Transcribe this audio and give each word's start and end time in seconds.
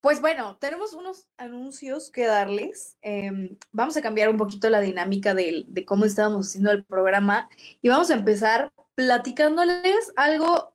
Pues 0.00 0.20
bueno, 0.20 0.56
tenemos 0.60 0.92
unos 0.92 1.26
anuncios 1.36 2.10
que 2.10 2.26
darles. 2.26 2.96
Em, 3.02 3.56
vamos 3.72 3.96
a 3.96 4.02
cambiar 4.02 4.28
un 4.28 4.36
poquito 4.36 4.70
la 4.70 4.80
dinámica 4.80 5.34
de, 5.34 5.66
cómo 5.86 6.04
estábamos 6.04 6.48
haciendo 6.48 6.70
el 6.70 6.84
programa 6.84 7.48
y 7.82 7.88
vamos 7.88 8.10
a 8.10 8.14
empezar 8.14 8.72
platicándoles 8.94 10.12
algo 10.16 10.74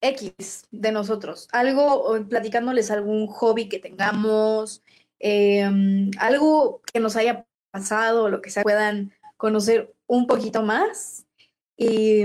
X 0.00 0.68
de 0.70 0.92
nosotros, 0.92 1.48
algo, 1.52 2.24
platicándoles 2.28 2.90
algún 2.92 3.26
hobby 3.26 3.68
que 3.68 3.80
tengamos, 3.80 4.84
em, 5.18 6.10
algo 6.18 6.80
que 6.92 7.00
nos 7.00 7.16
haya 7.16 7.44
pasado, 7.72 8.28
lo 8.28 8.40
que 8.40 8.50
sea, 8.50 8.62
puedan 8.62 9.12
conocer 9.36 9.94
un 10.06 10.26
poquito 10.28 10.62
más. 10.62 11.26
Y, 11.76 12.24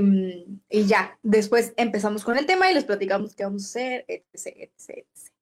y 0.69 0.85
ya, 0.85 1.17
después 1.23 1.73
empezamos 1.77 2.23
con 2.23 2.37
el 2.37 2.45
tema 2.45 2.69
y 2.71 2.73
les 2.75 2.85
platicamos 2.85 3.35
qué 3.35 3.43
vamos 3.45 3.63
a 3.63 3.67
hacer, 3.67 4.05
etc, 4.07 4.47
etc, 4.57 4.89
etc. 4.89 5.32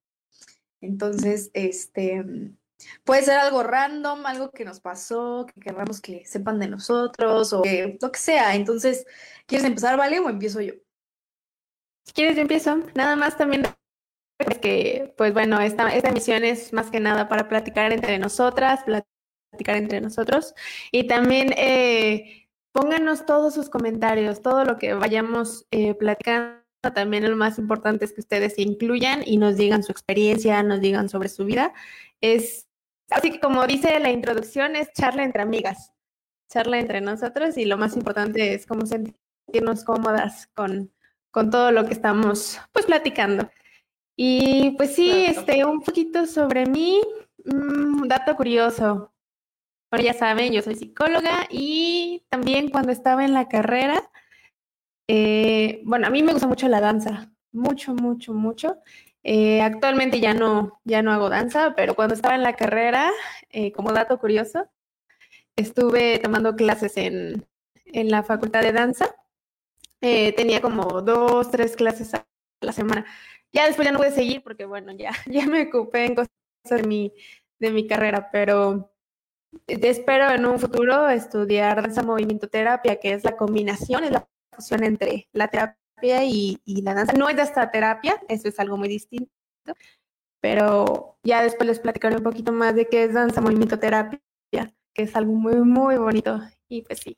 Entonces, 0.82 1.50
este, 1.54 2.24
puede 3.04 3.22
ser 3.22 3.38
algo 3.38 3.62
random, 3.62 4.26
algo 4.26 4.50
que 4.50 4.64
nos 4.64 4.80
pasó, 4.80 5.46
que 5.46 5.60
queramos 5.60 6.00
que 6.00 6.26
sepan 6.26 6.58
de 6.58 6.68
nosotros 6.68 7.52
o 7.52 7.62
que, 7.62 7.96
lo 8.00 8.12
que 8.12 8.18
sea. 8.18 8.54
Entonces, 8.54 9.06
¿quieres 9.46 9.66
empezar, 9.66 9.96
Vale, 9.96 10.18
o 10.18 10.28
empiezo 10.28 10.60
yo? 10.60 10.74
Si 12.04 12.12
quieres, 12.12 12.36
yo 12.36 12.42
empiezo. 12.42 12.76
Nada 12.94 13.16
más 13.16 13.38
también 13.38 13.62
que, 14.60 15.14
pues 15.16 15.32
bueno, 15.32 15.60
esta, 15.60 15.94
esta 15.94 16.08
emisión 16.08 16.44
es 16.44 16.72
más 16.72 16.90
que 16.90 17.00
nada 17.00 17.28
para 17.28 17.48
platicar 17.48 17.92
entre 17.92 18.18
nosotras, 18.18 18.80
platicar 18.84 19.76
entre 19.76 20.00
nosotros 20.00 20.54
y 20.90 21.06
también 21.06 21.52
eh, 21.56 22.48
pónganos 22.72 23.24
todos 23.24 23.54
sus 23.54 23.70
comentarios, 23.70 24.42
todo 24.42 24.64
lo 24.64 24.78
que 24.78 24.94
vayamos 24.94 25.66
eh, 25.70 25.94
platicando 25.94 26.61
también 26.82 27.30
lo 27.30 27.36
más 27.36 27.58
importante 27.58 28.04
es 28.04 28.12
que 28.12 28.20
ustedes 28.20 28.54
se 28.54 28.62
incluyan 28.62 29.22
y 29.24 29.36
nos 29.36 29.56
digan 29.56 29.84
su 29.84 29.92
experiencia, 29.92 30.62
nos 30.62 30.80
digan 30.80 31.08
sobre 31.08 31.28
su 31.28 31.44
vida. 31.44 31.72
Es 32.20 32.66
así 33.10 33.30
que 33.30 33.40
como 33.40 33.66
dice 33.66 34.00
la 34.00 34.10
introducción, 34.10 34.74
es 34.74 34.92
charla 34.92 35.22
entre 35.22 35.42
amigas, 35.42 35.92
charla 36.48 36.78
entre 36.80 37.00
nosotros 37.00 37.56
y 37.56 37.64
lo 37.64 37.78
más 37.78 37.96
importante 37.96 38.54
es 38.54 38.66
cómo 38.66 38.84
sentirnos 38.86 39.84
cómodas 39.84 40.48
con, 40.54 40.92
con 41.30 41.50
todo 41.50 41.70
lo 41.70 41.86
que 41.86 41.92
estamos 41.92 42.60
pues 42.72 42.86
platicando. 42.86 43.48
Y 44.16 44.72
pues 44.76 44.94
sí, 44.94 45.24
este, 45.24 45.64
un 45.64 45.80
poquito 45.80 46.26
sobre 46.26 46.66
mí, 46.66 47.00
un 47.44 48.02
mm, 48.02 48.08
dato 48.08 48.36
curioso. 48.36 49.12
Bueno, 49.90 50.04
ya 50.04 50.14
saben, 50.14 50.52
yo 50.52 50.62
soy 50.62 50.74
psicóloga 50.74 51.46
y 51.50 52.24
también 52.28 52.70
cuando 52.70 52.92
estaba 52.92 53.24
en 53.24 53.34
la 53.34 53.48
carrera, 53.48 54.10
eh, 55.14 55.82
bueno, 55.84 56.06
a 56.06 56.10
mí 56.10 56.22
me 56.22 56.32
gusta 56.32 56.46
mucho 56.46 56.68
la 56.68 56.80
danza, 56.80 57.30
mucho, 57.52 57.92
mucho, 57.94 58.32
mucho. 58.32 58.78
Eh, 59.22 59.60
actualmente 59.60 60.20
ya 60.20 60.32
no, 60.32 60.80
ya 60.84 61.02
no 61.02 61.12
hago 61.12 61.28
danza, 61.28 61.74
pero 61.76 61.94
cuando 61.94 62.14
estaba 62.14 62.34
en 62.34 62.42
la 62.42 62.56
carrera, 62.56 63.10
eh, 63.50 63.72
como 63.72 63.92
dato 63.92 64.18
curioso, 64.18 64.70
estuve 65.54 66.18
tomando 66.18 66.56
clases 66.56 66.96
en, 66.96 67.46
en 67.84 68.10
la 68.10 68.22
facultad 68.22 68.62
de 68.62 68.72
danza. 68.72 69.14
tenía 70.00 70.62
como 70.62 71.02
dos, 71.02 71.50
tres 71.50 71.76
clases 71.76 72.14
a 72.14 72.26
la 72.62 72.72
semana. 72.72 73.04
Ya 73.52 73.66
después 73.66 73.86
ya 73.86 73.92
no 73.92 73.98
pude 73.98 74.12
seguir 74.12 74.42
porque, 74.42 74.64
bueno, 74.64 74.92
ya, 74.92 75.12
ya 75.26 75.46
me 75.46 75.64
ocupé 75.64 76.06
en 76.06 76.14
cosas 76.14 76.30
de 76.70 76.84
mi, 76.84 77.12
de 77.58 77.70
mi 77.70 77.86
carrera, 77.86 78.30
pero 78.32 78.90
espero 79.66 80.30
en 80.30 80.46
un 80.46 80.58
futuro 80.58 81.10
estudiar 81.10 81.82
danza 81.82 82.02
movimiento 82.02 82.48
terapia, 82.48 82.98
que 83.00 83.12
es 83.12 83.24
la 83.24 83.36
combinación, 83.36 84.04
es 84.04 84.12
la 84.12 84.26
fusión 84.52 84.84
entre 84.84 85.28
la 85.32 85.48
terapia 85.48 86.24
y, 86.24 86.60
la 86.66 86.94
danza. 86.94 87.12
No 87.12 87.28
es 87.28 87.36
de 87.36 87.42
esta 87.42 87.70
terapia, 87.70 88.20
eso 88.28 88.48
es 88.48 88.58
algo 88.58 88.76
muy 88.76 88.88
distinto, 88.88 89.30
pero 90.40 91.18
ya 91.22 91.42
después 91.42 91.66
les 91.68 91.80
platicaré 91.80 92.16
un 92.16 92.22
poquito 92.22 92.52
más 92.52 92.74
de 92.74 92.88
qué 92.88 93.04
es 93.04 93.14
danza, 93.14 93.40
movimiento, 93.40 93.78
terapia, 93.78 94.20
que 94.50 95.02
es 95.02 95.16
algo 95.16 95.32
muy, 95.32 95.56
muy 95.56 95.96
bonito. 95.96 96.40
Y 96.68 96.82
pues 96.82 97.00
sí. 97.00 97.16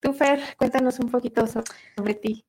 Tú, 0.00 0.12
Fer, 0.12 0.40
cuéntanos 0.56 0.98
un 0.98 1.10
poquito 1.10 1.46
sobre, 1.46 2.14
ti. 2.14 2.44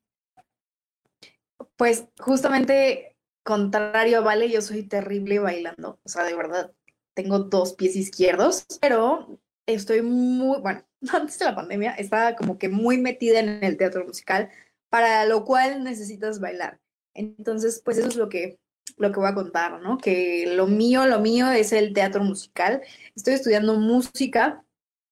Pues 1.76 2.06
justamente 2.18 3.16
contrario 3.44 4.22
Vale, 4.22 4.48
yo 4.50 4.62
soy 4.62 4.84
terrible 4.84 5.38
bailando. 5.38 5.98
O 6.04 6.08
sea, 6.08 6.24
de 6.24 6.34
verdad, 6.34 6.72
tengo 7.14 7.40
dos 7.40 7.74
pies 7.74 7.96
izquierdos, 7.96 8.66
pero 8.80 9.38
estoy 9.66 10.02
muy, 10.02 10.60
bueno, 10.60 10.84
antes 11.12 11.38
de 11.38 11.44
la 11.44 11.54
pandemia 11.54 11.92
estaba 11.92 12.36
como 12.36 12.58
que 12.58 12.68
muy 12.68 12.98
metida 12.98 13.40
en 13.40 13.62
el 13.62 13.76
teatro 13.76 14.04
musical, 14.04 14.50
para 14.90 15.24
lo 15.26 15.44
cual 15.44 15.84
necesitas 15.84 16.40
bailar. 16.40 16.80
Entonces, 17.14 17.80
pues 17.84 17.98
eso 17.98 18.08
es 18.08 18.16
lo 18.16 18.28
que, 18.28 18.58
lo 18.96 19.12
que 19.12 19.20
voy 19.20 19.28
a 19.28 19.34
contar, 19.34 19.80
¿no? 19.80 19.98
Que 19.98 20.52
lo 20.54 20.66
mío, 20.66 21.06
lo 21.06 21.20
mío 21.20 21.50
es 21.50 21.72
el 21.72 21.92
teatro 21.92 22.22
musical. 22.24 22.82
Estoy 23.14 23.34
estudiando 23.34 23.74
música. 23.78 24.64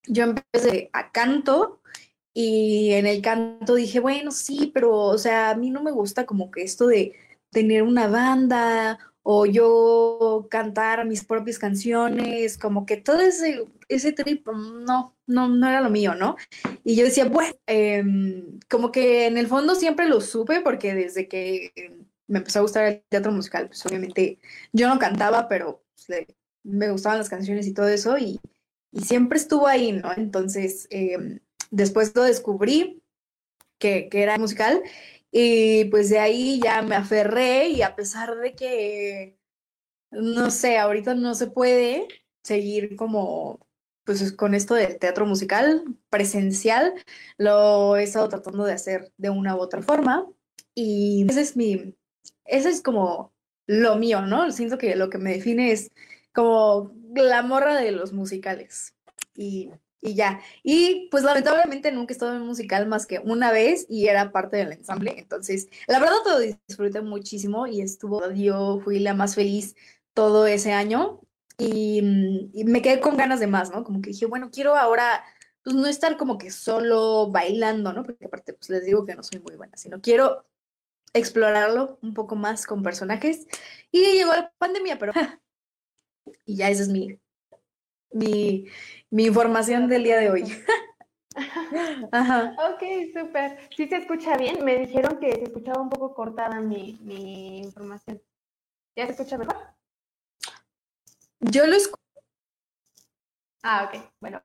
Yo 0.07 0.23
empecé 0.23 0.89
a 0.93 1.11
canto 1.11 1.81
y 2.33 2.91
en 2.93 3.05
el 3.05 3.21
canto 3.21 3.75
dije, 3.75 3.99
bueno, 3.99 4.31
sí, 4.31 4.71
pero, 4.73 4.95
o 4.95 5.17
sea, 5.17 5.51
a 5.51 5.55
mí 5.55 5.69
no 5.69 5.83
me 5.83 5.91
gusta 5.91 6.25
como 6.25 6.49
que 6.49 6.63
esto 6.63 6.87
de 6.87 7.13
tener 7.51 7.83
una 7.83 8.07
banda 8.07 8.99
o 9.23 9.45
yo 9.45 10.47
cantar 10.49 11.05
mis 11.05 11.23
propias 11.23 11.59
canciones, 11.59 12.57
como 12.57 12.85
que 12.85 12.97
todo 12.97 13.19
ese, 13.19 13.65
ese 13.95 14.11
trip, 14.13 14.47
no, 14.47 15.17
no, 15.27 15.47
no 15.47 15.67
era 15.67 15.81
lo 15.81 15.89
mío, 15.89 16.15
¿no? 16.15 16.35
Y 16.83 16.95
yo 16.95 17.05
decía, 17.05 17.25
bueno, 17.25 17.53
em, 17.67 18.59
como 18.69 18.91
que 18.91 19.27
en 19.27 19.37
el 19.37 19.47
fondo 19.47 19.75
siempre 19.75 20.07
lo 20.07 20.21
supe 20.21 20.61
porque 20.61 20.93
desde 20.95 21.27
que 21.27 21.71
me 22.27 22.39
empezó 22.39 22.59
a 22.59 22.61
gustar 22.63 22.85
el 22.85 23.03
teatro 23.09 23.31
musical, 23.31 23.67
pues 23.67 23.85
obviamente 23.85 24.39
yo 24.73 24.87
no 24.87 24.99
cantaba, 24.99 25.47
pero 25.49 25.83
pues, 26.07 26.25
me 26.63 26.89
gustaban 26.91 27.17
las 27.17 27.29
canciones 27.29 27.67
y 27.67 27.73
todo 27.73 27.87
eso 27.87 28.17
y, 28.17 28.39
y 28.91 29.01
siempre 29.01 29.37
estuvo 29.37 29.67
ahí, 29.67 29.91
¿no? 29.93 30.11
Entonces, 30.15 30.87
em, 30.91 31.39
después 31.71 32.15
lo 32.15 32.23
descubrí 32.23 33.03
que, 33.79 34.09
que 34.09 34.23
era 34.23 34.37
musical 34.37 34.81
y 35.31 35.85
pues 35.85 36.09
de 36.09 36.19
ahí 36.19 36.59
ya 36.63 36.81
me 36.81 36.95
aferré 36.95 37.69
y 37.69 37.81
a 37.81 37.95
pesar 37.95 38.35
de 38.37 38.53
que, 38.55 39.37
no 40.11 40.51
sé, 40.51 40.77
ahorita 40.77 41.15
no 41.15 41.35
se 41.35 41.47
puede 41.47 42.07
seguir 42.43 42.95
como, 42.95 43.59
pues 44.19 44.31
con 44.33 44.53
esto 44.53 44.75
del 44.75 44.99
teatro 44.99 45.25
musical 45.25 45.83
presencial, 46.09 46.93
lo 47.37 47.95
he 47.95 48.03
estado 48.03 48.29
tratando 48.29 48.65
de 48.65 48.73
hacer 48.73 49.11
de 49.17 49.29
una 49.29 49.55
u 49.55 49.59
otra 49.59 49.81
forma. 49.81 50.27
Y 50.75 51.25
ese 51.29 51.41
es 51.41 51.55
mi, 51.55 51.95
ese 52.45 52.69
es 52.69 52.81
como 52.81 53.33
lo 53.67 53.95
mío, 53.97 54.21
¿no? 54.21 54.51
Siento 54.51 54.77
que 54.77 54.95
lo 54.95 55.09
que 55.09 55.17
me 55.17 55.33
define 55.33 55.71
es 55.71 55.91
como 56.33 56.93
la 57.15 57.41
morra 57.43 57.75
de 57.77 57.91
los 57.91 58.13
musicales. 58.13 58.95
Y 59.35 59.71
y 60.01 60.15
ya. 60.15 60.41
Y 60.63 61.07
pues 61.11 61.23
lamentablemente 61.23 61.91
nunca 61.91 62.11
he 62.11 62.15
estado 62.15 62.35
en 62.35 62.41
musical 62.41 62.87
más 62.87 63.05
que 63.05 63.19
una 63.19 63.51
vez 63.51 63.85
y 63.87 64.07
era 64.07 64.31
parte 64.31 64.57
del 64.57 64.73
ensamble. 64.73 65.13
Entonces, 65.17 65.69
la 65.87 65.99
verdad 65.99 66.17
lo 66.25 66.39
disfruté 66.39 67.01
muchísimo 67.01 67.67
y 67.67 67.81
estuvo, 67.81 68.31
yo 68.31 68.79
fui 68.83 68.99
la 68.99 69.13
más 69.13 69.35
feliz 69.35 69.75
todo 70.13 70.47
ese 70.47 70.73
año 70.73 71.21
y, 71.57 72.01
mm, 72.01 72.65
me 72.65 72.81
quedé 72.81 72.99
con 72.99 73.17
ganas 73.17 73.39
de 73.39 73.47
más, 73.47 73.71
¿no? 73.71 73.83
Como 73.83 74.01
que 74.01 74.11
dije, 74.11 74.25
bueno, 74.25 74.49
quiero 74.51 74.75
ahora 74.75 75.23
pues 75.63 75.75
no 75.75 75.85
estar 75.87 76.17
como 76.17 76.37
que 76.37 76.49
solo 76.51 77.29
bailando, 77.29 77.93
¿no? 77.93 78.03
Porque 78.03 78.25
aparte 78.25 78.53
pues 78.53 78.69
les 78.69 78.85
digo 78.85 79.05
que 79.05 79.15
no 79.15 79.23
soy 79.23 79.39
muy 79.41 79.55
buena, 79.55 79.77
sino 79.77 80.01
quiero 80.01 80.45
explorarlo 81.13 81.99
un 82.01 82.13
poco 82.13 82.35
más 82.35 82.65
con 82.65 82.83
personajes. 82.83 83.47
Y 83.91 84.01
llegó 84.01 84.33
la 84.33 84.51
pandemia, 84.57 84.97
pero... 84.97 85.13
y 86.45 86.55
ya 86.55 86.69
ese 86.69 86.83
es 86.83 86.89
mi, 86.89 87.19
mi, 88.11 88.67
mi 89.09 89.25
información 89.25 89.87
del 89.87 90.03
día 90.03 90.17
de 90.17 90.29
hoy. 90.31 90.43
Ajá. 92.11 92.55
Ok, 92.73 92.83
súper. 93.13 93.57
¿Sí 93.75 93.87
se 93.87 93.97
escucha 93.97 94.37
bien? 94.37 94.63
Me 94.65 94.77
dijeron 94.77 95.17
que 95.19 95.31
se 95.31 95.43
escuchaba 95.43 95.81
un 95.81 95.89
poco 95.89 96.13
cortada 96.13 96.59
mi, 96.59 96.99
mi 97.01 97.59
información. 97.59 98.21
¿Ya 98.95 99.05
se 99.05 99.11
escucha 99.13 99.37
mejor? 99.37 99.55
Yo 101.41 101.65
lo 101.65 101.75
escucho. 101.75 101.97
Ah, 103.63 103.89
ok. 103.89 104.01
Bueno, 104.19 104.41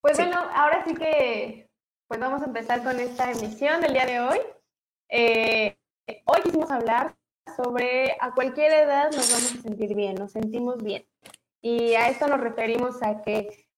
Pues 0.00 0.16
bueno, 0.16 0.38
ahora 0.54 0.84
sí 0.84 0.94
que 0.94 1.70
pues 2.08 2.20
vamos 2.20 2.42
a 2.42 2.46
empezar 2.46 2.82
con 2.82 2.98
esta 3.00 3.30
emisión 3.32 3.80
del 3.80 3.92
día 3.92 4.06
de 4.06 4.20
hoy. 4.20 4.38
Eh, 5.08 5.76
hoy 6.24 6.42
quisimos 6.42 6.70
hablar 6.70 7.16
sobre 7.56 8.16
a 8.20 8.32
cualquier 8.34 8.72
edad 8.72 9.10
nos 9.12 9.30
vamos 9.30 9.54
a 9.58 9.62
sentir 9.62 9.94
bien, 9.94 10.14
nos 10.14 10.32
sentimos 10.32 10.82
bien. 10.82 11.06
Y 11.60 11.94
a 11.94 12.08
esto 12.08 12.28
nos 12.28 12.40
referimos 12.40 13.02
a 13.02 13.22
que 13.22 13.68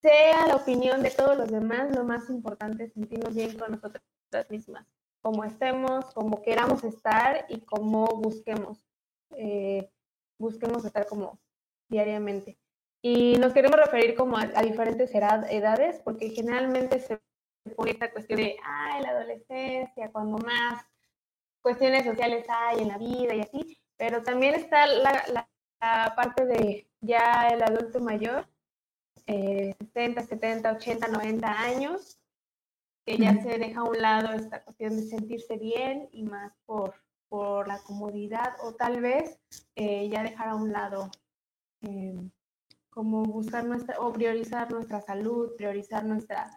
sea 0.00 0.46
la 0.46 0.56
opinión 0.56 1.02
de 1.02 1.10
todos 1.10 1.36
los 1.36 1.50
demás, 1.50 1.94
lo 1.94 2.04
más 2.04 2.28
importante 2.28 2.84
es 2.84 2.92
sentirnos 2.92 3.34
bien 3.34 3.58
con 3.58 3.72
nosotras 3.72 4.04
mismas, 4.50 4.86
como 5.22 5.44
estemos, 5.44 6.04
como 6.12 6.42
queramos 6.42 6.84
estar 6.84 7.46
y 7.48 7.62
como 7.62 8.04
busquemos, 8.06 8.84
eh, 9.30 9.90
busquemos 10.38 10.84
estar 10.84 11.06
como 11.06 11.40
diariamente. 11.88 12.58
Y 13.02 13.36
nos 13.36 13.52
queremos 13.52 13.78
referir 13.78 14.14
como 14.14 14.38
a, 14.38 14.62
diferentes 14.62 15.14
edades, 15.14 16.00
porque 16.04 16.30
generalmente 16.30 17.00
se 17.00 17.20
pone 17.76 17.90
esta 17.90 18.10
cuestión 18.10 18.40
de, 18.40 18.56
ay, 18.64 19.02
la 19.02 19.10
adolescencia, 19.10 20.10
cuando 20.10 20.38
más 20.38 20.84
cuestiones 21.60 22.04
sociales 22.04 22.46
hay 22.48 22.80
en 22.80 22.88
la 22.88 22.98
vida 22.98 23.34
y 23.34 23.40
así, 23.40 23.78
pero 23.96 24.22
también 24.22 24.54
está 24.54 24.86
la, 24.86 25.48
parte 26.16 26.46
de 26.46 26.88
ya 27.02 27.48
el 27.48 27.62
adulto 27.62 28.00
mayor, 28.00 28.46
60, 29.26 30.22
70, 30.22 30.72
80, 30.72 31.08
90 31.08 31.60
años, 31.60 32.18
que 33.04 33.18
ya 33.18 33.34
se 33.42 33.58
deja 33.58 33.80
a 33.80 33.84
un 33.84 34.00
lado 34.00 34.32
esta 34.32 34.62
cuestión 34.62 34.96
de 34.96 35.02
sentirse 35.02 35.58
bien 35.58 36.08
y 36.10 36.22
más 36.22 36.54
por, 36.64 36.94
por 37.28 37.68
la 37.68 37.78
comodidad 37.80 38.54
o 38.62 38.74
tal 38.74 39.02
vez 39.02 39.38
eh, 39.76 40.08
ya 40.08 40.22
dejar 40.22 40.48
a 40.48 40.54
un 40.54 40.72
lado 40.72 41.10
eh, 41.86 42.14
como 42.90 43.22
buscar 43.24 43.64
nuestra 43.64 43.98
o 44.00 44.12
priorizar 44.12 44.72
nuestra 44.72 45.00
salud, 45.00 45.54
priorizar 45.56 46.04
nuestra 46.04 46.50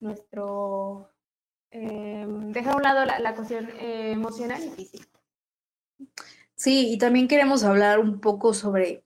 nuestro 0.00 1.10
eh, 1.70 2.24
dejar 2.28 2.74
a 2.74 2.76
un 2.76 2.82
lado 2.82 3.04
la, 3.04 3.34
cuestión 3.34 3.68
eh, 3.80 4.12
emocional 4.12 4.62
y 4.62 4.70
física. 4.70 5.08
Sí, 6.54 6.92
y 6.92 6.98
también 6.98 7.26
queremos 7.26 7.64
hablar 7.64 7.98
un 7.98 8.20
poco 8.20 8.54
sobre 8.54 9.02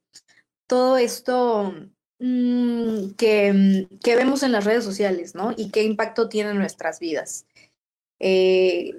todo 0.67 0.99
esto 0.99 1.73
mm, 2.19 3.12
que, 3.17 3.88
que, 4.02 4.17
vemos 4.17 4.43
en 4.43 4.52
las 4.52 4.67
redes 4.67 4.85
sociales, 4.85 5.35
¿no? 5.35 5.55
Y 5.56 5.70
qué 5.70 5.82
impacto 5.82 6.29
tiene 6.29 6.50
en 6.50 6.58
nuestras 6.58 7.00
vidas. 7.00 7.46
Eh, 8.20 8.90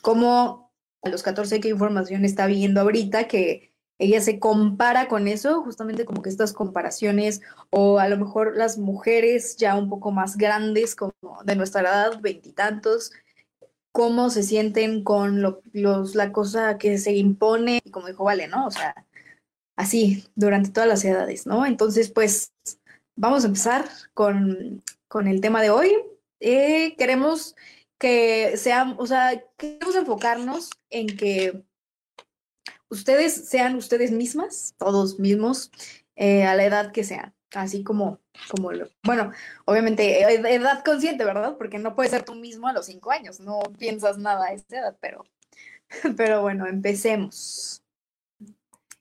cómo 0.00 0.72
a 1.02 1.08
los 1.08 1.24
14 1.24 1.60
qué 1.60 1.70
información 1.70 2.24
está 2.24 2.46
viendo 2.46 2.80
ahorita 2.80 3.26
que 3.26 3.67
ella 3.98 4.20
se 4.20 4.38
compara 4.38 5.08
con 5.08 5.26
eso, 5.26 5.62
justamente 5.62 6.04
como 6.04 6.22
que 6.22 6.30
estas 6.30 6.52
comparaciones, 6.52 7.40
o 7.70 7.98
a 7.98 8.08
lo 8.08 8.16
mejor 8.16 8.56
las 8.56 8.78
mujeres 8.78 9.56
ya 9.56 9.76
un 9.76 9.88
poco 9.88 10.12
más 10.12 10.36
grandes, 10.36 10.94
como 10.94 11.12
de 11.44 11.56
nuestra 11.56 11.80
edad, 11.80 12.20
veintitantos, 12.20 13.12
cómo 13.92 14.30
se 14.30 14.44
sienten 14.44 15.02
con 15.02 15.42
los, 15.72 16.14
la 16.14 16.32
cosa 16.32 16.78
que 16.78 16.98
se 16.98 17.14
impone, 17.14 17.80
y 17.84 17.90
como 17.90 18.06
dijo 18.06 18.24
Vale, 18.24 18.46
¿no? 18.46 18.66
O 18.66 18.70
sea, 18.70 18.94
así, 19.76 20.24
durante 20.36 20.70
todas 20.70 20.88
las 20.88 21.04
edades, 21.04 21.46
¿no? 21.46 21.66
Entonces, 21.66 22.10
pues, 22.10 22.52
vamos 23.16 23.42
a 23.42 23.48
empezar 23.48 23.88
con, 24.14 24.84
con 25.08 25.26
el 25.26 25.40
tema 25.40 25.60
de 25.60 25.70
hoy. 25.70 25.92
Eh, 26.40 26.94
queremos 26.96 27.56
que 27.98 28.56
sean, 28.56 28.94
o 28.98 29.06
sea, 29.06 29.42
queremos 29.56 29.96
enfocarnos 29.96 30.70
en 30.90 31.16
que 31.16 31.64
ustedes 32.90 33.48
sean 33.48 33.76
ustedes 33.76 34.10
mismas, 34.10 34.74
todos 34.78 35.18
mismos, 35.18 35.70
eh, 36.16 36.44
a 36.44 36.54
la 36.54 36.64
edad 36.64 36.92
que 36.92 37.04
sean, 37.04 37.34
así 37.54 37.84
como, 37.84 38.20
como 38.50 38.70
bueno, 39.04 39.32
obviamente 39.64 40.22
eh, 40.22 40.54
edad 40.54 40.84
consciente, 40.84 41.24
¿verdad? 41.24 41.56
Porque 41.56 41.78
no 41.78 41.94
puedes 41.94 42.12
ser 42.12 42.24
tú 42.24 42.34
mismo 42.34 42.68
a 42.68 42.72
los 42.72 42.86
cinco 42.86 43.10
años, 43.10 43.40
no 43.40 43.60
piensas 43.78 44.18
nada 44.18 44.46
a 44.46 44.52
esa 44.52 44.78
edad, 44.78 44.96
pero, 45.00 45.24
pero 46.16 46.42
bueno, 46.42 46.66
empecemos. 46.66 47.82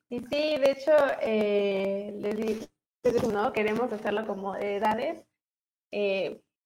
Y 0.09 0.19
sí, 0.19 0.27
de 0.29 0.71
hecho, 0.71 0.93
eh, 1.21 2.13
les 2.17 2.35
digo, 2.37 3.31
¿no? 3.31 3.51
Queremos 3.51 3.91
hacerlo 3.91 4.25
como 4.25 4.53
de 4.53 4.77
edades. 4.77 5.25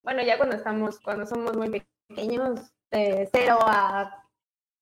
bueno, 0.04 0.22
ya 0.24 0.38
cuando 0.38 0.56
estamos, 0.56 1.00
cuando 1.00 1.26
somos 1.26 1.58
muy 1.58 1.84
pequeños, 2.10 2.72
de 2.92 3.30
a 3.50 4.21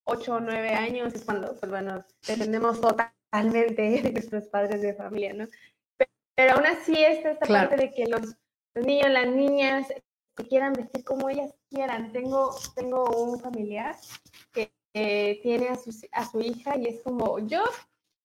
8 0.10 0.34
o 0.34 0.40
9 0.40 0.70
años 0.70 1.14
es 1.14 1.24
cuando, 1.24 1.56
pues 1.56 1.72
bueno, 1.72 2.04
dependemos 2.28 2.82
totalmente 2.82 3.82
de 4.02 4.12
nuestros 4.12 4.48
padres 4.48 4.82
de 4.82 4.94
familia, 4.94 5.34
¿no? 5.34 5.48
Pero, 6.36 6.56
aún 6.56 6.66
así 6.66 7.04
está 7.04 7.32
esta 7.32 7.46
parte 7.46 7.76
de 7.76 7.92
que 7.92 8.08
los, 8.08 8.36
niños, 8.76 9.10
las 9.10 9.28
niñas, 9.28 9.88
se 9.88 10.48
quieran 10.48 10.74
vestir 10.74 11.04
como 11.04 11.30
ellas 11.30 11.54
quieran. 11.70 12.14
Tengo, 12.14 12.56
tengo 12.76 13.04
un 13.10 13.40
familiar 13.40 13.96
que 14.54 14.72
tiene 15.44 15.68
a 15.68 15.76
su, 15.76 15.92
a 16.14 16.26
su 16.26 16.40
hija 16.40 16.78
y 16.78 16.88
es 16.88 17.02
como 17.02 17.40
yo, 17.40 17.64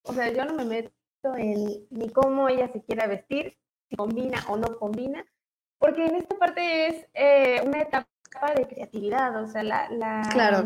o 0.03 0.13
sea, 0.13 0.33
yo 0.33 0.45
no 0.45 0.55
me 0.55 0.65
meto 0.65 0.93
en 1.37 1.87
ni 1.91 2.09
cómo 2.11 2.49
ella 2.49 2.69
se 2.73 2.83
quiera 2.83 3.07
vestir, 3.07 3.57
si 3.89 3.97
combina 3.97 4.45
o 4.49 4.57
no 4.57 4.79
combina, 4.79 5.25
porque 5.79 6.07
en 6.07 6.15
esta 6.15 6.37
parte 6.37 6.87
es 6.87 7.07
eh, 7.15 7.61
una 7.65 7.83
etapa 7.83 8.07
de 8.55 8.69
creatividad, 8.69 9.43
o 9.43 9.49
sea, 9.49 9.65
la, 9.65 9.89
la, 9.91 10.29
claro 10.33 10.65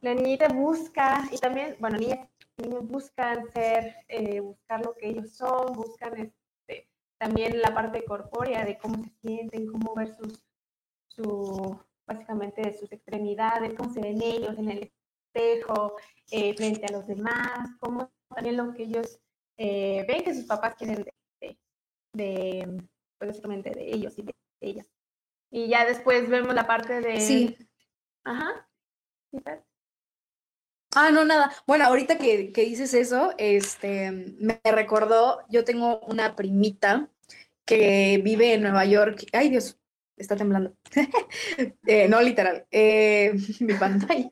la 0.00 0.14
niñita 0.14 0.48
busca, 0.48 1.24
y 1.30 1.38
también, 1.38 1.76
bueno, 1.78 1.98
niñas, 1.98 2.28
niños 2.56 2.86
buscan 2.86 3.50
ser, 3.52 3.96
eh, 4.08 4.40
buscar 4.40 4.84
lo 4.84 4.94
que 4.94 5.08
ellos 5.08 5.30
son, 5.32 5.72
buscan 5.74 6.16
este, 6.18 6.88
también 7.18 7.60
la 7.60 7.74
parte 7.74 8.04
corpórea 8.04 8.64
de 8.64 8.78
cómo 8.78 9.02
se 9.02 9.10
sienten, 9.20 9.66
cómo 9.66 9.94
ver 9.94 10.14
sus, 10.14 10.44
su, 11.08 11.78
básicamente 12.06 12.76
sus 12.78 12.90
extremidades, 12.92 13.74
cómo 13.74 13.92
se 13.92 14.00
ven 14.00 14.20
ellos 14.22 14.56
en 14.58 14.70
el 14.70 14.92
espejo, 15.34 15.96
eh, 16.30 16.54
frente 16.54 16.86
a 16.86 16.92
los 16.92 17.06
demás, 17.06 17.70
cómo 17.80 18.10
también 18.34 18.56
lo 18.56 18.72
que 18.72 18.84
ellos 18.84 19.20
eh, 19.56 20.04
ven 20.06 20.24
que 20.24 20.34
sus 20.34 20.44
papás 20.44 20.74
quieren 20.76 21.04
de, 21.40 21.58
de, 22.12 22.82
pues 23.18 23.30
básicamente 23.30 23.70
de 23.70 23.94
ellos 23.94 24.18
y 24.18 24.22
de 24.22 24.34
ellas. 24.60 24.86
Y 25.50 25.68
ya 25.68 25.84
después 25.86 26.28
vemos 26.28 26.54
la 26.54 26.66
parte 26.66 27.00
de... 27.00 27.20
Sí. 27.20 27.56
Ajá. 28.24 28.68
Ah, 30.94 31.10
no, 31.10 31.24
nada. 31.24 31.52
Bueno, 31.66 31.84
ahorita 31.84 32.18
que, 32.18 32.50
dices 32.54 32.94
eso, 32.94 33.34
este, 33.38 34.10
me 34.10 34.60
recordó, 34.64 35.40
yo 35.48 35.64
tengo 35.64 36.00
una 36.00 36.34
primita 36.34 37.10
que 37.64 38.20
vive 38.24 38.54
en 38.54 38.62
Nueva 38.62 38.84
York. 38.86 39.26
Ay, 39.32 39.50
Dios, 39.50 39.78
está 40.16 40.36
temblando. 40.36 40.74
Eh, 41.86 42.08
no, 42.08 42.20
literal, 42.20 42.66
eh, 42.70 43.32
mi 43.60 43.74
pantalla. 43.74 44.30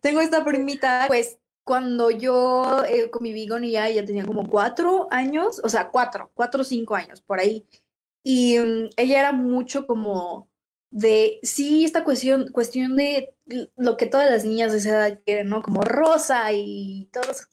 Tengo 0.00 0.20
esta 0.20 0.44
primita, 0.44 1.04
pues 1.08 1.38
cuando 1.64 2.10
yo 2.10 2.84
eh, 2.84 3.10
conviví 3.10 3.48
con 3.48 3.64
ella, 3.64 3.88
ella 3.88 4.04
tenía 4.04 4.24
como 4.24 4.48
cuatro 4.48 5.08
años, 5.10 5.60
o 5.64 5.68
sea, 5.68 5.88
cuatro, 5.90 6.30
cuatro 6.34 6.60
o 6.60 6.64
cinco 6.64 6.94
años, 6.94 7.22
por 7.22 7.40
ahí. 7.40 7.66
Y 8.22 8.58
mm, 8.58 8.90
ella 8.96 9.20
era 9.20 9.32
mucho 9.32 9.86
como 9.86 10.48
de, 10.94 11.40
sí, 11.42 11.84
esta 11.84 12.04
cuestión, 12.04 12.52
cuestión 12.52 12.94
de 12.94 13.34
lo 13.76 13.96
que 13.96 14.06
todas 14.06 14.30
las 14.30 14.44
niñas 14.44 14.70
de 14.70 14.78
esa 14.78 14.90
edad 14.90 15.20
quieren, 15.26 15.48
¿no? 15.48 15.60
Como 15.60 15.82
rosa 15.82 16.52
y 16.52 17.08
todos, 17.12 17.48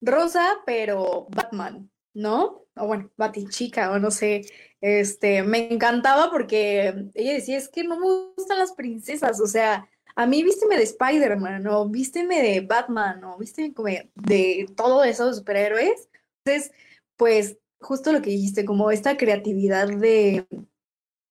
rosa, 0.00 0.56
pero 0.66 1.28
Batman, 1.30 1.88
¿no? 2.12 2.64
O 2.74 2.88
bueno, 2.88 3.08
Batichica, 3.16 3.92
o 3.92 4.00
no 4.00 4.10
sé, 4.10 4.46
este, 4.80 5.44
me 5.44 5.72
encantaba 5.72 6.28
porque 6.32 7.10
ella 7.14 7.34
decía, 7.34 7.56
es 7.56 7.68
que 7.68 7.84
no 7.84 8.00
me 8.00 8.34
gustan 8.36 8.58
las 8.58 8.72
princesas, 8.72 9.40
o 9.40 9.46
sea, 9.46 9.88
a 10.16 10.26
mí 10.26 10.42
vísteme 10.42 10.76
de 10.76 10.82
Spider-Man, 10.82 11.68
o 11.68 11.88
vísteme 11.88 12.42
de 12.42 12.62
Batman, 12.62 13.22
o 13.22 13.38
vísteme 13.38 13.74
como 13.74 13.90
de 14.14 14.66
todo 14.76 15.04
eso 15.04 15.28
de 15.28 15.34
superhéroes. 15.34 16.08
Entonces, 16.44 16.72
pues, 17.16 17.58
justo 17.80 18.12
lo 18.12 18.22
que 18.22 18.30
dijiste, 18.30 18.64
como 18.64 18.90
esta 18.90 19.16
creatividad 19.16 19.88
de 19.88 20.46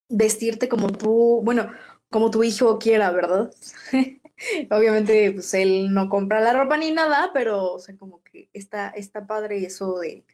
vestirte 0.09 0.69
como 0.69 0.91
tú, 0.91 1.41
bueno, 1.43 1.71
como 2.09 2.31
tu 2.31 2.43
hijo 2.43 2.79
quiera, 2.79 3.12
¿verdad? 3.12 3.51
Obviamente, 4.71 5.31
pues 5.31 5.53
él 5.53 5.93
no 5.93 6.09
compra 6.09 6.41
la 6.41 6.53
ropa 6.53 6.77
ni 6.77 6.91
nada, 6.91 7.31
pero, 7.33 7.74
o 7.74 7.79
sea, 7.79 7.97
como 7.97 8.21
que 8.24 8.50
está, 8.53 8.89
está 8.89 9.25
padre 9.27 9.65
eso 9.65 10.00
de 10.00 10.25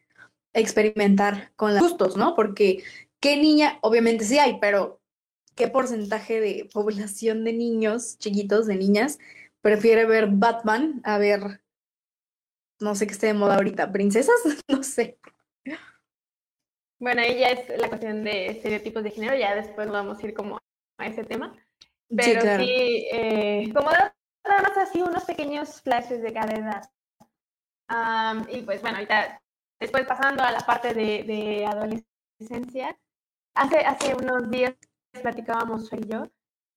experimentar 0.54 1.52
con 1.56 1.74
los 1.74 1.82
gustos, 1.82 2.18
¿no? 2.18 2.36
Porque, 2.36 2.84
¿qué 3.20 3.38
niña? 3.38 3.80
Obviamente 3.82 4.26
sí 4.26 4.40
hay, 4.40 4.60
pero 4.60 5.00
¿qué 5.56 5.68
porcentaje 5.68 6.40
de 6.40 6.70
población 6.74 7.44
de 7.44 7.54
niños 7.54 8.18
chiquitos, 8.18 8.68
de 8.68 8.76
niñas, 8.76 9.20
prefiere 9.62 10.06
ver 10.06 10.28
Batman 10.32 11.02
a 11.04 11.18
ver, 11.18 11.62
no 12.80 12.96
sé 12.96 13.06
qué 13.06 13.14
esté 13.14 13.28
de 13.28 13.34
moda 13.34 13.56
ahorita, 13.56 13.92
princesas? 13.92 14.36
no 14.68 14.84
sé. 14.84 15.18
Bueno, 17.02 17.24
ahí 17.24 17.40
ya 17.40 17.48
es 17.48 17.82
la 17.82 17.88
cuestión 17.90 18.24
de 18.24 18.46
estereotipos 18.46 19.04
de 19.04 19.10
género, 19.10 19.36
ya 19.36 19.56
después 19.56 19.90
vamos 19.90 20.20
a 20.20 20.28
ir 20.28 20.36
como 20.36 20.60
a 21.00 21.08
ese 21.08 21.24
tema. 21.24 21.52
Pero 22.16 22.42
sí, 22.60 23.08
eh, 23.12 23.72
como 23.74 23.90
nada 23.90 24.62
más 24.62 24.78
así 24.78 25.02
unos 25.02 25.24
pequeños 25.24 25.82
flashes 25.82 26.22
de 26.22 26.32
cada 26.32 26.54
edad. 26.54 28.48
y 28.50 28.62
pues 28.62 28.82
bueno, 28.82 28.98
ahorita, 28.98 29.42
después 29.80 30.06
pasando 30.06 30.44
a 30.44 30.52
la 30.52 30.60
parte 30.60 30.94
de, 30.94 31.24
de 31.24 31.66
adolescencia, 31.66 32.96
hace, 33.56 33.80
hace 33.80 34.14
unos 34.14 34.52
días 34.52 34.76
platicábamos 35.24 35.90
Fer 35.90 36.06
y 36.06 36.08
yo 36.08 36.28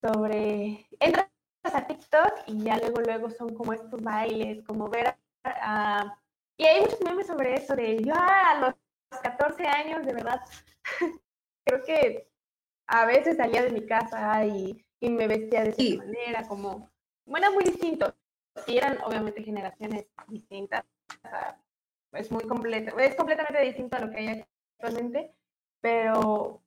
sobre, 0.00 0.86
entras 1.00 1.28
a 1.64 1.86
TikTok 1.86 2.44
y 2.46 2.62
ya 2.62 2.78
luego, 2.78 3.02
luego 3.02 3.30
son 3.30 3.54
como 3.54 3.74
estos 3.74 4.00
bailes, 4.00 4.64
como 4.64 4.88
ver 4.88 5.18
a... 5.44 6.16
Y 6.56 6.64
hay 6.64 6.80
muchos 6.80 7.00
memes 7.02 7.26
sobre 7.26 7.56
eso, 7.56 7.76
de 7.76 8.02
yo 8.02 8.14
a 8.14 8.60
los 8.60 8.83
14 9.20 9.66
años, 9.66 10.06
de 10.06 10.12
verdad, 10.12 10.40
creo 11.64 11.84
que 11.84 12.28
a 12.86 13.06
veces 13.06 13.36
salía 13.36 13.62
de 13.62 13.70
mi 13.70 13.86
casa 13.86 14.44
y, 14.44 14.84
y 15.00 15.10
me 15.10 15.26
vestía 15.26 15.64
de 15.64 15.70
esa 15.70 16.04
manera, 16.04 16.46
como, 16.46 16.90
bueno, 17.26 17.52
muy 17.52 17.64
distinto. 17.64 18.14
Y 18.66 18.76
eran 18.76 18.98
obviamente 19.04 19.42
generaciones 19.42 20.06
distintas. 20.28 20.84
es 22.12 22.30
muy 22.30 22.44
completo, 22.44 22.96
es 22.98 23.16
completamente 23.16 23.62
distinto 23.62 23.96
a 23.96 24.00
lo 24.00 24.10
que 24.10 24.18
hay 24.18 24.44
actualmente, 24.78 25.34
pero 25.80 26.62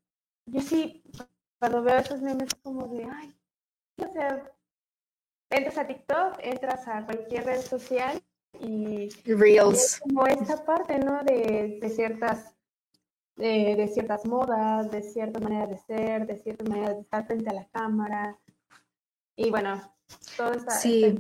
yo 0.46 0.62
sí, 0.62 1.04
cuando 1.60 1.82
veo 1.82 1.98
esos 1.98 2.22
memes 2.22 2.54
como 2.56 2.88
de, 2.88 3.06
ay, 3.06 3.34
o 4.06 4.12
sea, 4.12 4.52
entras 5.50 5.78
a 5.78 5.88
TikTok, 5.88 6.40
entras 6.40 6.88
a 6.88 7.06
cualquier 7.06 7.46
red 7.46 7.62
social 7.62 8.22
y, 8.62 9.10
Reels. 9.26 10.00
como 10.00 10.26
esta 10.28 10.64
parte, 10.66 11.00
¿no? 11.00 11.24
De, 11.24 11.80
de 11.82 11.90
ciertas 11.90 12.58
de, 13.38 13.90
ciertas 13.94 14.26
modas, 14.26 14.92
de 14.92 15.02
cierta 15.02 15.40
manera 15.40 15.68
de 15.68 15.78
ser, 15.78 16.26
de 16.26 16.38
cierta 16.38 16.64
manera 16.66 16.94
de 16.94 17.02
estar 17.02 17.26
frente 17.26 17.50
a 17.50 17.54
la 17.54 17.68
cámara. 17.68 18.38
Y 19.36 19.50
bueno, 19.50 19.82
todo 20.36 20.54
está... 20.54 20.72
Sí. 20.72 21.18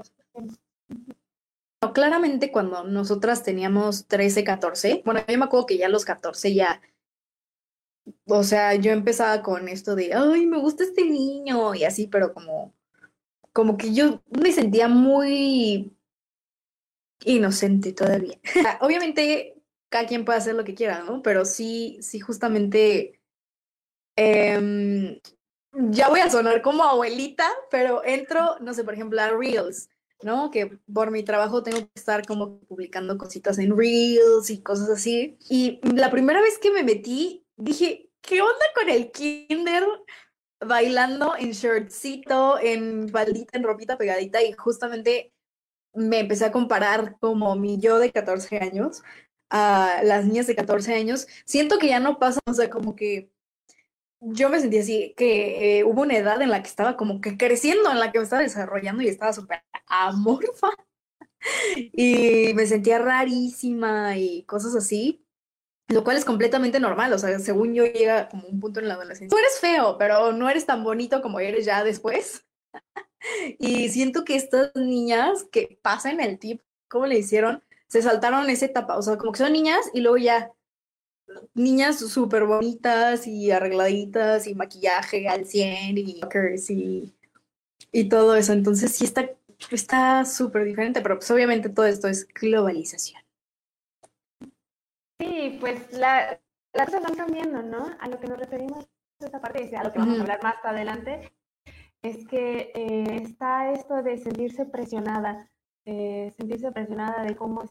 claramente 1.93 2.51
cuando 2.51 2.83
nosotras 2.83 3.43
teníamos 3.43 4.07
13, 4.07 4.43
14, 4.43 5.01
bueno, 5.05 5.21
yo 5.27 5.37
me 5.37 5.45
acuerdo 5.45 5.67
que 5.67 5.77
ya 5.77 5.85
a 5.85 5.89
los 5.89 6.05
14 6.05 6.53
ya, 6.53 6.81
o 8.25 8.43
sea, 8.43 8.73
yo 8.75 8.91
empezaba 8.91 9.43
con 9.43 9.67
esto 9.67 9.95
de, 9.95 10.13
ay, 10.13 10.47
me 10.47 10.59
gusta 10.59 10.83
este 10.83 11.05
niño 11.05 11.75
y 11.75 11.83
así, 11.83 12.07
pero 12.07 12.33
como, 12.33 12.73
como 13.53 13.77
que 13.77 13.93
yo 13.93 14.21
me 14.29 14.51
sentía 14.51 14.87
muy 14.87 15.96
inocente 17.25 17.93
todavía. 17.93 18.39
Obviamente 18.81 19.57
cada 19.89 20.05
quien 20.05 20.25
puede 20.25 20.39
hacer 20.39 20.55
lo 20.55 20.63
que 20.63 20.75
quiera, 20.75 21.03
¿no? 21.03 21.21
Pero 21.21 21.45
sí, 21.45 21.97
sí, 22.01 22.19
justamente, 22.19 23.21
em, 24.15 25.19
ya 25.71 26.09
voy 26.09 26.19
a 26.19 26.29
sonar 26.29 26.61
como 26.61 26.83
abuelita, 26.83 27.49
pero 27.71 28.03
entro, 28.03 28.57
no 28.59 28.73
sé, 28.73 28.83
por 28.83 28.93
ejemplo, 28.93 29.21
a 29.21 29.29
Reels, 29.29 29.89
¿no? 30.23 30.51
Que 30.51 30.79
por 30.93 31.11
mi 31.11 31.23
trabajo 31.23 31.63
tengo 31.63 31.79
que 31.79 31.89
estar 31.95 32.25
como 32.25 32.59
publicando 32.61 33.17
cositas 33.17 33.59
en 33.59 33.77
Reels 33.77 34.49
y 34.49 34.61
cosas 34.61 34.89
así. 34.89 35.37
Y 35.49 35.79
la 35.95 36.11
primera 36.11 36.41
vez 36.41 36.57
que 36.57 36.71
me 36.71 36.83
metí, 36.83 37.45
dije, 37.55 38.09
¿qué 38.21 38.41
onda 38.41 38.65
con 38.75 38.89
el 38.89 39.11
kinder? 39.11 39.85
bailando 40.59 41.35
en 41.37 41.51
shortcito, 41.51 42.59
en 42.59 43.09
faldita, 43.09 43.57
en 43.57 43.63
ropita 43.63 43.97
pegadita 43.97 44.41
y 44.41 44.53
justamente 44.53 45.31
me 45.93 46.19
empecé 46.19 46.45
a 46.45 46.51
comparar 46.51 47.17
como 47.19 47.55
mi 47.55 47.79
yo 47.79 47.99
de 47.99 48.11
14 48.11 48.57
años 48.59 49.03
a 49.49 50.01
las 50.03 50.25
niñas 50.25 50.47
de 50.47 50.55
14 50.55 50.93
años, 50.93 51.27
siento 51.45 51.79
que 51.79 51.87
ya 51.87 51.99
no 51.99 52.19
pasa, 52.19 52.39
o 52.45 52.53
sea, 52.53 52.69
como 52.69 52.95
que 52.95 53.31
yo 54.19 54.49
me 54.49 54.59
sentí 54.59 54.79
así, 54.79 55.13
que 55.15 55.79
eh, 55.79 55.83
hubo 55.83 56.01
una 56.01 56.17
edad 56.17 56.41
en 56.41 56.49
la 56.49 56.61
que 56.61 56.69
estaba 56.69 56.97
como 56.97 57.21
que 57.21 57.37
creciendo, 57.37 57.91
en 57.91 57.99
la 57.99 58.11
que 58.11 58.19
me 58.19 58.23
estaba 58.23 58.41
desarrollando 58.41 59.03
y 59.03 59.07
estaba 59.07 59.33
súper 59.33 59.63
amorfa. 59.87 60.69
y 61.75 62.53
me 62.55 62.65
sentía 62.65 62.99
rarísima 62.99 64.17
y 64.17 64.43
cosas 64.43 64.75
así, 64.75 65.23
lo 65.87 66.03
cual 66.03 66.17
es 66.17 66.25
completamente 66.25 66.79
normal, 66.79 67.13
o 67.13 67.17
sea, 67.17 67.39
según 67.39 67.73
yo 67.73 67.85
llega 67.85 68.27
como 68.27 68.47
un 68.47 68.59
punto 68.59 68.79
en 68.79 68.87
la 68.87 68.95
adolescencia. 68.95 69.29
Tú 69.29 69.37
eres 69.37 69.59
feo, 69.59 69.97
pero 69.97 70.33
no 70.33 70.49
eres 70.49 70.65
tan 70.65 70.83
bonito 70.83 71.21
como 71.21 71.39
eres 71.39 71.65
ya 71.65 71.83
después. 71.83 72.45
Y 73.59 73.89
siento 73.89 74.23
que 74.23 74.35
estas 74.35 74.75
niñas 74.75 75.45
que 75.51 75.79
pasan 75.81 76.19
el 76.19 76.39
tip, 76.39 76.61
¿cómo 76.87 77.05
le 77.05 77.19
hicieron? 77.19 77.63
se 77.87 78.01
saltaron 78.01 78.49
esa 78.49 78.65
etapa, 78.65 78.97
o 78.97 79.01
sea, 79.01 79.17
como 79.17 79.31
que 79.31 79.39
son 79.39 79.53
niñas 79.53 79.89
y 79.93 80.01
luego 80.01 80.17
ya 80.17 80.51
niñas 81.53 81.99
súper 81.99 82.45
bonitas 82.45 83.27
y 83.27 83.51
arregladitas 83.51 84.47
y 84.47 84.55
maquillaje 84.55 85.27
al 85.27 85.45
100 85.45 85.97
y 85.97 86.21
y, 86.69 87.13
y 87.91 88.09
todo 88.09 88.35
eso. 88.35 88.53
Entonces 88.53 88.91
sí 88.91 89.05
está 89.05 89.29
está 89.71 90.23
súper 90.25 90.65
diferente, 90.65 91.01
pero 91.01 91.15
pues 91.15 91.31
obviamente 91.31 91.69
todo 91.69 91.85
esto 91.85 92.07
es 92.07 92.27
globalización. 92.27 93.21
Sí, 95.19 95.57
pues 95.59 95.91
la, 95.93 96.39
las 96.73 96.85
cosas 96.85 97.01
van 97.01 97.15
cambiando, 97.15 97.63
¿no? 97.63 97.89
A 97.99 98.07
lo 98.07 98.19
que 98.19 98.27
nos 98.27 98.37
referimos 98.37 98.85
esta 99.19 99.41
parte, 99.41 99.75
a 99.75 99.83
lo 99.83 99.91
que 99.91 99.97
vamos 99.97 100.19
a 100.19 100.21
hablar 100.21 100.43
más 100.43 100.63
adelante, 100.63 101.33
es 102.03 102.25
que 102.27 102.71
eh, 102.73 103.21
está 103.23 103.71
esto 103.71 104.01
de 104.03 104.17
sentirse 104.17 104.65
presionada, 104.65 105.49
eh, 105.85 106.31
sentirse 106.37 106.71
presionada 106.71 107.23
de 107.23 107.35
cómo 107.35 107.63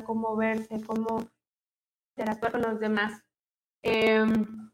cómo 0.00 0.36
verse, 0.36 0.80
cómo 0.86 1.22
interactuar 2.16 2.52
con 2.52 2.62
los 2.62 2.80
demás. 2.80 3.22
Em, 3.82 4.70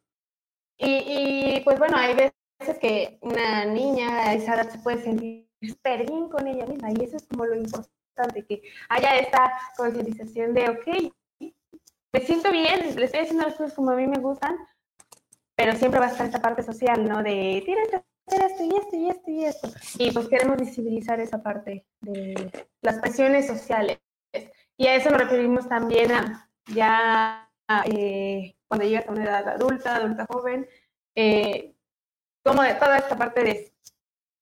y, 0.78 1.61
pues 1.64 1.78
bueno, 1.78 1.97
hay 1.97 2.14
veces 2.14 2.78
que 2.80 3.18
una 3.23 3.64
niña 3.64 4.28
a 4.28 4.35
esa 4.35 4.54
edad 4.54 4.71
se 4.71 4.78
puede 4.78 5.02
sentir 5.02 5.49
súper 5.61 6.07
bien 6.07 6.28
con 6.28 6.47
ella 6.47 6.66
misma 6.66 6.92
y 6.92 7.02
eso 7.02 7.16
es 7.16 7.26
como 7.26 7.47
lo 7.47 7.57
importante, 7.57 8.47
que 8.47 8.62
haya 8.88 9.16
esta 9.16 9.52
concientización 9.76 10.54
de, 10.54 10.68
ok, 10.68 11.50
me 12.12 12.21
siento 12.21 12.50
bien, 12.52 12.97
le 12.97 13.04
estoy 13.04 13.21
haciendo 13.21 13.45
las 13.45 13.57
cosas 13.57 13.75
como 13.75 13.90
a 13.90 13.97
mí 13.97 14.07
me 14.07 14.18
gustan, 14.18 14.57
pero 15.57 15.75
siempre 15.75 16.00
va 16.00 16.07
a 16.07 16.11
estar 16.11 16.26
esta 16.26 16.40
parte 16.40 16.62
social, 16.62 17.09
¿no? 17.09 17.23
De, 17.23 17.62
tienes 17.64 17.90
esto 18.37 18.64
y 18.64 18.76
esto 18.76 18.97
y 18.97 19.08
esto 19.08 19.30
y 19.30 19.44
esto. 19.44 19.68
Y 19.99 20.11
pues 20.11 20.28
queremos 20.28 20.56
visibilizar 20.58 21.20
esa 21.20 21.42
parte 21.42 21.87
de 22.00 22.50
las 22.82 22.99
presiones 22.99 23.47
sociales. 23.47 23.99
Y 24.76 24.87
a 24.87 24.94
eso 24.94 25.11
nos 25.11 25.20
referimos 25.20 25.68
también 25.68 26.12
a 26.12 26.49
ya 26.66 27.50
eh, 27.87 28.54
cuando 28.68 28.87
llegas 28.87 29.08
a 29.08 29.12
una 29.12 29.25
edad 29.25 29.49
adulta, 29.49 29.97
adulta 29.97 30.26
joven, 30.26 30.68
eh, 31.14 31.75
como 32.44 32.62
de 32.62 32.75
toda 32.75 32.99
esta 32.99 33.16
parte 33.16 33.42
de 33.42 33.73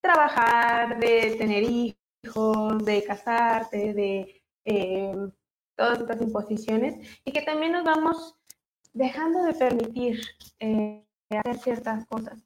trabajar, 0.00 0.98
de 0.98 1.36
tener 1.38 1.62
hijos, 1.62 2.84
de 2.84 3.04
casarte, 3.04 3.94
de 3.94 4.42
eh, 4.64 5.14
todas 5.76 6.00
estas 6.00 6.20
imposiciones, 6.20 7.20
y 7.24 7.32
que 7.32 7.42
también 7.42 7.72
nos 7.72 7.84
vamos 7.84 8.36
dejando 8.92 9.42
de 9.42 9.54
permitir 9.54 10.20
hacer 11.30 11.58
ciertas 11.58 12.06
cosas. 12.06 12.38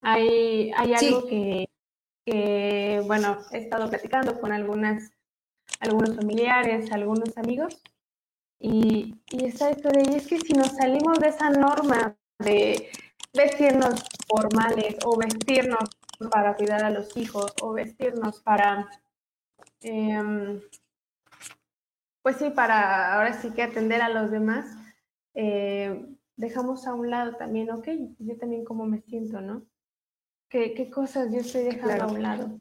Hay, 0.00 0.72
hay 0.76 0.94
algo 0.94 1.26
que, 1.26 1.68
que, 2.24 3.02
bueno, 3.06 3.38
he 3.52 3.58
estado 3.58 3.88
platicando 3.88 4.40
con 4.40 4.52
algunas 4.52 5.10
algunos 5.80 6.16
familiares, 6.16 6.90
algunos 6.92 7.36
amigos. 7.36 7.80
Y, 8.60 9.14
y 9.30 9.44
está 9.44 9.70
esto 9.70 9.88
de, 9.90 10.02
y 10.10 10.14
es 10.16 10.26
que 10.26 10.38
si 10.38 10.52
nos 10.52 10.68
salimos 10.76 11.18
de 11.20 11.28
esa 11.28 11.50
norma 11.50 12.16
de 12.38 12.90
vestirnos 13.32 14.04
formales 14.26 14.96
o 15.04 15.16
vestirnos 15.16 15.88
para 16.30 16.56
cuidar 16.56 16.82
a 16.84 16.90
los 16.90 17.16
hijos 17.16 17.52
o 17.62 17.72
vestirnos 17.72 18.40
para, 18.42 18.88
em, 19.80 20.60
pues 22.22 22.36
sí, 22.36 22.50
para 22.50 23.14
ahora 23.14 23.32
sí 23.34 23.50
que 23.52 23.62
atender 23.62 24.02
a 24.02 24.08
los 24.08 24.30
demás, 24.32 24.66
eh, 25.34 26.04
dejamos 26.36 26.86
a 26.88 26.94
un 26.94 27.10
lado 27.10 27.36
también, 27.36 27.70
ok, 27.70 27.86
yo 28.18 28.36
también 28.38 28.64
cómo 28.64 28.86
me 28.86 29.00
siento, 29.02 29.40
¿no? 29.40 29.62
¿Qué, 30.48 30.74
qué 30.74 30.90
cosas 30.90 31.32
yo 31.32 31.40
estoy 31.40 31.64
dejando 31.64 32.04
a 32.04 32.06
un 32.06 32.22
lado? 32.22 32.58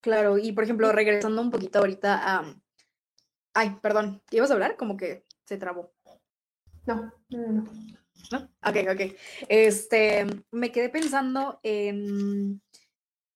Claro, 0.00 0.38
y 0.38 0.52
por 0.52 0.64
ejemplo, 0.64 0.92
regresando 0.92 1.40
un 1.42 1.50
poquito 1.50 1.78
ahorita 1.78 2.20
a... 2.22 2.54
Ay, 3.54 3.78
perdón, 3.82 4.22
¿ibas 4.30 4.50
a 4.50 4.54
hablar? 4.54 4.76
Como 4.76 4.96
que 4.96 5.24
se 5.44 5.56
trabó. 5.56 5.92
No, 6.86 7.12
no, 7.30 7.52
no. 7.52 7.64
¿No? 8.32 8.38
Ok, 8.64 8.76
ok. 8.92 9.16
Este, 9.48 10.26
me 10.50 10.72
quedé 10.72 10.88
pensando 10.88 11.60
en... 11.62 12.60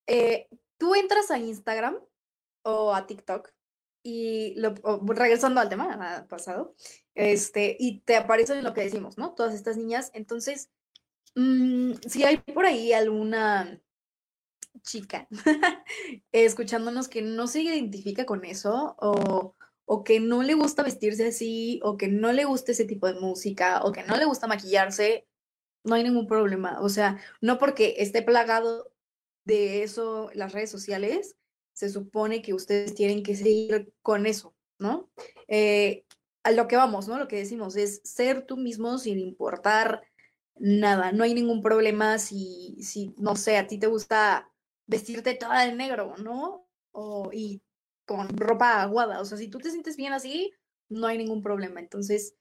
Eh, 0.07 0.49
Tú 0.81 0.95
entras 0.95 1.31
a 1.31 1.37
Instagram 1.37 1.99
o 2.63 2.95
a 2.95 3.07
TikTok 3.07 3.53
y 4.03 4.55
lo, 4.59 4.73
regresando 5.09 5.61
al 5.61 5.69
tema 5.69 6.27
pasado, 6.27 6.75
este, 7.15 7.77
y 7.79 8.01
te 8.01 8.17
aparece 8.17 8.63
lo 8.63 8.73
que 8.73 8.81
decimos, 8.81 9.19
¿no? 9.19 9.35
Todas 9.35 9.55
estas 9.55 9.77
niñas. 9.77 10.11
Entonces, 10.15 10.71
mm, 11.41 11.93
si 12.07 12.25
hay 12.25 12.39
por 12.39 12.67
ahí 12.67 12.93
alguna 12.93 13.81
chica 14.83 15.29
escuchándonos 16.33 17.09
que 17.09 17.23
no 17.23 17.47
se 17.47 17.63
identifica 17.63 18.25
con 18.25 18.45
eso 18.45 18.97
o, 18.99 19.55
o 19.85 20.05
que 20.05 20.21
no 20.21 20.43
le 20.43 20.55
gusta 20.55 20.83
vestirse 20.83 21.27
así 21.27 21.81
o 21.83 21.97
que 21.97 22.09
no 22.09 22.33
le 22.33 22.45
gusta 22.45 22.73
ese 22.73 22.85
tipo 22.85 23.07
de 23.07 23.19
música 23.19 23.83
o 23.83 23.93
que 23.93 24.05
no 24.05 24.17
le 24.17 24.25
gusta 24.25 24.47
maquillarse, 24.47 25.27
no 25.85 25.95
hay 25.95 26.05
ningún 26.05 26.27
problema. 26.27 26.81
O 26.81 26.89
sea, 26.89 27.19
no 27.41 27.59
porque 27.59 27.97
esté 27.99 28.23
plagado 28.23 28.93
de 29.45 29.83
eso 29.83 30.31
las 30.35 30.53
redes 30.53 30.71
sociales, 30.71 31.37
se 31.73 31.89
supone 31.89 32.43
que 32.43 32.55
ustedes 32.55 32.95
tienen 32.95 33.23
que 33.23 33.35
seguir 33.35 33.93
con 34.03 34.27
eso, 34.27 34.55
¿no? 34.79 35.11
Eh, 35.49 36.05
a 36.43 36.53
lo 36.53 36.69
que 36.69 36.77
vamos, 36.77 37.09
¿no? 37.09 37.19
Lo 37.19 37.29
que 37.29 37.37
decimos 37.37 37.77
es 37.77 38.01
ser 38.05 38.47
tú 38.47 38.57
mismo 38.57 38.99
sin 38.99 39.19
importar 39.19 40.03
nada, 40.61 41.11
no 41.11 41.25
hay 41.25 41.35
ningún 41.35 41.63
problema 41.63 42.19
si, 42.19 42.77
si, 42.83 43.15
no 43.17 43.35
sé, 43.35 43.57
a 43.57 43.67
ti 43.67 43.79
te 43.79 43.87
gusta 43.87 44.51
vestirte 44.87 45.35
toda 45.35 45.65
de 45.65 45.75
negro, 45.75 46.15
¿no? 46.19 46.69
O, 46.93 47.31
y 47.33 47.63
con 48.05 48.29
ropa 48.37 48.83
aguada. 48.83 49.21
O 49.21 49.25
sea, 49.25 49.39
si 49.39 49.49
tú 49.49 49.59
te 49.59 49.71
sientes 49.71 49.97
bien 49.97 50.13
así, 50.13 50.53
no 50.91 51.07
hay 51.07 51.17
ningún 51.17 51.43
problema. 51.43 51.81
Entonces, 51.81 52.35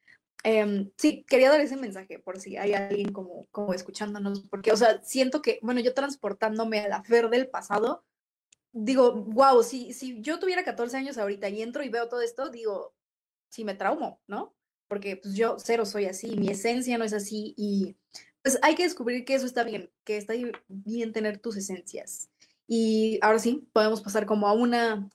em, 0.43 0.91
sí, 0.97 1.23
quería 1.27 1.49
dar 1.49 1.61
ese 1.61 1.77
mensaje 1.77 2.19
por 2.19 2.39
si 2.39 2.57
hay 2.57 2.73
alguien 2.73 3.13
como, 3.13 3.47
como 3.51 3.73
escuchándonos, 3.73 4.41
porque, 4.49 4.71
o 4.71 4.77
sea, 4.77 5.01
siento 5.03 5.41
que, 5.41 5.59
bueno, 5.61 5.79
yo 5.79 5.93
transportándome 5.93 6.81
a 6.81 6.89
la 6.89 7.03
Fer 7.03 7.29
del 7.29 7.49
pasado, 7.49 8.03
digo, 8.73 9.13
wow, 9.13 9.63
si, 9.63 9.93
si 9.93 10.21
yo 10.21 10.39
tuviera 10.39 10.63
14 10.65 10.97
años 10.97 11.17
ahorita 11.17 11.49
y 11.49 11.61
entro 11.61 11.83
y 11.83 11.89
veo 11.89 12.09
todo 12.09 12.21
esto, 12.21 12.49
digo, 12.49 12.93
sí 13.49 13.63
me 13.63 13.75
traumo, 13.75 14.19
¿no? 14.27 14.55
Porque 14.89 15.15
pues, 15.15 15.35
yo 15.35 15.57
cero 15.59 15.85
soy 15.85 16.05
así, 16.05 16.35
mi 16.35 16.49
esencia 16.49 16.97
no 16.97 17.05
es 17.05 17.13
así 17.13 17.53
y 17.55 17.95
pues 18.41 18.59
hay 18.61 18.75
que 18.75 18.83
descubrir 18.83 19.23
que 19.23 19.35
eso 19.35 19.45
está 19.45 19.63
bien, 19.63 19.89
que 20.03 20.17
está 20.17 20.33
bien 20.67 21.13
tener 21.13 21.39
tus 21.39 21.55
esencias. 21.55 22.29
Y 22.67 23.19
ahora 23.21 23.39
sí, 23.39 23.67
podemos 23.73 24.01
pasar 24.01 24.25
como 24.25 24.47
a 24.47 24.53
una 24.53 25.09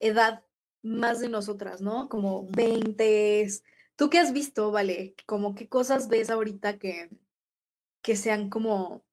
edad 0.00 0.44
más 0.82 1.20
de 1.20 1.28
nosotras, 1.28 1.80
¿no? 1.80 2.08
Como 2.08 2.46
20. 2.50 3.48
¿Tú 3.96 4.10
qué 4.10 4.18
has 4.18 4.32
visto, 4.32 4.70
vale? 4.70 5.14
Como 5.26 5.54
qué 5.54 5.68
cosas 5.68 6.08
ves 6.08 6.30
ahorita 6.30 6.78
que, 6.78 7.10
que 8.02 8.16
sean 8.16 8.50
como 8.50 9.04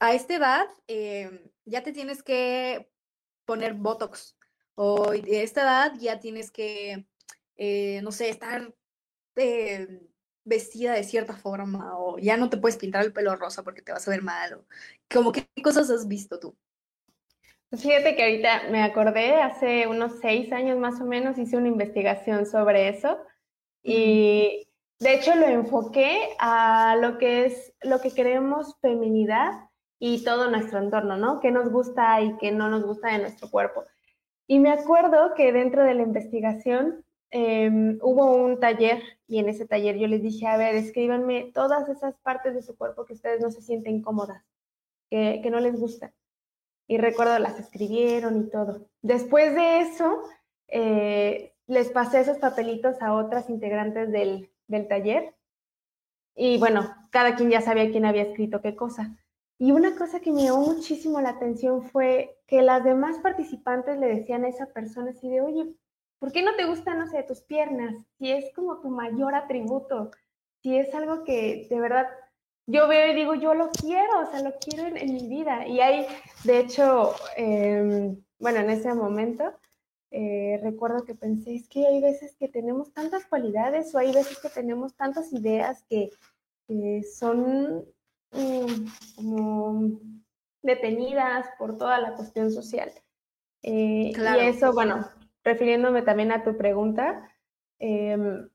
a 0.00 0.14
esta 0.14 0.34
edad 0.36 0.66
em, 0.86 1.50
ya 1.64 1.82
te 1.82 1.92
tienes 1.92 2.22
que 2.22 2.90
poner 3.46 3.74
Botox 3.74 4.36
o 4.74 5.10
a 5.12 5.16
esta 5.16 5.62
edad 5.62 5.94
ya 5.98 6.20
tienes 6.20 6.50
que, 6.50 7.06
eh, 7.56 8.00
no 8.02 8.12
sé, 8.12 8.28
estar 8.28 8.74
eh, 9.36 10.00
vestida 10.44 10.92
de 10.92 11.04
cierta 11.04 11.34
forma 11.34 11.98
o 11.98 12.18
ya 12.18 12.36
no 12.36 12.50
te 12.50 12.56
puedes 12.56 12.76
pintar 12.76 13.04
el 13.04 13.12
pelo 13.12 13.34
rosa 13.36 13.62
porque 13.62 13.82
te 13.82 13.92
vas 13.92 14.06
a 14.06 14.10
ver 14.10 14.22
mal. 14.22 14.54
O, 14.54 14.64
como 15.12 15.32
qué 15.32 15.46
cosas 15.62 15.90
has 15.90 16.06
visto 16.06 16.38
tú. 16.38 16.56
Pues 17.70 17.82
fíjate 17.82 18.14
que 18.14 18.22
ahorita 18.22 18.70
me 18.70 18.82
acordé, 18.82 19.34
hace 19.42 19.88
unos 19.88 20.20
seis 20.20 20.52
años 20.52 20.78
más 20.78 21.00
o 21.00 21.04
menos 21.04 21.38
hice 21.38 21.56
una 21.56 21.68
investigación 21.68 22.46
sobre 22.46 22.88
eso 22.88 23.18
y 23.82 24.68
de 25.00 25.14
hecho 25.14 25.34
lo 25.34 25.46
enfoqué 25.46 26.28
a 26.38 26.96
lo 27.00 27.18
que 27.18 27.46
es 27.46 27.72
lo 27.82 28.00
que 28.00 28.12
creemos 28.12 28.76
feminidad 28.80 29.50
y 29.98 30.22
todo 30.22 30.50
nuestro 30.50 30.78
entorno, 30.78 31.16
¿no? 31.16 31.40
¿Qué 31.40 31.50
nos 31.50 31.68
gusta 31.70 32.20
y 32.20 32.36
qué 32.36 32.52
no 32.52 32.68
nos 32.68 32.84
gusta 32.84 33.08
de 33.08 33.18
nuestro 33.18 33.50
cuerpo? 33.50 33.84
Y 34.46 34.60
me 34.60 34.70
acuerdo 34.70 35.34
que 35.34 35.52
dentro 35.52 35.82
de 35.82 35.94
la 35.94 36.02
investigación 36.02 37.04
em, 37.36 37.98
hubo 38.00 38.32
un 38.32 38.60
taller 38.60 39.02
y 39.26 39.40
en 39.40 39.48
ese 39.48 39.66
taller 39.66 39.98
yo 39.98 40.06
les 40.06 40.22
dije, 40.22 40.46
a 40.46 40.56
ver, 40.56 40.76
escríbanme 40.76 41.50
todas 41.52 41.88
esas 41.88 42.14
partes 42.18 42.54
de 42.54 42.62
su 42.62 42.76
cuerpo 42.76 43.04
que 43.04 43.14
ustedes 43.14 43.40
no 43.40 43.50
se 43.50 43.60
sienten 43.60 44.02
cómodas, 44.02 44.44
que, 45.10 45.48
no 45.50 45.58
les 45.58 45.78
gustan. 45.80 46.12
Y 46.86 46.98
recuerdo, 46.98 47.38
las 47.40 47.58
escribieron 47.58 48.40
y 48.40 48.50
todo. 48.50 48.86
Después 49.02 49.52
de 49.52 49.80
eso, 49.80 50.22
eh, 50.68 51.54
les 51.66 51.88
pasé 51.90 52.20
esos 52.20 52.38
papelitos 52.38 53.02
a 53.02 53.14
otras 53.14 53.50
integrantes 53.50 54.12
del, 54.12 54.50
del 54.68 54.86
taller. 54.86 55.34
Y 56.36 56.58
bueno, 56.58 56.94
cada 57.10 57.34
quien 57.34 57.50
ya 57.50 57.62
sabía 57.62 57.90
quién 57.90 58.04
había 58.04 58.22
escrito 58.22 58.60
qué 58.60 58.76
cosa. 58.76 59.16
Y 59.58 59.72
una 59.72 59.96
cosa 59.96 60.20
que 60.20 60.30
me 60.30 60.44
llamó 60.44 60.66
muchísimo 60.66 61.20
la 61.20 61.30
atención 61.30 61.82
fue 61.82 62.38
que 62.46 62.62
las 62.62 62.84
demás 62.84 63.18
participantes 63.18 63.98
le 63.98 64.06
decían 64.06 64.44
a 64.44 64.48
esa 64.48 64.66
persona 64.66 65.10
así 65.10 65.28
de, 65.28 65.40
oye, 65.40 65.74
¿por 66.18 66.32
qué 66.32 66.42
no 66.42 66.54
te 66.54 66.64
gusta, 66.64 66.94
no 66.94 67.06
sé, 67.06 67.22
tus 67.22 67.42
piernas? 67.42 67.94
Si 68.18 68.30
es 68.30 68.52
como 68.54 68.80
tu 68.80 68.88
mayor 68.88 69.34
atributo, 69.34 70.10
si 70.62 70.76
es 70.76 70.94
algo 70.94 71.24
que 71.24 71.66
de 71.68 71.80
verdad 71.80 72.06
yo 72.66 72.88
veo 72.88 73.12
y 73.12 73.14
digo, 73.14 73.34
yo 73.34 73.54
lo 73.54 73.70
quiero, 73.70 74.20
o 74.20 74.30
sea, 74.30 74.42
lo 74.42 74.54
quiero 74.58 74.96
en, 74.96 75.12
mi 75.12 75.28
vida. 75.28 75.66
Y 75.66 75.80
hay, 75.80 76.06
de 76.44 76.60
hecho, 76.60 77.14
em, 77.36 78.16
bueno, 78.38 78.60
en 78.60 78.70
ese 78.70 78.94
momento, 78.94 79.52
eh, 80.10 80.58
recuerdo 80.62 81.04
que 81.04 81.14
pensé, 81.14 81.54
es 81.54 81.68
que 81.68 81.86
hay 81.86 82.00
veces 82.00 82.34
que 82.36 82.48
tenemos 82.48 82.92
tantas 82.92 83.26
cualidades 83.26 83.94
o 83.94 83.98
hay 83.98 84.12
veces 84.12 84.38
que 84.38 84.48
tenemos 84.48 84.94
tantas 84.94 85.32
ideas 85.32 85.84
que, 85.88 86.10
que 86.66 87.02
son 87.02 87.84
como 89.16 90.00
detenidas 90.62 91.46
por 91.58 91.76
toda 91.76 92.00
la 92.00 92.14
cuestión 92.14 92.50
social. 92.50 92.90
Eh, 93.62 94.12
y 94.14 94.38
eso, 94.40 94.72
bueno, 94.72 95.06
refiriéndome 95.44 96.02
también 96.02 96.32
a 96.32 96.42
tu 96.42 96.56
pregunta, 96.56 97.30
em, 97.78 98.48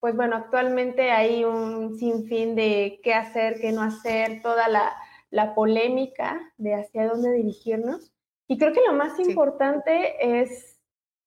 pues 0.00 0.14
bueno, 0.14 0.36
actualmente 0.36 1.10
hay 1.10 1.44
un 1.44 1.98
sinfín 1.98 2.54
de 2.54 3.00
qué 3.02 3.14
hacer, 3.14 3.60
qué 3.60 3.72
no 3.72 3.82
hacer, 3.82 4.40
toda 4.42 4.68
la, 4.68 4.92
la 5.30 5.54
polémica 5.54 6.40
de 6.56 6.74
hacia 6.74 7.08
dónde 7.08 7.32
dirigirnos. 7.32 8.12
Y 8.46 8.58
creo 8.58 8.72
que 8.72 8.86
lo 8.86 8.92
más 8.92 9.18
importante 9.18 10.40
es 10.40 10.80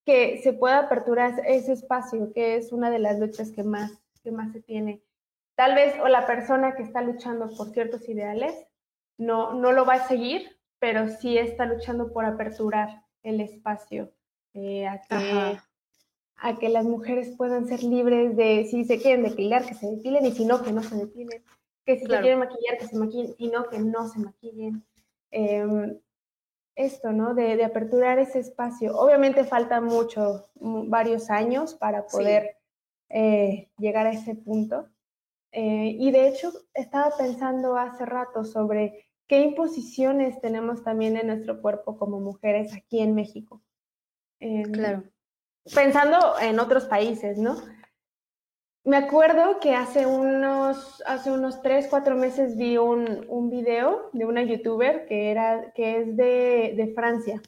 que 0.06 0.40
se 0.42 0.54
pueda 0.54 0.78
aperturar 0.78 1.42
ese 1.46 1.72
espacio, 1.72 2.32
que 2.32 2.56
es 2.56 2.72
una 2.72 2.90
de 2.90 3.00
las 3.00 3.18
luchas 3.18 3.50
que 3.50 3.62
más, 3.62 3.92
que 4.22 4.32
más 4.32 4.52
se 4.52 4.62
tiene. 4.62 5.02
Tal 5.56 5.74
vez 5.74 5.94
o 6.02 6.08
la 6.08 6.26
persona 6.26 6.74
que 6.74 6.82
está 6.82 7.02
luchando 7.02 7.54
por 7.54 7.68
ciertos 7.70 8.08
ideales 8.08 8.54
no, 9.18 9.52
no 9.52 9.72
lo 9.72 9.84
va 9.84 9.94
a 9.94 10.08
seguir, 10.08 10.58
pero 10.78 11.08
sí 11.08 11.36
está 11.36 11.66
luchando 11.66 12.14
por 12.14 12.24
aperturar 12.24 13.04
el 13.22 13.42
espacio 13.42 14.10
eh, 14.54 14.86
a, 14.86 15.00
que, 15.00 15.58
a 16.36 16.58
que 16.58 16.68
las 16.68 16.84
mujeres 16.84 17.34
puedan 17.36 17.66
ser 17.66 17.82
libres 17.82 18.36
de 18.36 18.66
si 18.70 18.84
se 18.84 19.00
quieren 19.00 19.22
depilar, 19.22 19.66
que 19.66 19.74
se 19.74 19.90
depilen 19.90 20.26
y 20.26 20.32
si 20.32 20.44
no, 20.44 20.62
que 20.62 20.72
no 20.72 20.82
se 20.82 20.96
depilen. 20.96 21.42
Que 21.84 21.98
si 21.98 22.06
se 22.06 22.20
quieren 22.20 22.38
maquillar, 22.38 22.78
que 22.78 22.86
se 22.86 22.96
maquillen 22.96 23.34
y 23.38 23.48
no, 23.48 23.68
que 23.68 23.78
no 23.78 24.08
se 24.08 24.18
maquillen. 24.18 24.84
Em, 25.30 25.98
esto, 26.76 27.12
¿no? 27.12 27.34
De, 27.34 27.56
de, 27.56 27.64
aperturar 27.64 28.18
ese 28.18 28.38
espacio. 28.38 28.96
Obviamente 28.96 29.44
falta 29.44 29.80
mucho, 29.80 30.48
varios 30.54 31.30
años 31.30 31.74
para 31.74 32.06
poder 32.06 32.56
eh, 33.08 33.68
llegar 33.78 34.06
a 34.06 34.12
ese 34.12 34.34
punto, 34.34 34.88
eh, 35.52 35.96
y 35.98 36.10
de 36.12 36.28
hecho, 36.28 36.52
estaba 36.74 37.16
pensando 37.16 37.76
hace 37.76 38.06
rato 38.06 38.44
sobre 38.44 39.06
qué 39.26 39.40
imposiciones 39.40 40.40
tenemos 40.40 40.84
también 40.84 41.16
en 41.16 41.26
nuestro 41.26 41.60
cuerpo 41.60 41.98
como 41.98 42.20
mujeres 42.20 42.72
aquí 42.74 43.00
en 43.00 43.14
México. 43.14 43.60
Em, 44.40 44.72
claro. 44.72 45.04
Pensando 45.74 46.38
en 46.40 46.58
otros 46.58 46.86
países, 46.86 47.38
¿no? 47.38 47.56
Me 48.82 48.96
acuerdo 48.96 49.60
que 49.60 49.74
hace 49.74 50.06
unos, 50.06 51.02
hace 51.06 51.30
unos 51.30 51.60
tres, 51.60 51.86
cuatro 51.88 52.16
meses 52.16 52.56
vi 52.56 52.78
un, 52.78 53.26
un 53.28 53.50
video 53.50 54.08
de 54.12 54.24
una 54.24 54.42
youtuber 54.42 55.06
que, 55.06 55.30
era, 55.30 55.72
que 55.74 55.98
es 55.98 56.16
de, 56.16 56.72
de 56.76 56.92
Francia. 56.94 57.42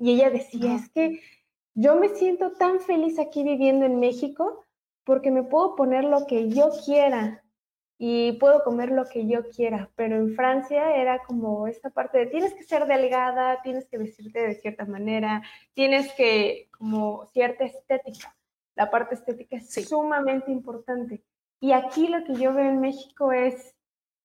Y 0.00 0.14
ella 0.14 0.30
decía, 0.30 0.74
es 0.74 0.90
que 0.90 1.20
yo 1.74 1.94
me 1.94 2.08
siento 2.08 2.52
tan 2.52 2.80
feliz 2.80 3.20
aquí 3.20 3.44
viviendo 3.44 3.86
en 3.86 4.00
México 4.00 4.66
porque 5.04 5.30
me 5.30 5.44
puedo 5.44 5.76
poner 5.76 6.04
lo 6.04 6.26
que 6.26 6.48
yo 6.48 6.70
quiera 6.84 7.44
y 8.04 8.32
puedo 8.32 8.64
comer 8.64 8.90
lo 8.90 9.04
que 9.04 9.28
yo 9.28 9.48
quiera, 9.48 9.88
pero 9.94 10.16
en 10.16 10.34
Francia 10.34 10.96
era 10.96 11.20
como 11.22 11.68
esta 11.68 11.88
parte 11.88 12.18
de 12.18 12.26
tienes 12.26 12.52
que 12.52 12.64
ser 12.64 12.86
delgada, 12.86 13.62
tienes 13.62 13.86
que 13.86 13.96
vestirte 13.96 14.40
de 14.40 14.56
cierta 14.56 14.84
manera, 14.86 15.40
tienes 15.72 16.12
que 16.14 16.68
como 16.76 17.26
cierta 17.26 17.62
estética. 17.62 18.34
La 18.74 18.90
parte 18.90 19.14
estética 19.14 19.54
es 19.54 19.72
sumamente 19.88 20.50
importante. 20.50 21.22
Y 21.60 21.70
aquí 21.70 22.08
lo 22.08 22.24
que 22.24 22.34
yo 22.34 22.52
veo 22.52 22.68
en 22.70 22.80
México 22.80 23.30
es, 23.30 23.76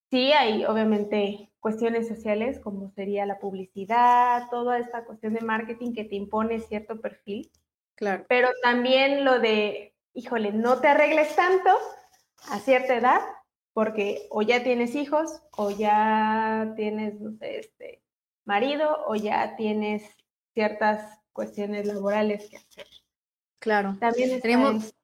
sí, 0.10 0.32
hay 0.32 0.66
obviamente 0.66 1.52
cuestiones 1.60 2.08
sociales 2.08 2.60
como 2.60 2.90
sería 2.90 3.28
la 3.28 3.38
publicidad, 3.38 4.50
toda 4.50 4.80
esta 4.80 5.06
cuestión 5.06 5.36
de 5.36 5.42
marketing 5.42 5.94
que 5.94 6.06
te 6.06 6.16
impone 6.16 6.62
cierto 6.62 7.00
perfil. 7.00 7.52
Claro. 7.94 8.26
Pero 8.28 8.50
también 8.64 9.24
lo 9.24 9.38
de 9.38 9.94
híjole, 10.16 10.52
no 10.52 10.82
te 10.82 10.88
arregles 10.88 11.36
tanto 11.36 11.70
a 12.50 12.58
cierta 12.58 12.96
edad, 12.96 13.22
porque 13.78 14.26
o 14.32 14.42
ya 14.42 14.64
tienes 14.64 14.96
hijos, 14.96 15.40
o 15.52 15.70
ya 15.70 16.74
tienes, 16.76 17.22
no 17.22 17.38
sé, 17.38 17.60
este, 17.60 18.02
marido, 18.44 19.06
o 19.06 19.14
ya 19.14 19.56
tienes 19.56 20.02
ciertas 20.56 21.20
cuestiones 21.32 21.86
laborales 21.86 22.50
que 22.50 22.58
hacer. 22.58 22.88
Claro. 23.60 23.96
También 24.00 24.42
teníamos, 24.42 24.96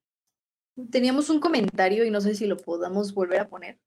teníamos 0.89 1.29
un 1.29 1.39
comentario 1.39 2.03
y 2.03 2.09
no 2.09 2.19
sé 2.19 2.33
si 2.33 2.47
lo 2.47 2.57
podamos 2.57 3.13
volver 3.13 3.41
a 3.41 3.47
poner. 3.47 3.79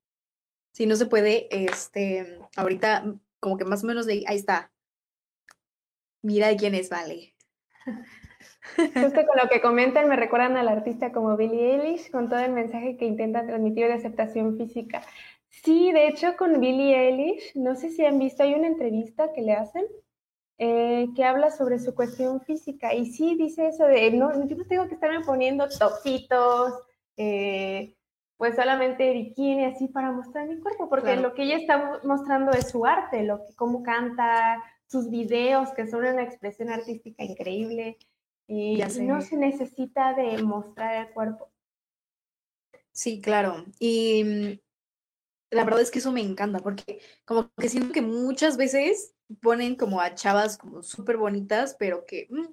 Si 0.71 0.85
no 0.85 0.95
se 0.95 1.05
puede, 1.05 1.49
este, 1.51 2.39
ahorita 2.55 3.13
como 3.41 3.57
que 3.57 3.65
más 3.65 3.83
o 3.83 3.87
menos 3.87 4.05
de 4.05 4.23
ahí 4.25 4.37
está. 4.37 4.71
Mira 6.21 6.47
de 6.47 6.55
quién 6.55 6.75
es, 6.75 6.89
vale. 6.89 7.35
Justo 8.75 9.25
con 9.25 9.37
lo 9.41 9.49
que 9.49 9.61
comentan, 9.61 10.09
me 10.09 10.15
recuerdan 10.15 10.57
al 10.57 10.67
artista 10.67 11.11
como 11.11 11.37
Billie 11.37 11.75
Eilish, 11.75 12.11
con 12.11 12.29
todo 12.29 12.39
el 12.39 12.51
mensaje 12.51 12.97
que 12.97 13.05
intenta 13.05 13.45
transmitir 13.45 13.87
de 13.87 13.93
aceptación 13.93 14.57
física. 14.57 15.01
Sí, 15.49 15.91
de 15.91 16.07
hecho, 16.07 16.35
con 16.37 16.59
Billie 16.59 16.95
Eilish, 16.95 17.55
no 17.55 17.75
sé 17.75 17.89
si 17.89 18.05
han 18.05 18.19
visto, 18.19 18.43
hay 18.43 18.53
una 18.53 18.67
entrevista 18.67 19.33
que 19.33 19.41
le 19.41 19.53
hacen 19.53 19.85
eh, 20.59 21.09
que 21.15 21.23
habla 21.23 21.51
sobre 21.51 21.77
su 21.77 21.93
cuestión 21.93 22.41
física. 22.41 22.93
Y 22.93 23.05
sí, 23.07 23.35
dice 23.35 23.67
eso 23.67 23.85
de, 23.85 24.11
no, 24.11 24.31
yo 24.47 24.55
no 24.55 24.65
tengo 24.65 24.87
que 24.87 24.95
estarme 24.95 25.23
poniendo 25.23 25.67
topitos, 25.69 26.73
eh, 27.15 27.95
pues 28.37 28.55
solamente 28.55 29.11
bikini, 29.13 29.65
así 29.65 29.87
para 29.87 30.11
mostrar 30.11 30.47
mi 30.47 30.59
cuerpo, 30.59 30.89
porque 30.89 31.15
lo 31.15 31.33
que 31.33 31.43
ella 31.43 31.57
está 31.57 31.99
mostrando 32.03 32.51
es 32.51 32.69
su 32.69 32.85
arte, 32.85 33.23
lo 33.23 33.45
que, 33.45 33.55
cómo 33.55 33.83
canta, 33.83 34.63
sus 34.87 35.09
videos, 35.09 35.71
que 35.73 35.87
son 35.87 36.05
una 36.05 36.23
expresión 36.23 36.69
artística 36.69 37.23
increíble. 37.23 37.97
Y 38.47 38.77
no 39.01 39.21
se 39.21 39.35
necesita 39.35 40.13
de 40.13 40.41
mostrar 40.41 41.07
el 41.07 41.13
cuerpo. 41.13 41.49
Sí, 42.91 43.21
claro. 43.21 43.65
Y 43.79 44.23
mm, 44.23 44.59
la 45.51 45.63
verdad 45.63 45.81
es 45.81 45.91
que 45.91 45.99
eso 45.99 46.11
me 46.11 46.21
encanta 46.21 46.59
porque 46.59 47.01
como 47.25 47.51
que 47.55 47.69
siento 47.69 47.93
que 47.93 48.01
muchas 48.01 48.57
veces 48.57 49.13
ponen 49.41 49.75
como 49.75 50.01
a 50.01 50.15
chavas 50.15 50.57
como 50.57 50.81
súper 50.81 51.17
bonitas, 51.17 51.75
pero 51.77 52.05
que, 52.05 52.27
mm, 52.29 52.47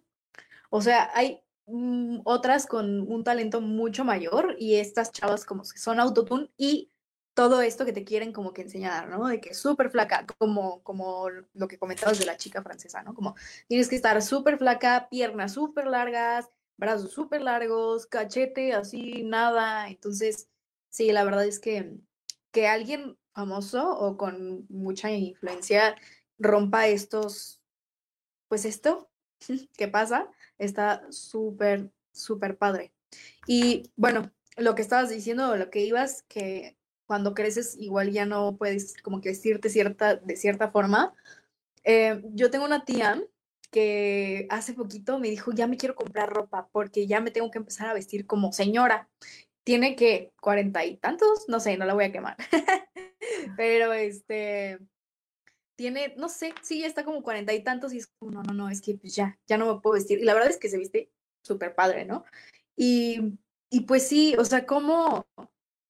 o 0.70 0.82
sea, 0.82 1.10
hay 1.14 1.40
mm, 1.66 2.20
otras 2.24 2.66
con 2.66 3.00
un 3.10 3.24
talento 3.24 3.60
mucho 3.60 4.04
mayor 4.04 4.56
y 4.58 4.74
estas 4.76 5.12
chavas 5.12 5.44
como 5.44 5.62
que 5.62 5.78
son 5.78 6.00
autotune 6.00 6.50
y 6.56 6.90
todo 7.34 7.62
esto 7.62 7.84
que 7.84 7.92
te 7.92 8.04
quieren 8.04 8.32
como 8.32 8.52
que 8.52 8.62
enseñar, 8.62 9.08
¿no? 9.08 9.26
De 9.26 9.40
que 9.40 9.54
súper 9.54 9.90
flaca, 9.90 10.24
como, 10.38 10.82
como 10.82 11.28
lo 11.52 11.68
que 11.68 11.78
comentabas 11.78 12.18
de 12.18 12.26
la 12.26 12.36
chica 12.36 12.62
francesa, 12.62 13.02
¿no? 13.02 13.14
Como 13.14 13.34
tienes 13.68 13.88
que 13.88 13.96
estar 13.96 14.20
súper 14.22 14.58
flaca, 14.58 15.08
piernas 15.10 15.54
súper 15.54 15.86
largas, 15.86 16.48
brazos 16.76 17.12
súper 17.12 17.42
largos, 17.42 18.06
cachete 18.06 18.72
así, 18.72 19.24
nada. 19.24 19.88
Entonces, 19.88 20.48
sí, 20.90 21.12
la 21.12 21.24
verdad 21.24 21.44
es 21.44 21.58
que 21.58 21.98
que 22.54 22.68
alguien 22.68 23.18
famoso 23.32 23.98
o 23.98 24.16
con 24.16 24.64
mucha 24.68 25.10
influencia 25.10 25.96
rompa 26.38 26.86
estos, 26.86 27.60
pues 28.48 28.64
esto 28.64 29.10
que 29.76 29.88
pasa, 29.88 30.30
está 30.56 31.04
súper, 31.10 31.90
súper 32.12 32.56
padre. 32.56 32.94
Y 33.48 33.90
bueno, 33.96 34.30
lo 34.56 34.76
que 34.76 34.82
estabas 34.82 35.10
diciendo, 35.10 35.56
lo 35.56 35.68
que 35.68 35.80
ibas, 35.80 36.22
que 36.22 36.78
cuando 37.06 37.34
creces 37.34 37.76
igual 37.78 38.10
ya 38.10 38.26
no 38.26 38.56
puedes 38.56 38.94
como 39.02 39.20
que 39.20 39.30
vestirte 39.30 39.68
cierta, 39.68 40.16
de 40.16 40.36
cierta 40.36 40.70
forma. 40.70 41.14
Eh, 41.84 42.22
yo 42.32 42.50
tengo 42.50 42.64
una 42.64 42.84
tía 42.84 43.22
que 43.70 44.46
hace 44.50 44.72
poquito 44.72 45.18
me 45.18 45.28
dijo, 45.28 45.52
ya 45.52 45.66
me 45.66 45.76
quiero 45.76 45.94
comprar 45.96 46.30
ropa 46.30 46.68
porque 46.72 47.06
ya 47.06 47.20
me 47.20 47.30
tengo 47.30 47.50
que 47.50 47.58
empezar 47.58 47.88
a 47.88 47.94
vestir 47.94 48.26
como 48.26 48.52
señora. 48.52 49.08
Tiene 49.64 49.96
que 49.96 50.32
cuarenta 50.40 50.84
y 50.84 50.96
tantos, 50.96 51.46
no 51.48 51.58
sé, 51.60 51.76
no 51.76 51.84
la 51.84 51.94
voy 51.94 52.04
a 52.04 52.12
quemar. 52.12 52.36
Pero 53.56 53.92
este, 53.92 54.78
tiene, 55.76 56.14
no 56.16 56.28
sé, 56.28 56.54
sí, 56.62 56.80
ya 56.80 56.86
está 56.86 57.04
como 57.04 57.22
cuarenta 57.22 57.52
y 57.52 57.64
tantos 57.64 57.92
y 57.92 57.98
es 57.98 58.06
como, 58.06 58.30
no, 58.30 58.42
no, 58.42 58.54
no, 58.54 58.70
es 58.70 58.80
que 58.80 58.94
pues 58.94 59.14
ya, 59.14 59.38
ya 59.46 59.58
no 59.58 59.74
me 59.74 59.80
puedo 59.80 59.94
vestir. 59.94 60.20
Y 60.20 60.24
la 60.24 60.34
verdad 60.34 60.50
es 60.50 60.58
que 60.58 60.68
se 60.68 60.78
viste 60.78 61.10
súper 61.42 61.74
padre, 61.74 62.04
¿no? 62.04 62.24
Y, 62.76 63.38
y 63.70 63.80
pues 63.82 64.06
sí, 64.06 64.36
o 64.38 64.44
sea, 64.44 64.66
como 64.66 65.26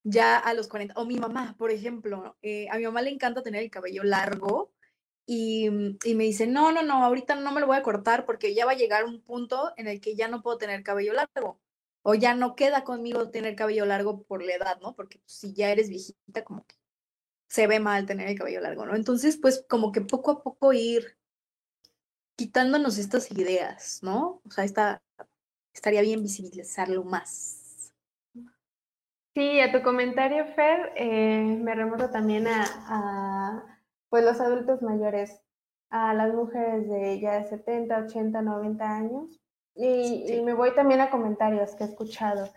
ya 0.04 0.38
a 0.38 0.54
los 0.54 0.68
40, 0.68 0.94
o 0.96 1.06
mi 1.06 1.16
mamá, 1.18 1.56
por 1.58 1.70
ejemplo, 1.70 2.36
eh, 2.42 2.68
a 2.70 2.78
mi 2.78 2.84
mamá 2.84 3.02
le 3.02 3.10
encanta 3.10 3.42
tener 3.42 3.62
el 3.62 3.70
cabello 3.70 4.04
largo 4.04 4.72
y, 5.26 5.68
y, 6.04 6.14
me 6.14 6.24
dice, 6.24 6.46
no, 6.46 6.72
no, 6.72 6.82
no, 6.82 7.04
ahorita 7.04 7.34
no 7.36 7.52
me 7.52 7.60
lo 7.60 7.66
voy 7.66 7.76
a 7.78 7.82
cortar 7.82 8.26
porque 8.26 8.54
ya 8.54 8.66
va 8.66 8.72
a 8.72 8.76
llegar 8.76 9.04
un 9.04 9.22
punto 9.22 9.72
en 9.76 9.88
el 9.88 10.00
que 10.00 10.16
ya 10.16 10.28
no 10.28 10.42
puedo 10.42 10.58
tener 10.58 10.82
cabello 10.82 11.14
largo 11.14 11.58
o 12.04 12.14
ya 12.14 12.34
no 12.34 12.54
queda 12.54 12.84
conmigo 12.84 13.30
tener 13.30 13.56
cabello 13.56 13.86
largo 13.86 14.22
por 14.24 14.44
la 14.44 14.54
edad, 14.54 14.78
¿no? 14.80 14.94
Porque 14.94 15.18
pues, 15.18 15.32
si 15.32 15.54
ya 15.54 15.70
eres 15.70 15.88
viejita, 15.88 16.44
como 16.44 16.66
que 16.66 16.76
se 17.48 17.66
ve 17.66 17.80
mal 17.80 18.06
tener 18.06 18.28
el 18.28 18.38
cabello 18.38 18.60
largo, 18.60 18.84
¿no? 18.86 18.94
Entonces, 18.94 19.38
pues 19.38 19.64
como 19.68 19.90
que 19.90 20.02
poco 20.02 20.30
a 20.32 20.42
poco 20.42 20.72
ir 20.74 21.16
quitándonos 22.36 22.98
estas 22.98 23.30
ideas, 23.30 24.00
¿no? 24.02 24.42
O 24.44 24.50
sea, 24.50 24.64
está, 24.64 25.02
estaría 25.72 26.02
bien 26.02 26.22
visibilizarlo 26.22 27.04
más. 27.04 27.63
Sí, 29.34 29.60
a 29.60 29.72
tu 29.72 29.82
comentario, 29.82 30.46
Fer, 30.54 30.92
eh, 30.94 31.58
me 31.60 31.74
remonto 31.74 32.08
también 32.10 32.46
a, 32.46 32.64
a, 32.86 33.78
pues 34.08 34.24
los 34.24 34.40
adultos 34.40 34.80
mayores, 34.80 35.40
a 35.90 36.14
las 36.14 36.32
mujeres 36.32 36.88
de 36.88 37.18
ya 37.20 37.40
de 37.40 37.48
70, 37.48 38.04
80, 38.06 38.42
90 38.42 38.96
años. 38.96 39.40
Y, 39.74 40.32
y 40.32 40.42
me 40.42 40.54
voy 40.54 40.72
también 40.74 41.00
a 41.00 41.10
comentarios 41.10 41.74
que 41.74 41.82
he 41.82 41.86
escuchado 41.88 42.48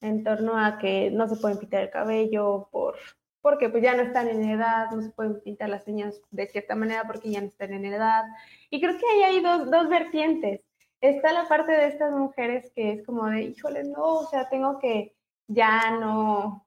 en 0.00 0.24
torno 0.24 0.58
a 0.58 0.78
que 0.78 1.10
no 1.12 1.28
se 1.28 1.36
pueden 1.36 1.58
pintar 1.58 1.82
el 1.84 1.90
cabello 1.90 2.68
por 2.72 2.96
porque 3.40 3.68
pues 3.68 3.82
ya 3.82 3.94
no 3.94 4.02
están 4.02 4.28
en 4.28 4.42
edad, 4.48 4.90
no 4.90 5.02
se 5.02 5.10
pueden 5.10 5.38
pintar 5.42 5.68
las 5.68 5.86
uñas 5.86 6.18
de 6.30 6.46
cierta 6.46 6.74
manera 6.74 7.04
porque 7.06 7.30
ya 7.30 7.42
no 7.42 7.48
están 7.48 7.74
en 7.74 7.84
edad. 7.84 8.24
Y 8.70 8.80
creo 8.80 8.96
que 8.96 9.06
ahí 9.06 9.22
hay 9.22 9.42
dos, 9.42 9.70
dos 9.70 9.88
vertientes. 9.90 10.62
Está 11.02 11.30
la 11.34 11.46
parte 11.46 11.72
de 11.72 11.88
estas 11.88 12.12
mujeres 12.12 12.72
que 12.74 12.92
es 12.92 13.04
como 13.04 13.26
de, 13.26 13.42
híjole, 13.42 13.84
no, 13.84 14.20
o 14.20 14.26
sea, 14.28 14.48
tengo 14.48 14.78
que 14.78 15.14
ya 15.46 15.90
no, 15.90 16.66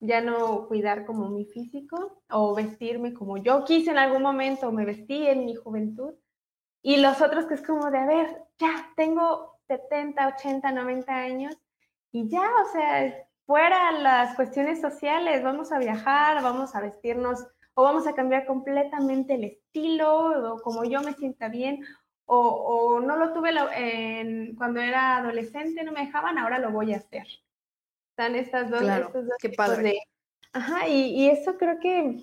ya 0.00 0.20
no 0.20 0.66
cuidar 0.68 1.04
como 1.06 1.28
mi 1.28 1.44
físico 1.44 2.22
o 2.30 2.54
vestirme 2.54 3.14
como 3.14 3.36
yo 3.38 3.64
quise 3.64 3.90
en 3.90 3.98
algún 3.98 4.22
momento, 4.22 4.72
me 4.72 4.84
vestí 4.84 5.26
en 5.26 5.44
mi 5.44 5.54
juventud. 5.54 6.14
Y 6.82 6.98
los 6.98 7.20
otros 7.20 7.46
que 7.46 7.54
es 7.54 7.62
como 7.62 7.90
de, 7.90 7.98
a 7.98 8.06
ver, 8.06 8.44
ya 8.58 8.92
tengo 8.96 9.58
70, 9.66 10.28
80, 10.36 10.72
90 10.72 11.12
años 11.12 11.56
y 12.12 12.28
ya, 12.28 12.48
o 12.62 12.72
sea, 12.72 13.26
fuera 13.46 13.92
las 13.92 14.34
cuestiones 14.36 14.80
sociales, 14.80 15.42
vamos 15.42 15.72
a 15.72 15.78
viajar, 15.78 16.42
vamos 16.42 16.74
a 16.74 16.80
vestirnos 16.80 17.46
o 17.74 17.82
vamos 17.82 18.06
a 18.06 18.14
cambiar 18.14 18.46
completamente 18.46 19.34
el 19.34 19.44
estilo 19.44 20.54
o 20.54 20.62
como 20.62 20.84
yo 20.84 21.00
me 21.02 21.14
sienta 21.14 21.48
bien 21.48 21.84
o, 22.30 23.00
no 23.00 23.16
lo 23.16 23.32
tuve 23.32 23.50
cuando 24.56 24.80
era 24.80 25.16
adolescente, 25.16 25.82
no 25.82 25.92
me 25.92 26.04
dejaban, 26.04 26.36
ahora 26.38 26.58
lo 26.58 26.70
voy 26.70 26.92
a 26.92 26.98
hacer. 26.98 27.26
Están 28.18 28.34
estas 28.34 28.68
dos, 28.68 28.82
estos 28.82 29.26
dos 29.28 29.36
qué 29.40 29.50
padre. 29.50 29.94
ajá, 30.52 30.88
y, 30.88 31.10
y 31.14 31.30
eso 31.30 31.56
creo 31.56 31.78
que 31.78 32.16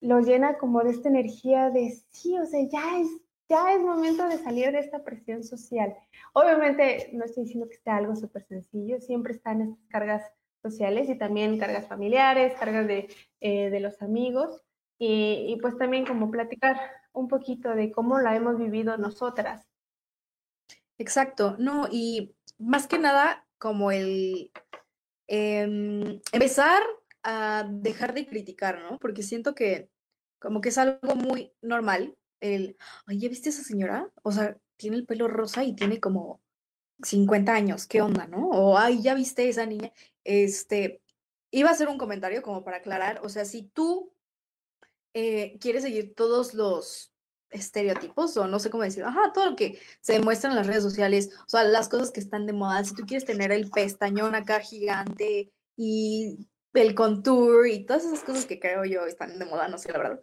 lo 0.00 0.18
llena 0.18 0.58
como 0.58 0.82
de 0.82 0.90
esta 0.90 1.08
energía 1.08 1.70
de 1.70 1.96
sí, 2.10 2.36
o 2.36 2.44
sea, 2.44 2.60
ya 2.68 2.98
es, 2.98 3.06
ya 3.48 3.72
es 3.72 3.80
momento 3.80 4.28
de 4.28 4.38
salir 4.38 4.72
de 4.72 4.80
esta 4.80 5.04
presión 5.04 5.44
social. 5.44 5.94
Obviamente 6.32 7.10
no 7.12 7.24
estoy 7.24 7.44
diciendo 7.44 7.68
que 7.68 7.76
sea 7.76 7.98
algo 7.98 8.16
súper 8.16 8.48
sencillo, 8.48 9.00
siempre 9.00 9.32
están 9.32 9.62
estas 9.62 9.86
cargas 9.86 10.22
sociales 10.60 11.08
y 11.08 11.16
también 11.16 11.56
cargas 11.56 11.86
familiares, 11.86 12.54
cargas 12.58 12.88
de, 12.88 13.06
eh, 13.40 13.70
de 13.70 13.78
los 13.78 14.02
amigos 14.02 14.64
y, 14.98 15.46
y, 15.50 15.56
pues 15.60 15.78
también 15.78 16.04
como 16.04 16.32
platicar 16.32 16.80
un 17.12 17.28
poquito 17.28 17.76
de 17.76 17.92
cómo 17.92 18.18
la 18.18 18.34
hemos 18.34 18.58
vivido 18.58 18.96
nosotras. 18.96 19.64
Exacto, 20.98 21.54
no, 21.60 21.86
y 21.88 22.34
más 22.58 22.88
que 22.88 22.98
nada 22.98 23.46
como 23.58 23.92
el 23.92 24.50
eh, 25.28 26.20
empezar 26.32 26.82
a 27.22 27.68
dejar 27.70 28.14
de 28.14 28.26
criticar, 28.26 28.80
¿no? 28.80 28.98
Porque 28.98 29.22
siento 29.22 29.54
que 29.54 29.90
como 30.38 30.60
que 30.60 30.70
es 30.70 30.78
algo 30.78 31.14
muy 31.14 31.52
normal 31.62 32.16
el, 32.40 32.76
oye, 33.08 33.28
¿viste 33.28 33.48
a 33.48 33.52
esa 33.52 33.62
señora? 33.62 34.10
O 34.22 34.32
sea, 34.32 34.56
tiene 34.76 34.96
el 34.96 35.06
pelo 35.06 35.28
rosa 35.28 35.64
y 35.64 35.74
tiene 35.74 36.00
como 36.00 36.40
50 37.02 37.52
años, 37.52 37.86
¿qué 37.86 38.00
onda, 38.00 38.26
no? 38.26 38.48
O, 38.48 38.78
ay, 38.78 39.02
ya 39.02 39.14
viste 39.14 39.48
esa 39.48 39.66
niña. 39.66 39.92
Este, 40.24 41.02
iba 41.50 41.70
a 41.70 41.72
hacer 41.72 41.88
un 41.88 41.98
comentario 41.98 42.42
como 42.42 42.64
para 42.64 42.78
aclarar, 42.78 43.20
o 43.22 43.28
sea, 43.28 43.44
si 43.44 43.64
tú 43.64 44.12
eh, 45.14 45.58
quieres 45.60 45.82
seguir 45.82 46.14
todos 46.14 46.54
los 46.54 47.12
estereotipos 47.50 48.36
o 48.36 48.46
no 48.46 48.58
sé 48.58 48.70
cómo 48.70 48.82
decir, 48.82 49.04
ajá, 49.04 49.32
todo 49.32 49.50
lo 49.50 49.56
que 49.56 49.78
se 50.00 50.14
demuestra 50.14 50.50
en 50.50 50.56
las 50.56 50.66
redes 50.66 50.82
sociales, 50.82 51.30
o 51.46 51.48
sea, 51.48 51.64
las 51.64 51.88
cosas 51.88 52.10
que 52.10 52.20
están 52.20 52.46
de 52.46 52.52
moda, 52.52 52.84
si 52.84 52.94
tú 52.94 53.04
quieres 53.06 53.24
tener 53.24 53.52
el 53.52 53.70
pestañón 53.70 54.34
acá 54.34 54.60
gigante 54.60 55.52
y 55.76 56.48
el 56.74 56.94
contour 56.94 57.66
y 57.66 57.84
todas 57.84 58.04
esas 58.04 58.20
cosas 58.20 58.46
que 58.46 58.60
creo 58.60 58.84
yo 58.84 59.06
están 59.06 59.38
de 59.38 59.44
moda, 59.44 59.68
no 59.68 59.78
sé, 59.78 59.92
la 59.92 59.98
verdad, 59.98 60.20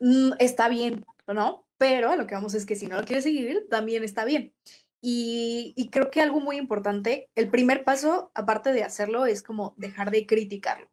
mm, 0.00 0.32
está 0.38 0.68
bien, 0.68 1.04
¿no? 1.26 1.66
Pero 1.78 2.16
lo 2.16 2.26
que 2.26 2.34
vamos 2.34 2.54
es 2.54 2.66
que 2.66 2.76
si 2.76 2.86
no 2.86 2.96
lo 3.00 3.04
quieres 3.04 3.24
seguir, 3.24 3.66
también 3.68 4.04
está 4.04 4.24
bien. 4.24 4.54
Y, 5.00 5.88
creo 5.92 6.10
que 6.10 6.20
algo 6.20 6.40
muy 6.40 6.56
importante, 6.56 7.30
el 7.36 7.48
primer 7.50 7.84
paso, 7.84 8.32
aparte 8.34 8.72
de 8.72 8.82
hacerlo, 8.82 9.26
es 9.26 9.42
como 9.42 9.74
dejar 9.76 10.10
de 10.10 10.26
criticarlo, 10.26 10.90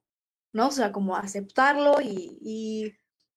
¿no? 0.53 0.67
O 0.67 0.71
sea, 0.71 0.91
como 0.91 1.15
aceptarlo 1.15 1.99
y, 2.01 2.37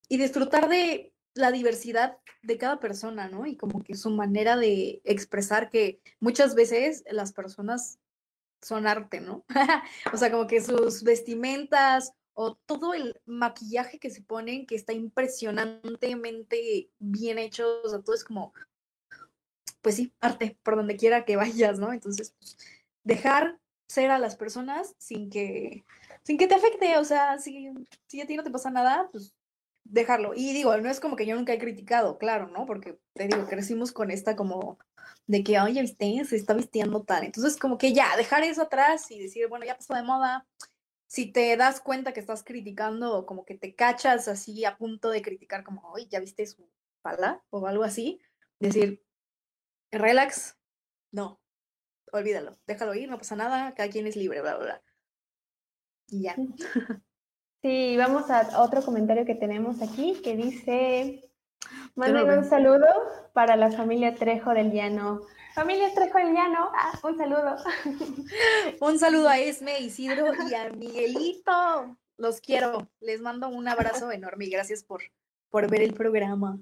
y, 0.08 0.16
disfrutar 0.18 0.68
de 0.68 1.14
la 1.36 1.52
diversidad 1.52 2.18
de 2.42 2.58
cada 2.58 2.80
persona, 2.80 3.28
¿no? 3.28 3.46
Y 3.46 3.56
como 3.56 3.82
que 3.82 3.94
su 3.94 4.10
manera 4.10 4.56
de 4.56 5.00
expresar 5.04 5.70
que 5.70 6.00
muchas 6.20 6.54
veces 6.54 7.04
las 7.10 7.32
personas 7.32 7.98
son 8.62 8.86
arte, 8.86 9.20
¿no? 9.20 9.44
o 10.12 10.16
sea, 10.16 10.30
como 10.30 10.46
que 10.46 10.60
sus 10.60 11.02
vestimentas 11.02 12.12
o 12.34 12.54
todo 12.54 12.94
el 12.94 13.20
maquillaje 13.24 13.98
que 13.98 14.10
se 14.10 14.22
ponen 14.22 14.66
que 14.66 14.74
está 14.74 14.92
impresionantemente 14.92 16.90
bien 16.98 17.38
hecho, 17.38 17.82
o 17.82 17.88
sea, 17.88 18.00
todo 18.00 18.14
es 18.14 18.24
como 18.24 18.52
pues 19.86 19.94
sí, 19.94 20.12
arte 20.20 20.58
por 20.64 20.74
donde 20.74 20.96
quiera 20.96 21.24
que 21.24 21.36
vayas, 21.36 21.78
¿no? 21.78 21.92
Entonces, 21.92 22.34
pues, 22.40 22.58
dejar 23.04 23.60
ser 23.88 24.10
a 24.10 24.18
las 24.18 24.34
personas 24.34 24.96
sin 24.98 25.30
que, 25.30 25.84
sin 26.24 26.38
que 26.38 26.48
te 26.48 26.56
afecte, 26.56 26.98
o 26.98 27.04
sea, 27.04 27.38
si, 27.38 27.70
si 28.08 28.20
a 28.20 28.26
ti 28.26 28.36
no 28.36 28.42
te 28.42 28.50
pasa 28.50 28.68
nada, 28.68 29.08
pues 29.12 29.35
dejarlo. 29.90 30.32
Y 30.34 30.52
digo, 30.52 30.76
no 30.78 30.90
es 30.90 31.00
como 31.00 31.16
que 31.16 31.26
yo 31.26 31.36
nunca 31.36 31.52
he 31.52 31.58
criticado, 31.58 32.18
claro, 32.18 32.48
¿no? 32.48 32.66
Porque 32.66 32.98
te 33.14 33.26
digo, 33.28 33.46
crecimos 33.46 33.92
con 33.92 34.10
esta 34.10 34.36
como 34.36 34.78
de 35.26 35.42
que, 35.42 35.58
oye, 35.60 35.80
viste, 35.82 36.24
se 36.24 36.36
está 36.36 36.54
vistiendo 36.54 37.02
tal. 37.04 37.24
Entonces, 37.24 37.56
como 37.56 37.78
que 37.78 37.92
ya, 37.92 38.16
dejar 38.16 38.42
eso 38.42 38.62
atrás 38.62 39.10
y 39.10 39.20
decir, 39.20 39.48
bueno, 39.48 39.66
ya 39.66 39.76
pasó 39.76 39.94
de 39.94 40.02
moda. 40.02 40.46
Si 41.06 41.30
te 41.32 41.56
das 41.56 41.80
cuenta 41.80 42.12
que 42.12 42.20
estás 42.20 42.42
criticando 42.42 43.26
como 43.26 43.44
que 43.44 43.56
te 43.56 43.74
cachas 43.74 44.28
así 44.28 44.64
a 44.64 44.76
punto 44.76 45.10
de 45.10 45.22
criticar, 45.22 45.64
como, 45.64 45.82
oye, 45.92 46.08
ya 46.08 46.20
viste 46.20 46.46
su 46.46 46.68
pala 47.02 47.42
o 47.50 47.66
algo 47.66 47.84
así, 47.84 48.20
decir, 48.58 49.04
relax, 49.92 50.56
no, 51.12 51.40
olvídalo, 52.12 52.58
déjalo 52.66 52.94
ir, 52.94 53.08
no 53.08 53.18
pasa 53.18 53.36
nada, 53.36 53.74
cada 53.74 53.88
quien 53.88 54.06
es 54.06 54.16
libre, 54.16 54.40
bla, 54.40 54.56
bla, 54.56 54.64
bla. 54.64 54.82
Y 56.08 56.22
ya. 56.22 56.36
Sí, 57.66 57.96
vamos 57.96 58.30
a 58.30 58.62
otro 58.62 58.80
comentario 58.80 59.24
que 59.24 59.34
tenemos 59.34 59.82
aquí 59.82 60.20
que 60.22 60.36
dice, 60.36 61.28
manden 61.96 62.30
un 62.38 62.44
saludo 62.44 62.86
para 63.32 63.56
la 63.56 63.72
familia 63.72 64.14
Trejo 64.14 64.54
del 64.54 64.70
Llano. 64.70 65.22
Familia 65.52 65.92
Trejo 65.92 66.16
del 66.16 66.32
Llano, 66.32 66.70
ah, 66.72 66.96
un 67.02 67.18
saludo. 67.18 67.56
un 68.80 69.00
saludo 69.00 69.28
a 69.28 69.40
Esme, 69.40 69.80
Isidro 69.80 70.26
y 70.48 70.54
a 70.54 70.70
Miguelito. 70.70 71.98
Los 72.16 72.40
quiero, 72.40 72.88
les 73.00 73.20
mando 73.20 73.48
un 73.48 73.66
abrazo 73.66 74.12
enorme 74.12 74.44
y 74.44 74.50
gracias 74.50 74.84
por, 74.84 75.02
por 75.50 75.68
ver 75.68 75.82
el 75.82 75.92
programa. 75.92 76.60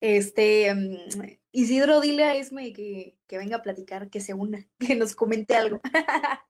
Este, 0.00 0.72
mm, 0.72 1.36
Isidro, 1.50 2.00
dile 2.00 2.22
a 2.22 2.36
Esme 2.36 2.72
que, 2.72 3.16
que, 3.34 3.38
venga 3.38 3.56
a 3.56 3.62
platicar, 3.62 4.10
que 4.10 4.20
se 4.20 4.32
una, 4.32 4.64
que 4.78 4.94
nos 4.94 5.14
comente 5.14 5.56
algo. 5.56 5.80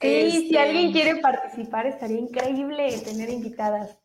Sí, 0.00 0.48
si 0.48 0.56
alguien 0.56 0.86
este, 0.86 0.92
quiere 0.92 1.20
participar, 1.20 1.86
estaría 1.86 2.18
increíble 2.18 2.96
tener 3.04 3.28
invitadas. 3.28 3.98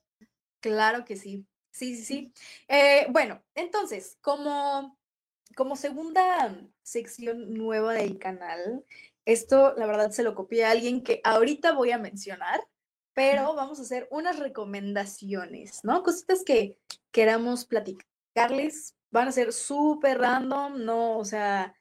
Claro 0.60 1.06
que 1.06 1.16
sí, 1.16 1.46
sí, 1.72 1.96
sí, 1.96 2.04
sí. 2.04 2.34
Eh, 2.68 3.06
bueno, 3.12 3.42
entonces, 3.54 4.18
como, 4.22 4.98
como 5.56 5.76
segunda 5.76 6.58
sección 6.82 7.54
nueva 7.54 7.94
del 7.94 8.18
canal, 8.18 8.84
esto 9.24 9.76
la 9.78 9.86
verdad 9.86 10.10
se 10.10 10.24
lo 10.24 10.34
copié 10.34 10.66
a 10.66 10.72
alguien 10.72 11.04
que 11.04 11.22
ahorita 11.24 11.74
voy 11.74 11.92
a 11.92 12.00
mencionar, 12.00 12.60
pero 13.14 13.54
vamos 13.54 13.80
a 13.80 13.84
hacer 13.84 14.08
unas 14.10 14.40
recomendaciones, 14.40 15.82
¿no? 15.84 16.02
Cositas 16.02 16.44
que 16.44 16.80
queramos 17.12 17.66
platicar 17.66 18.08
Carles 18.34 18.96
van 19.12 19.28
a 19.28 19.32
ser 19.32 19.54
súper 19.54 20.18
random, 20.18 20.84
no, 20.84 21.20
o 21.20 21.26
sea, 21.26 21.76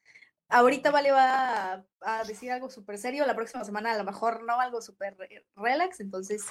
ahorita 0.52 0.90
Vale 0.90 1.10
va 1.10 1.84
a, 2.00 2.24
decir 2.24 2.52
algo 2.52 2.70
súper 2.70 2.98
serio, 2.98 3.26
la 3.26 3.34
próxima 3.34 3.64
semana 3.64 3.92
a 3.92 3.98
lo 3.98 4.04
mejor 4.04 4.44
no, 4.44 4.60
algo 4.60 4.80
súper 4.80 5.16
relax, 5.56 6.00
entonces, 6.00 6.46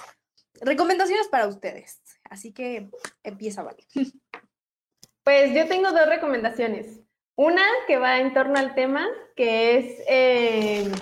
recomendaciones 0.60 1.28
para 1.28 1.46
ustedes, 1.46 2.02
así 2.24 2.52
que 2.52 2.90
empieza 3.22 3.62
Vale. 3.62 3.86
Pues 5.24 5.54
yo 5.54 5.68
tengo 5.68 5.92
dos 5.92 6.08
recomendaciones. 6.08 7.00
Una 7.36 7.62
que 7.86 7.96
va 7.96 8.18
en 8.18 8.34
torno 8.34 8.58
al 8.58 8.74
tema, 8.74 9.06
que 9.36 9.78
es, 9.78 10.02
eh, 10.08 10.92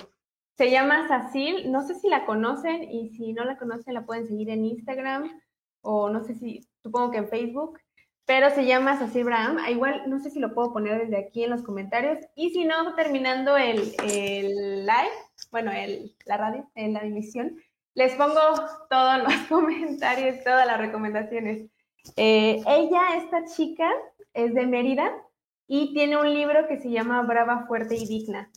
se 0.58 0.70
llama 0.70 1.08
Sacil, 1.08 1.72
no 1.72 1.86
sé 1.86 1.94
si 1.94 2.08
la 2.08 2.26
conocen 2.26 2.84
y 2.84 3.08
si 3.08 3.32
no 3.32 3.44
la 3.44 3.56
conocen 3.56 3.94
la 3.94 4.04
pueden 4.04 4.26
seguir 4.26 4.50
en 4.50 4.66
Instagram 4.66 5.40
o 5.80 6.10
no 6.10 6.22
sé 6.22 6.34
si, 6.34 6.68
supongo 6.82 7.10
que 7.10 7.18
en 7.18 7.28
Facebook 7.28 7.80
pero 8.30 8.48
se 8.50 8.64
llama 8.64 8.96
Sassi 8.96 9.22
Abraham. 9.22 9.56
Ah, 9.60 9.72
igual 9.72 10.04
no 10.06 10.20
sé 10.20 10.30
si 10.30 10.38
lo 10.38 10.54
puedo 10.54 10.72
poner 10.72 11.00
desde 11.00 11.18
aquí 11.18 11.42
en 11.42 11.50
los 11.50 11.64
comentarios. 11.64 12.16
Y 12.36 12.50
si 12.50 12.64
no, 12.64 12.94
terminando 12.94 13.56
el, 13.56 13.92
el 14.04 14.86
live, 14.86 15.16
bueno, 15.50 15.72
el, 15.72 16.14
la 16.26 16.36
radio, 16.36 16.70
en 16.76 16.92
la 16.92 17.00
emisión, 17.00 17.56
les 17.94 18.14
pongo 18.14 18.38
todos 18.88 19.24
los 19.24 19.34
comentarios, 19.48 20.44
todas 20.44 20.64
las 20.64 20.78
recomendaciones. 20.78 21.68
Eh, 22.14 22.62
ella, 22.68 23.16
esta 23.16 23.46
chica, 23.46 23.90
es 24.32 24.54
de 24.54 24.64
Mérida 24.64 25.10
y 25.66 25.92
tiene 25.92 26.16
un 26.16 26.32
libro 26.32 26.68
que 26.68 26.78
se 26.78 26.88
llama 26.88 27.22
Brava, 27.22 27.66
Fuerte 27.66 27.96
y 27.96 28.06
Digna. 28.06 28.48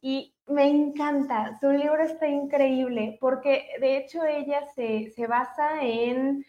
Y 0.00 0.34
me 0.46 0.70
encanta, 0.70 1.58
su 1.60 1.70
libro 1.70 2.02
está 2.02 2.26
increíble 2.26 3.18
porque 3.20 3.66
de 3.78 3.98
hecho 3.98 4.24
ella 4.24 4.64
se, 4.74 5.12
se 5.14 5.26
basa 5.26 5.82
en 5.82 6.46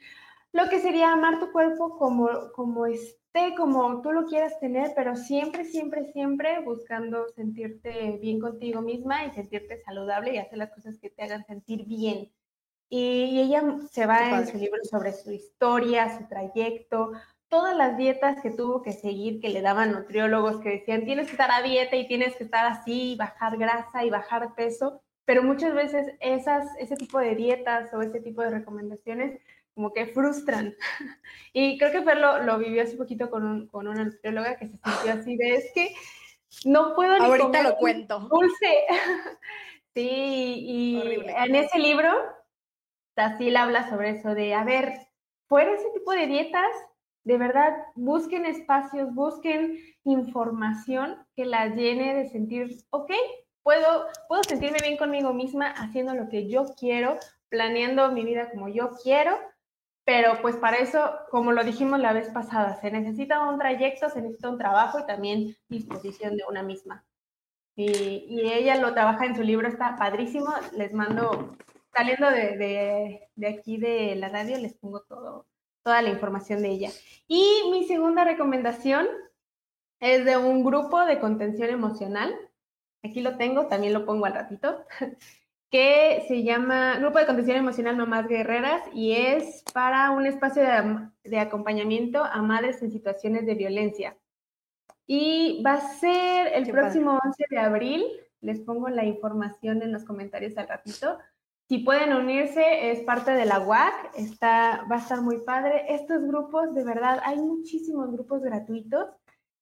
lo 0.51 0.69
que 0.69 0.79
sería 0.79 1.11
amar 1.11 1.39
tu 1.39 1.51
cuerpo 1.51 1.97
como, 1.97 2.51
como 2.53 2.85
esté, 2.85 3.53
como 3.55 4.01
tú 4.01 4.11
lo 4.11 4.25
quieras 4.25 4.59
tener, 4.59 4.93
pero 4.95 5.15
siempre, 5.15 5.63
siempre, 5.65 6.11
siempre 6.11 6.59
buscando 6.61 7.27
sentirte 7.29 8.17
bien 8.21 8.39
contigo 8.39 8.81
misma 8.81 9.25
y 9.25 9.31
sentirte 9.31 9.81
saludable 9.83 10.33
y 10.33 10.37
hacer 10.37 10.57
las 10.57 10.71
cosas 10.71 10.97
que 10.99 11.09
te 11.09 11.23
hagan 11.23 11.45
sentir 11.45 11.85
bien. 11.85 12.31
Y, 12.89 13.39
ella 13.39 13.63
se 13.91 14.07
va 14.07 14.39
en 14.39 14.47
su 14.47 14.57
libro 14.57 14.83
sobre 14.83 15.13
su 15.13 15.31
historia, 15.31 16.17
su 16.17 16.27
trayecto, 16.27 17.11
todas 17.47 17.77
las 17.77 17.97
dietas 17.97 18.41
que 18.41 18.49
tuvo 18.49 18.81
que 18.81 18.93
seguir, 18.93 19.39
que 19.39 19.49
le 19.49 19.61
daban 19.61 19.91
nutriólogos 19.91 20.59
que 20.61 20.69
decían, 20.69 21.05
tienes 21.05 21.27
que 21.27 21.33
estar 21.33 21.51
a 21.51 21.61
dieta 21.61 21.95
y 21.95 22.07
tienes 22.07 22.35
que 22.35 22.45
estar 22.45 22.65
así, 22.65 23.15
bajar 23.15 23.57
grasa 23.57 24.03
y 24.03 24.09
bajar 24.09 24.55
peso, 24.55 25.01
pero 25.25 25.43
muchas 25.43 25.75
veces 25.75 26.15
esas, 26.19 26.65
ese 26.79 26.95
tipo 26.95 27.19
de 27.19 27.35
dietas 27.35 27.93
o 27.93 28.01
ese 28.01 28.19
tipo 28.19 28.41
de 28.41 28.49
recomendaciones 28.49 29.39
como 29.79 29.93
que 29.93 30.07
frustran. 30.07 30.75
Y 31.53 31.79
creo 31.79 31.91
que 31.91 32.03
Fer 32.03 32.17
lo, 32.17 32.43
lo 32.43 32.59
vivió 32.59 32.83
hace 32.83 32.95
poquito 32.95 33.31
con, 33.31 33.43
un, 33.43 33.67
con 33.67 33.87
una 33.87 34.03
nutrióloga 34.03 34.55
que 34.57 34.67
se 34.67 34.77
sintió 34.77 35.13
así 35.13 35.35
de, 35.35 35.55
es 35.55 35.71
que 35.73 35.95
no 36.65 36.93
puedo 36.95 37.17
ni 37.17 37.25
Ahorita 37.25 37.63
lo 37.63 37.77
cuento. 37.77 38.19
Dulce. 38.19 38.85
Sí, 39.95 40.07
y 40.07 41.01
en 41.25 41.55
ese 41.55 41.79
libro, 41.79 42.11
Tassil 43.15 43.57
habla 43.57 43.89
sobre 43.89 44.11
eso, 44.11 44.35
de, 44.35 44.53
a 44.53 44.63
ver, 44.63 44.93
fuera 45.47 45.73
ese 45.73 45.89
tipo 45.89 46.11
de 46.11 46.27
dietas, 46.27 46.69
de 47.23 47.37
verdad, 47.39 47.73
busquen 47.95 48.45
espacios, 48.45 49.13
busquen 49.15 49.79
información 50.03 51.17
que 51.35 51.45
la 51.45 51.69
llene 51.69 52.13
de 52.13 52.29
sentir, 52.29 52.77
ok, 52.91 53.11
puedo, 53.63 54.05
puedo 54.27 54.43
sentirme 54.43 54.77
bien 54.83 54.95
conmigo 54.95 55.33
misma 55.33 55.71
haciendo 55.71 56.13
lo 56.13 56.29
que 56.29 56.47
yo 56.47 56.65
quiero, 56.79 57.17
planeando 57.49 58.11
mi 58.11 58.23
vida 58.23 58.51
como 58.51 58.69
yo 58.69 58.91
quiero 59.03 59.35
pero 60.09 60.41
pues 60.41 60.55
para 60.55 60.77
eso, 60.77 61.11
como 61.29 61.51
lo 61.51 61.63
dijimos 61.63 61.99
la 61.99 62.13
vez 62.13 62.29
pasada, 62.29 62.81
se 62.81 62.89
necesita 62.89 63.47
un 63.47 63.59
trayecto, 63.59 64.09
se 64.09 64.23
necesita 64.23 64.49
un 64.49 64.57
trabajo 64.57 64.97
y 64.97 65.05
también 65.05 65.55
disposición 65.67 66.35
de 66.35 66.41
una 66.49 66.63
misma. 66.63 67.05
Y, 67.75 68.41
ella 68.41 68.77
lo 68.77 68.91
trabaja 68.95 69.27
en 69.27 69.35
su 69.35 69.43
libro, 69.43 69.67
está 69.67 69.97
padrísimo. 69.97 70.51
Les 70.75 70.93
mando, 70.95 71.55
saliendo 71.93 72.27
de, 72.31 73.29
aquí 73.47 73.77
de 73.77 74.15
la 74.15 74.29
radio, 74.29 74.57
les 74.57 74.73
pongo 74.73 75.01
todo, 75.01 75.45
toda 75.83 76.01
la 76.01 76.09
información 76.09 76.63
de 76.63 76.69
ella. 76.69 76.89
Y 77.27 77.69
mi 77.69 77.83
segunda 77.83 78.23
recomendación 78.23 79.07
es 79.99 80.25
de 80.25 80.37
un 80.37 80.63
grupo 80.63 81.05
de 81.05 81.19
contención 81.19 81.69
emocional. 81.69 82.33
Aquí 83.03 83.21
lo 83.21 83.37
tengo, 83.37 83.67
también 83.67 83.93
lo 83.93 84.07
pongo 84.07 84.25
al 84.25 84.33
ratito. 84.33 84.87
Que 85.69 86.25
se 86.27 86.43
llama 86.43 86.97
Grupo 86.99 87.19
de 87.19 87.27
Contención 87.27 87.57
Emocional 87.57 87.95
Mamás 87.95 88.27
Guerreras 88.27 88.81
y 88.93 89.13
es 89.13 89.63
para 89.71 90.09
un 90.11 90.25
espacio 90.25 90.63
de, 91.23 91.39
acompañamiento 91.39 92.23
a 92.23 92.41
madres 92.41 92.81
en 92.81 92.91
situaciones 92.91 93.45
de 93.45 93.53
violencia. 93.53 94.17
Y 95.05 95.61
va 95.63 95.73
a 95.73 95.93
ser 95.99 96.53
el 96.53 96.69
próximo 96.69 97.19
11 97.23 97.45
de 97.49 97.57
abril. 97.57 98.03
Les 98.41 98.59
pongo 98.61 98.89
la 98.89 99.05
información 99.05 99.81
en 99.81 99.91
los 99.91 100.05
comentarios 100.05 100.57
al 100.57 100.67
ratito. 100.67 101.19
Si 101.67 101.79
pueden 101.79 102.13
unirse, 102.13 102.91
es 102.91 103.01
parte 103.01 103.31
de 103.31 103.45
la 103.45 103.59
UAC, 103.59 104.11
está, 104.15 104.85
va 104.91 104.95
a 104.95 104.99
estar 104.99 105.21
muy 105.21 105.39
padre. 105.39 105.85
Estos 105.89 106.23
grupos, 106.23 106.73
de 106.73 106.83
verdad, 106.83 107.21
hay 107.23 107.37
muchísimos 107.37 108.11
grupos 108.11 108.41
gratuitos 108.41 109.07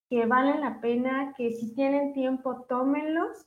que 0.10 0.26
valen 0.26 0.62
la 0.62 0.80
pena, 0.80 1.34
que 1.36 1.52
si 1.52 1.76
tienen 1.76 2.14
tiempo, 2.14 2.66
tómenlos. 2.70 3.46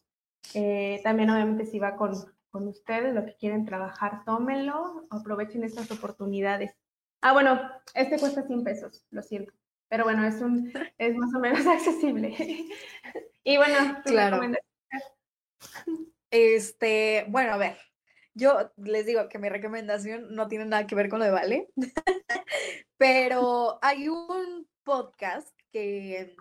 Eh, 0.54 1.00
también 1.02 1.30
obviamente 1.30 1.64
si 1.64 1.78
va 1.78 1.96
con, 1.96 2.12
con 2.50 2.66
ustedes, 2.68 3.14
lo 3.14 3.24
que 3.24 3.36
quieren 3.36 3.64
trabajar, 3.64 4.24
tómenlo, 4.24 5.06
aprovechen 5.10 5.64
estas 5.64 5.90
oportunidades. 5.90 6.72
Ah, 7.20 7.32
bueno, 7.32 7.60
este 7.94 8.18
cuesta 8.18 8.46
100 8.46 8.64
pesos, 8.64 9.04
lo 9.10 9.22
siento, 9.22 9.52
pero 9.88 10.04
bueno, 10.04 10.24
es, 10.26 10.40
un, 10.40 10.72
es 10.98 11.16
más 11.16 11.34
o 11.34 11.40
menos 11.40 11.66
accesible. 11.66 12.36
y 13.44 13.56
bueno, 13.56 14.00
claro. 14.04 14.40
Este, 16.30 17.26
bueno, 17.28 17.54
a 17.54 17.56
ver, 17.56 17.76
yo 18.34 18.72
les 18.76 19.04
digo 19.06 19.28
que 19.28 19.38
mi 19.38 19.48
recomendación 19.48 20.34
no 20.34 20.48
tiene 20.48 20.64
nada 20.64 20.86
que 20.86 20.94
ver 20.94 21.08
con 21.08 21.18
lo 21.18 21.24
de 21.24 21.32
Vale, 21.32 21.68
pero 22.96 23.78
hay 23.82 24.08
un 24.08 24.68
podcast 24.84 25.48
que 25.72 26.36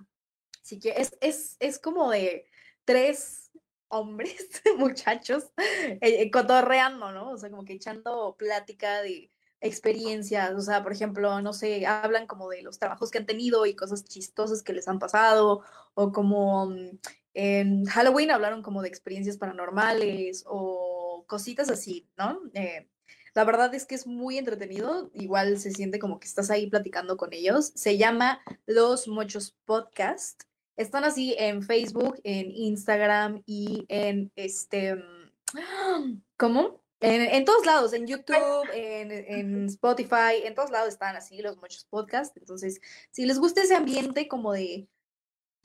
sí 0.62 0.80
que 0.80 0.94
es, 0.98 1.18
es, 1.22 1.58
es 1.60 1.80
como 1.80 2.12
de 2.12 2.46
tres 2.86 3.49
hombres, 3.90 4.62
muchachos, 4.78 5.52
eh, 5.58 6.00
eh, 6.02 6.32
cotorreando, 6.32 7.12
¿no? 7.12 7.32
O 7.32 7.38
sea, 7.38 7.50
como 7.50 7.66
que 7.66 7.74
echando 7.74 8.36
plática 8.38 9.02
de 9.02 9.32
experiencias, 9.62 10.52
o 10.56 10.62
sea, 10.62 10.82
por 10.84 10.94
ejemplo, 10.94 11.42
no 11.42 11.52
sé, 11.54 11.86
hablan 11.86 12.28
como 12.28 12.50
de 12.50 12.62
los 12.62 12.80
trabajos 12.80 13.12
que 13.12 13.18
han 13.18 13.26
tenido 13.26 13.66
y 13.66 13.76
cosas 13.76 14.06
chistosas 14.06 14.64
que 14.64 14.74
les 14.74 14.88
han 14.88 15.00
pasado, 15.00 15.64
o 15.96 16.12
como 16.12 16.68
mm, 16.68 16.98
en 17.34 17.86
Halloween 17.86 18.32
hablaron 18.32 18.62
como 18.62 18.82
de 18.82 18.90
experiencias 18.90 19.38
paranormales 19.38 20.44
o 20.48 21.26
cositas 21.28 21.70
así, 21.70 22.08
¿no? 22.18 22.42
Eh, 22.54 22.88
la 23.36 23.44
verdad 23.44 23.74
es 23.76 23.86
que 23.86 23.96
es 23.96 24.08
muy 24.08 24.38
entretenido, 24.38 25.12
igual 25.14 25.60
se 25.60 25.72
siente 25.72 26.00
como 26.00 26.20
que 26.20 26.28
estás 26.28 26.50
ahí 26.50 26.68
platicando 26.68 27.16
con 27.16 27.32
ellos. 27.34 27.72
Se 27.76 27.98
llama 27.98 28.42
Los 28.66 29.08
Muchos 29.08 29.56
Podcast 29.66 30.49
están 30.80 31.04
así 31.04 31.36
en 31.38 31.62
Facebook, 31.62 32.20
en 32.24 32.52
Instagram 32.52 33.44
y 33.46 33.86
en 33.90 34.32
este, 34.38 34.96
mm, 34.96 36.22
¿cómo? 36.38 36.82
En, 37.02 37.46
todos 37.46 37.66
lados, 37.66 37.94
en 37.94 38.08
YouTube, 38.08 38.68
en, 38.74 39.66
Spotify, 39.70 40.44
en 40.44 40.56
todos 40.56 40.70
lados 40.70 40.90
están 40.90 41.16
así 41.16 41.42
los 41.42 41.58
muchos 41.58 41.86
podcasts. 41.86 42.36
Entonces, 42.38 42.82
si 43.12 43.26
les 43.26 43.40
gusta 43.40 43.62
ese 43.62 43.76
ambiente 43.76 44.28
como 44.28 44.54
de 44.54 44.88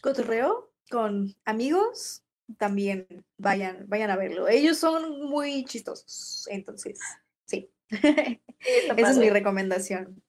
cotorreo 0.03 0.73
con 0.91 1.35
amigos, 1.45 2.23
también 2.59 3.07
vayan, 3.37 3.85
vayan 3.89 4.11
a 4.11 4.17
verlo. 4.17 4.49
Ellos 4.49 4.79
son 4.79 5.23
muy 5.23 5.65
chistosos, 5.65 6.47
entonces, 6.51 7.01
sí. 7.47 7.71
Esa 8.97 9.11
es 9.11 9.19
mi 9.19 9.31
recomendación. 9.31 10.24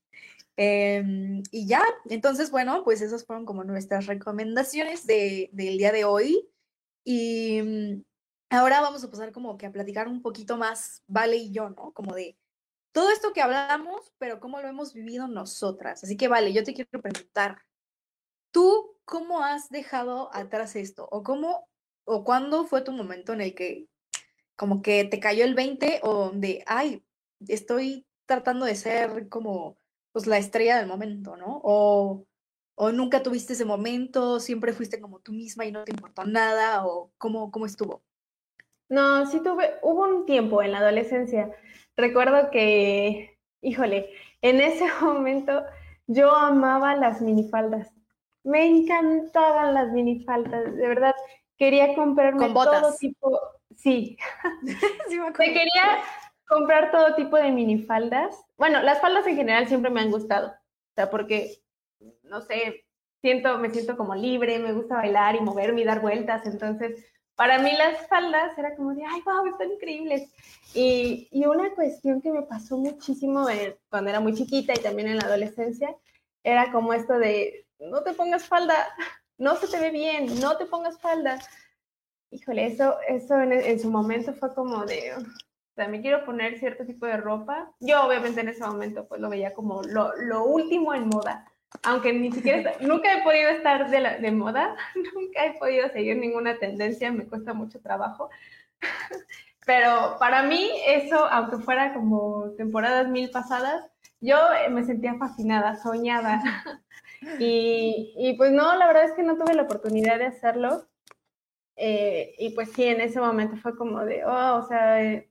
Em, 0.58 1.44
y 1.52 1.68
ya, 1.68 1.84
entonces, 2.10 2.50
bueno, 2.52 2.84
pues 2.84 3.02
esas 3.02 3.26
fueron 3.26 3.46
como 3.46 3.64
nuestras 3.64 4.06
recomendaciones 4.06 5.06
de, 5.06 5.50
del 5.54 5.78
día 5.78 5.92
de 5.92 6.06
hoy. 6.06 6.50
Y 7.04 7.62
mm, 7.62 8.04
ahora 8.50 8.82
vamos 8.82 9.04
a 9.04 9.12
pasar 9.12 9.32
como 9.32 9.58
que 9.58 9.66
a 9.66 9.72
platicar 9.72 10.08
un 10.08 10.22
poquito 10.22 10.58
más, 10.58 11.04
Vale 11.08 11.38
y 11.38 11.52
yo, 11.52 11.70
¿no? 11.70 11.92
Como 11.94 12.16
de 12.16 12.38
todo 12.94 13.12
esto 13.12 13.34
que 13.34 13.42
hablamos, 13.42 14.14
pero 14.18 14.40
cómo 14.40 14.62
lo 14.62 14.68
hemos 14.68 14.94
vivido 14.94 15.28
nosotras. 15.28 16.04
Así 16.04 16.18
que, 16.18 16.28
Vale, 16.28 16.54
yo 16.54 16.64
te 16.64 16.74
quiero 16.74 17.02
preguntar, 17.02 17.62
¿tú 18.52 18.98
cómo 19.06 19.44
has 19.44 19.70
dejado 19.70 20.30
atrás 20.34 20.76
esto? 20.76 21.08
¿O 21.12 21.24
cómo, 21.24 21.68
o 22.06 22.24
cuándo 22.24 22.66
fue 22.66 22.82
tu 22.82 22.92
momento 22.92 23.34
en 23.34 23.42
el 23.42 23.56
que 23.56 23.88
como 24.56 24.82
que 24.82 25.04
te 25.06 25.20
cayó 25.20 25.44
el 25.44 25.54
20 25.56 26.00
o 26.04 26.32
de, 26.32 26.64
ay, 26.66 27.04
estoy 27.48 28.08
tratando 28.26 28.66
de 28.66 28.76
ser 28.76 29.28
como 29.30 29.78
pues 30.16 30.28
la 30.28 30.38
estrella 30.38 30.78
del 30.78 30.88
momento, 30.88 31.36
¿no? 31.36 31.60
O, 31.62 32.26
o 32.76 32.92
nunca 32.94 33.22
tuviste 33.22 33.52
ese 33.52 33.66
momento, 33.66 34.40
siempre 34.40 34.72
fuiste 34.72 35.02
como 35.02 35.20
tú 35.20 35.34
misma 35.34 35.66
y 35.66 35.74
no 35.74 35.84
te 35.84 35.92
importó 35.92 36.24
nada, 36.24 36.88
o 36.88 37.12
cómo, 37.18 37.52
cómo 37.52 37.66
estuvo. 37.66 38.02
No, 38.88 39.26
sí 39.26 39.42
tuve, 39.44 39.74
hubo 39.82 40.04
un 40.04 40.26
tiempo 40.26 40.64
en 40.64 40.72
la 40.72 40.78
adolescencia. 40.78 41.52
Recuerdo 41.98 42.50
que, 42.50 43.38
híjole, 43.60 44.10
en 44.42 44.62
ese 44.62 44.86
momento 45.02 45.66
yo 46.08 46.34
amaba 46.34 46.96
las 46.96 47.20
minifaldas. 47.20 47.92
Me 48.46 48.66
encantaban 48.66 49.74
las 49.74 49.92
minifaldas, 49.92 50.78
de 50.78 50.88
verdad. 50.88 51.16
Quería 51.58 51.94
comprarme 51.94 52.54
todo 52.54 52.96
tipo. 52.98 53.38
Sí. 53.76 54.18
sí 55.10 55.20
me 55.20 55.34
quería 55.34 56.00
comprar 56.48 56.92
todo 56.92 57.16
tipo 57.16 57.38
de 57.38 57.52
minifaldas. 57.52 58.36
Bueno, 58.58 58.82
las 58.82 59.02
faldas 59.02 59.26
en 59.28 59.36
general 59.36 59.68
siempre 59.68 59.92
me 59.92 60.02
han 60.02 60.12
gustado. 60.12 60.50
O 60.50 60.94
sea, 60.96 61.10
porque, 61.10 61.62
no 62.24 62.42
sé, 62.42 62.86
siento, 63.22 63.58
me 63.58 63.70
siento 63.70 63.98
como 63.98 64.16
libre, 64.16 64.60
me 64.60 64.74
gusta 64.74 64.96
bailar 64.96 65.36
y 65.36 65.42
moverme 65.42 65.82
y 65.82 65.86
dar 65.86 66.02
vueltas. 66.02 66.46
Entonces, 66.46 67.06
para 67.36 67.60
mí 67.60 67.72
las 67.78 68.08
faldas 68.08 68.58
era 68.58 68.76
como 68.76 68.94
de, 68.94 69.04
ay, 69.04 69.22
wow, 69.26 69.46
están 69.48 69.72
increíbles. 69.72 70.32
Y, 70.74 71.28
y 71.32 71.46
una 71.46 71.74
cuestión 71.74 72.22
que 72.22 72.32
me 72.32 72.44
pasó 72.44 72.78
muchísimo 72.78 73.48
cuando 73.90 74.10
era 74.10 74.20
muy 74.20 74.34
chiquita 74.34 74.74
y 74.74 74.82
también 74.82 75.10
en 75.10 75.18
la 75.18 75.26
adolescencia, 75.26 75.96
era 76.44 76.72
como 76.72 76.94
esto 76.94 77.18
de, 77.18 77.66
no 77.80 78.04
te 78.04 78.14
pongas 78.14 78.48
falda, 78.48 78.76
no 79.38 79.56
se 79.56 79.68
te 79.68 79.80
ve 79.80 79.92
bien, 79.92 80.40
no 80.40 80.58
te 80.58 80.66
pongas 80.66 81.00
falda. 81.00 81.40
Híjole, 82.32 82.68
eso, 82.68 82.98
eso 83.08 83.40
en 83.40 83.80
su 83.80 83.90
momento 83.90 84.34
fue 84.34 84.54
como 84.54 84.86
de, 84.86 85.14
me 85.78 86.02
quiero 86.02 86.26
poner 86.26 86.58
cierto 86.58 86.86
tipo 86.86 87.06
de 87.06 87.18
ropa. 87.18 87.72
Yo 87.80 88.04
obviamente 88.06 88.42
en 88.42 88.50
ese 88.50 88.66
momento 88.66 89.08
pues 89.08 89.22
lo 89.22 89.30
veía 89.30 89.54
como 89.54 89.82
lo, 89.84 90.16
lo 90.16 90.46
último 90.46 90.94
en 90.94 91.08
moda. 91.08 91.46
Aunque 91.84 92.14
ni 92.14 92.32
siquiera, 92.32 92.74
nunca 92.80 93.14
he 93.14 93.24
podido 93.24 93.50
estar 93.50 93.90
de, 93.90 94.00
la, 94.00 94.18
de 94.18 94.32
moda, 94.32 94.76
nunca 95.14 95.46
he 95.46 95.58
podido 95.58 95.90
seguir 95.90 96.18
ninguna 96.18 96.58
tendencia, 96.58 97.12
me 97.12 97.26
cuesta 97.28 97.54
mucho 97.54 97.82
trabajo. 97.82 98.30
Pero 99.66 100.18
para 100.20 100.44
mí 100.44 100.70
eso, 100.86 101.26
aunque 101.26 101.58
fuera 101.58 101.94
como 101.94 102.52
temporadas 102.56 103.10
mil 103.10 103.32
pasadas, 103.32 103.90
yo 104.22 104.38
me 104.70 104.84
sentía 104.84 105.16
fascinada, 105.16 105.76
soñada. 105.78 106.42
Y, 107.40 108.14
y 108.16 108.34
pues 108.38 108.52
no, 108.52 108.76
la 108.76 108.86
verdad 108.86 109.06
es 109.06 109.14
que 109.14 109.24
no 109.24 109.36
tuve 109.36 109.56
la 109.56 109.64
oportunidad 109.64 110.20
de 110.20 110.28
hacerlo. 110.28 110.88
Eh, 111.76 112.36
y 112.38 112.52
pues 112.52 112.72
sí, 112.72 112.84
en 112.86 113.02
ese 113.02 113.20
momento 113.20 113.58
fue 113.58 113.76
como 113.76 114.06
de, 114.06 114.24
oh, 114.24 114.58
o 114.58 114.68
sea, 114.68 115.04
eh, 115.04 115.30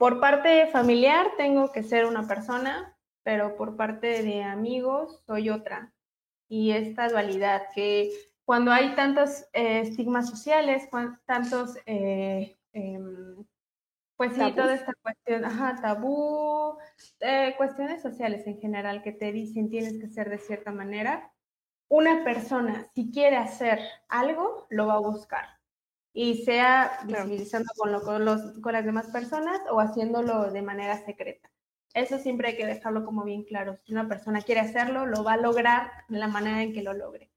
por 0.00 0.18
parte 0.18 0.66
familiar 0.68 1.32
tengo 1.36 1.72
que 1.72 1.82
ser 1.82 2.06
una 2.06 2.26
persona, 2.26 2.96
pero 3.22 3.54
por 3.54 3.76
parte 3.76 4.22
de 4.22 4.42
amigos 4.42 5.22
soy 5.26 5.50
otra. 5.50 5.92
Y 6.48 6.70
esta 6.70 7.10
dualidad 7.10 7.64
que 7.74 8.10
cuando 8.46 8.72
hay 8.72 8.94
tantos 8.94 9.44
eh, 9.52 9.80
estigmas 9.80 10.30
sociales, 10.30 10.88
tantos, 11.26 11.76
eh, 11.84 12.56
em, 12.72 13.44
pues 14.16 14.32
sí, 14.32 14.52
toda 14.56 14.72
esta 14.72 14.94
cuestión, 15.02 15.44
ajá, 15.44 15.76
tabú, 15.82 16.78
eh, 17.20 17.52
cuestiones 17.58 18.00
sociales 18.00 18.46
en 18.46 18.58
general 18.58 19.02
que 19.02 19.12
te 19.12 19.32
dicen 19.32 19.68
tienes 19.68 20.00
que 20.00 20.08
ser 20.08 20.30
de 20.30 20.38
cierta 20.38 20.72
manera, 20.72 21.30
una 21.88 22.24
persona 22.24 22.88
si 22.94 23.10
quiere 23.10 23.36
hacer 23.36 23.80
algo, 24.08 24.66
lo 24.70 24.86
va 24.86 24.94
a 24.94 25.00
buscar 25.00 25.59
y 26.12 26.44
sea 26.44 26.98
visibilizando 27.04 27.72
con, 27.76 28.24
los, 28.24 28.40
con 28.60 28.72
las 28.72 28.84
demás 28.84 29.06
personas 29.08 29.60
o 29.70 29.80
haciéndolo 29.80 30.50
de 30.50 30.62
manera 30.62 31.04
secreta. 31.04 31.50
Eso 31.94 32.18
siempre 32.18 32.48
hay 32.48 32.56
que 32.56 32.66
dejarlo 32.66 33.04
como 33.04 33.24
bien 33.24 33.44
claro. 33.44 33.78
Si 33.84 33.92
una 33.92 34.08
persona 34.08 34.42
quiere 34.42 34.60
hacerlo, 34.60 35.06
lo 35.06 35.24
va 35.24 35.34
a 35.34 35.38
lograr 35.38 35.90
de 36.08 36.18
la 36.18 36.28
manera 36.28 36.62
en 36.62 36.72
que 36.72 36.82
lo 36.82 36.92
logre. 36.92 37.30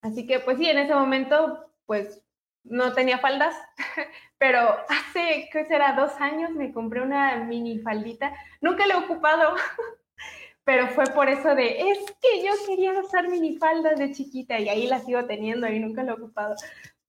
Así 0.00 0.26
que, 0.26 0.40
pues 0.40 0.58
sí, 0.58 0.68
en 0.68 0.78
ese 0.78 0.94
momento, 0.94 1.70
pues 1.86 2.22
no 2.64 2.92
tenía 2.92 3.18
faldas, 3.18 3.54
pero 4.38 4.60
hace, 4.88 5.48
¿qué 5.52 5.64
será? 5.66 5.92
Dos 5.94 6.12
años 6.20 6.50
me 6.50 6.72
compré 6.72 7.02
una 7.02 7.36
mini 7.44 7.80
faldita. 7.80 8.32
Nunca 8.60 8.86
la 8.86 8.94
he 8.94 8.98
ocupado, 8.98 9.54
pero 10.64 10.88
fue 10.88 11.04
por 11.06 11.28
eso 11.28 11.54
de, 11.54 11.90
es 11.90 11.98
que 12.20 12.44
yo 12.44 12.52
quería 12.66 12.92
usar 12.98 13.28
minifaldas 13.28 13.98
de 13.98 14.12
chiquita 14.12 14.58
y 14.58 14.68
ahí 14.68 14.86
la 14.86 15.00
sigo 15.00 15.24
teniendo 15.26 15.68
y 15.68 15.80
nunca 15.80 16.02
la 16.02 16.12
he 16.12 16.14
ocupado. 16.14 16.54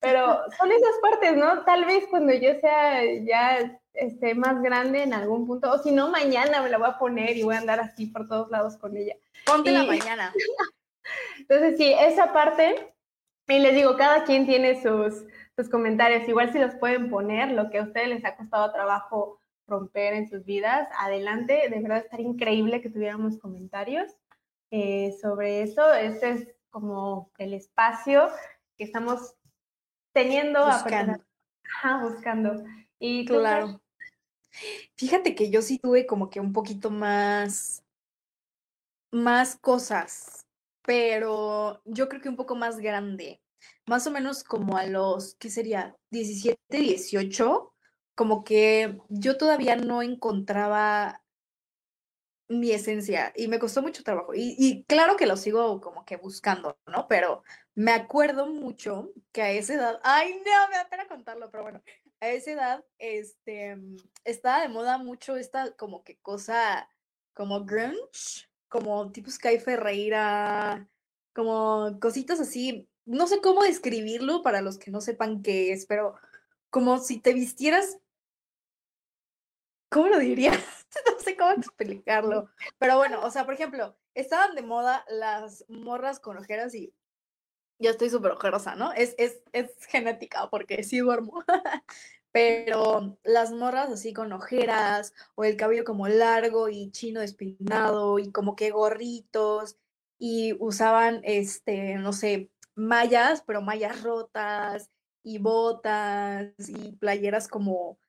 Pero 0.03 0.41
son 0.57 0.69
esas 0.69 0.97
partes, 1.01 1.37
¿no? 1.37 1.63
Tal 1.63 1.85
vez 1.85 2.05
cuando 2.09 2.33
yo 2.33 2.59
sea 2.59 3.01
ya 3.21 3.79
esté 3.93 4.35
más 4.35 4.61
grande 4.61 5.01
en 5.01 5.13
algún 5.13 5.47
punto, 5.47 5.71
o 5.71 5.77
si 5.77 5.93
no, 5.93 6.09
mañana 6.09 6.61
me 6.61 6.69
la 6.69 6.77
voy 6.77 6.89
a 6.89 6.99
poner 6.99 7.37
y 7.37 7.43
voy 7.43 7.55
a 7.55 7.59
andar 7.59 7.79
así 7.79 8.07
por 8.07 8.27
todos 8.27 8.51
lados 8.51 8.75
con 8.75 8.97
ella. 8.97 9.15
Ponte 9.45 9.71
la 9.71 9.85
mañana. 9.85 10.33
Entonces, 11.39 11.77
sí, 11.77 11.95
esa 11.97 12.33
parte, 12.33 12.93
y 13.47 13.59
les 13.59 13.75
digo, 13.75 13.95
cada 13.95 14.25
quien 14.25 14.45
tiene 14.45 14.81
sus, 14.81 15.23
sus 15.55 15.69
comentarios, 15.69 16.27
igual 16.27 16.51
si 16.51 16.59
los 16.59 16.75
pueden 16.75 17.09
poner, 17.09 17.51
lo 17.51 17.69
que 17.69 17.79
a 17.79 17.83
ustedes 17.83 18.09
les 18.09 18.25
ha 18.25 18.35
costado 18.35 18.73
trabajo 18.73 19.39
romper 19.67 20.15
en 20.15 20.29
sus 20.29 20.43
vidas, 20.43 20.89
adelante, 20.99 21.69
de 21.69 21.79
verdad 21.79 21.99
estaría 21.99 22.27
increíble 22.27 22.81
que 22.81 22.89
tuviéramos 22.89 23.39
comentarios 23.39 24.11
eh, 24.69 25.15
sobre 25.21 25.61
eso. 25.61 25.93
Este 25.93 26.29
es 26.31 26.47
como 26.71 27.31
el 27.37 27.53
espacio 27.53 28.27
que 28.77 28.83
estamos 28.83 29.35
teniendo 30.13 30.65
buscando. 30.65 31.23
buscando. 32.01 32.63
Y 32.99 33.25
claro. 33.25 33.81
Fíjate 34.95 35.35
que 35.35 35.49
yo 35.49 35.61
sí 35.61 35.79
tuve 35.79 36.05
como 36.05 36.29
que 36.29 36.39
un 36.39 36.53
poquito 36.53 36.91
más, 36.91 37.83
más 39.11 39.57
cosas, 39.57 40.45
pero 40.83 41.81
yo 41.85 42.07
creo 42.07 42.21
que 42.21 42.29
un 42.29 42.35
poco 42.35 42.55
más 42.55 42.77
grande. 42.77 43.41
Más 43.87 44.05
o 44.07 44.11
menos 44.11 44.43
como 44.43 44.77
a 44.77 44.85
los, 44.85 45.35
¿qué 45.35 45.49
sería? 45.49 45.95
17, 46.11 46.59
18, 46.69 47.73
como 48.15 48.43
que 48.43 48.99
yo 49.09 49.37
todavía 49.37 49.75
no 49.75 50.01
encontraba 50.03 51.22
mi 52.59 52.71
esencia 52.71 53.33
y 53.35 53.47
me 53.47 53.59
costó 53.59 53.81
mucho 53.81 54.03
trabajo. 54.03 54.33
Y, 54.35 54.85
claro 54.87 55.15
que 55.17 55.25
lo 55.25 55.37
sigo 55.37 55.81
como 55.81 56.05
que 56.05 56.17
buscando, 56.17 56.77
¿no? 56.87 57.07
Pero 57.07 57.43
me 57.75 57.91
acuerdo 57.91 58.47
mucho 58.47 59.11
que 59.31 59.41
a 59.41 59.51
esa 59.51 59.73
edad, 59.75 59.99
ay, 60.03 60.41
no, 60.45 60.69
me 60.69 60.77
da 60.77 60.89
pena 60.89 61.07
contarlo, 61.07 61.49
pero 61.51 61.63
bueno, 61.63 61.83
a 62.19 62.29
esa 62.29 62.51
edad, 62.51 62.85
este, 62.99 63.77
estaba 64.23 64.61
de 64.61 64.69
moda 64.69 64.97
mucho 64.97 65.35
esta 65.35 65.75
como 65.75 66.03
que 66.03 66.17
cosa, 66.19 66.89
como 67.33 67.65
grunge, 67.65 68.49
como 68.69 69.11
tipo 69.11 69.29
Sky 69.29 69.59
Ferreira, 69.59 70.87
como 71.33 71.99
cositas 71.99 72.39
así, 72.39 72.87
no 73.05 73.27
sé 73.27 73.41
cómo 73.41 73.63
describirlo 73.63 74.41
para 74.41 74.61
los 74.61 74.77
que 74.77 74.91
no 74.91 75.01
sepan 75.01 75.41
qué 75.41 75.73
es, 75.73 75.85
pero 75.85 76.15
como 76.69 76.99
si 76.99 77.19
te 77.19 77.33
vistieras, 77.33 77.99
¿cómo 79.89 80.07
lo 80.07 80.19
dirías? 80.19 80.59
no 81.11 81.19
sé 81.19 81.35
cómo 81.37 81.51
explicarlo, 81.57 82.49
pero 82.77 82.97
bueno, 82.97 83.21
o 83.23 83.31
sea, 83.31 83.45
por 83.45 83.53
ejemplo, 83.53 83.95
estaban 84.13 84.55
de 84.55 84.61
moda 84.61 85.05
las 85.09 85.65
morras 85.69 86.19
con 86.19 86.37
ojeras 86.37 86.73
y 86.75 86.93
yo 87.79 87.91
estoy 87.91 88.09
súper 88.09 88.31
ojerosa, 88.31 88.75
¿no? 88.75 88.93
Es, 88.93 89.15
es, 89.17 89.41
es 89.51 89.71
genética 89.87 90.49
porque 90.49 90.83
sí 90.83 90.99
duermo. 90.99 91.43
Pero 92.31 93.19
las 93.23 93.51
morras 93.51 93.91
así 93.91 94.11
con 94.11 94.33
ojeras 94.33 95.13
o 95.35 95.43
el 95.43 95.55
cabello 95.55 95.83
como 95.83 96.07
largo 96.07 96.67
y 96.67 96.89
chino 96.89 97.19
despeinado 97.19 98.17
y 98.17 98.31
como 98.31 98.55
que 98.55 98.71
gorritos 98.71 99.77
y 100.17 100.55
usaban, 100.59 101.21
este, 101.25 101.95
no 101.95 102.11
sé, 102.11 102.49
mallas, 102.73 103.43
pero 103.45 103.61
mallas 103.61 104.01
rotas 104.01 104.89
y 105.23 105.37
botas 105.37 106.53
y 106.57 106.93
playeras 106.93 107.47
como 107.47 107.99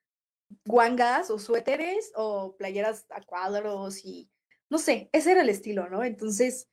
guangas 0.65 1.31
o 1.31 1.39
suéteres 1.39 2.13
o 2.15 2.57
playeras 2.57 3.07
a 3.11 3.21
cuadros 3.23 4.05
y 4.05 4.31
no 4.71 4.79
sé, 4.79 5.09
ese 5.13 5.33
era 5.33 5.43
el 5.43 5.49
estilo, 5.49 5.89
¿no? 5.89 6.03
Entonces, 6.05 6.69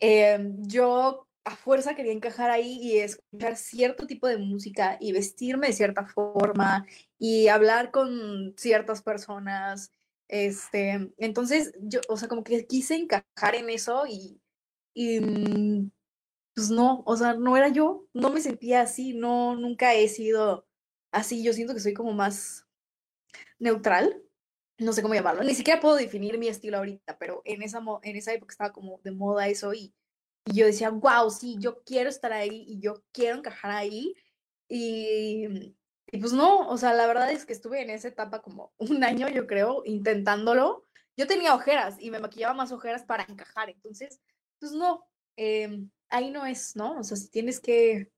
em, 0.00 0.56
yo 0.66 1.28
a 1.44 1.56
fuerza 1.56 1.94
quería 1.94 2.12
encajar 2.12 2.50
ahí 2.50 2.78
y 2.80 2.98
escuchar 2.98 3.56
cierto 3.56 4.06
tipo 4.06 4.26
de 4.26 4.38
música 4.38 4.96
y 5.00 5.12
vestirme 5.12 5.68
de 5.68 5.72
cierta 5.74 6.06
forma 6.06 6.86
y 7.18 7.48
hablar 7.48 7.90
con 7.90 8.54
ciertas 8.56 9.02
personas. 9.02 9.92
Este, 10.28 11.12
entonces 11.18 11.74
yo, 11.80 12.00
o 12.08 12.16
sea, 12.16 12.28
como 12.28 12.44
que 12.44 12.66
quise 12.66 12.96
encajar 12.96 13.54
en 13.54 13.68
eso 13.70 14.06
y, 14.06 14.40
y 14.94 15.20
pues 16.54 16.70
no, 16.70 17.02
o 17.06 17.16
sea, 17.16 17.34
no 17.34 17.56
era 17.56 17.68
yo, 17.68 18.06
no 18.14 18.30
me 18.30 18.40
sentía 18.40 18.82
así, 18.82 19.14
no, 19.14 19.56
nunca 19.56 19.94
he 19.94 20.08
sido 20.08 20.66
así, 21.12 21.42
yo 21.42 21.52
siento 21.52 21.74
que 21.74 21.80
soy 21.80 21.94
como 21.94 22.12
más 22.12 22.63
neutral, 23.64 24.22
no 24.78 24.92
sé 24.92 25.02
cómo 25.02 25.14
llamarlo, 25.14 25.42
ni 25.42 25.54
siquiera 25.54 25.80
puedo 25.80 25.96
definir 25.96 26.38
mi 26.38 26.48
estilo 26.48 26.78
ahorita, 26.78 27.18
pero 27.18 27.42
en 27.44 27.62
esa, 27.62 27.82
en 28.02 28.16
esa 28.16 28.32
época 28.32 28.52
estaba 28.52 28.72
como 28.72 29.00
de 29.02 29.10
moda 29.10 29.48
eso 29.48 29.72
y, 29.74 29.94
yo 30.46 30.66
decía, 30.66 30.90
wow, 30.90 31.30
sí, 31.30 31.56
yo 31.58 31.82
quiero 31.84 32.10
estar 32.10 32.32
ahí 32.32 32.64
y 32.68 32.78
yo 32.78 33.02
quiero 33.12 33.38
encajar 33.38 33.70
ahí. 33.70 34.14
Y, 34.68 35.74
y 36.12 36.18
pues 36.18 36.32
no, 36.32 36.68
o 36.68 36.76
sea, 36.76 36.92
la 36.92 37.06
verdad 37.06 37.32
es 37.32 37.46
que 37.46 37.54
estuve 37.54 37.80
en 37.80 37.90
esa 37.90 38.08
etapa 38.08 38.42
como 38.42 38.72
un 38.78 39.04
año, 39.04 39.28
yo 39.28 39.46
creo, 39.46 39.82
intentándolo. 39.86 40.84
Yo 41.16 41.26
tenía 41.26 41.54
ojeras 41.54 41.96
y 41.98 42.10
me 42.10 42.18
maquillaba 42.18 42.54
más 42.54 42.72
ojeras 42.72 43.04
para 43.04 43.24
encajar, 43.26 43.70
entonces, 43.70 44.20
pues 44.58 44.72
no, 44.72 45.06
em, 45.36 45.90
ahí 46.10 46.30
no 46.30 46.44
es, 46.44 46.76
¿no? 46.76 46.98
O 46.98 47.04
sea, 47.04 47.16
si 47.16 47.30
tienes 47.30 47.60
que, 47.60 48.10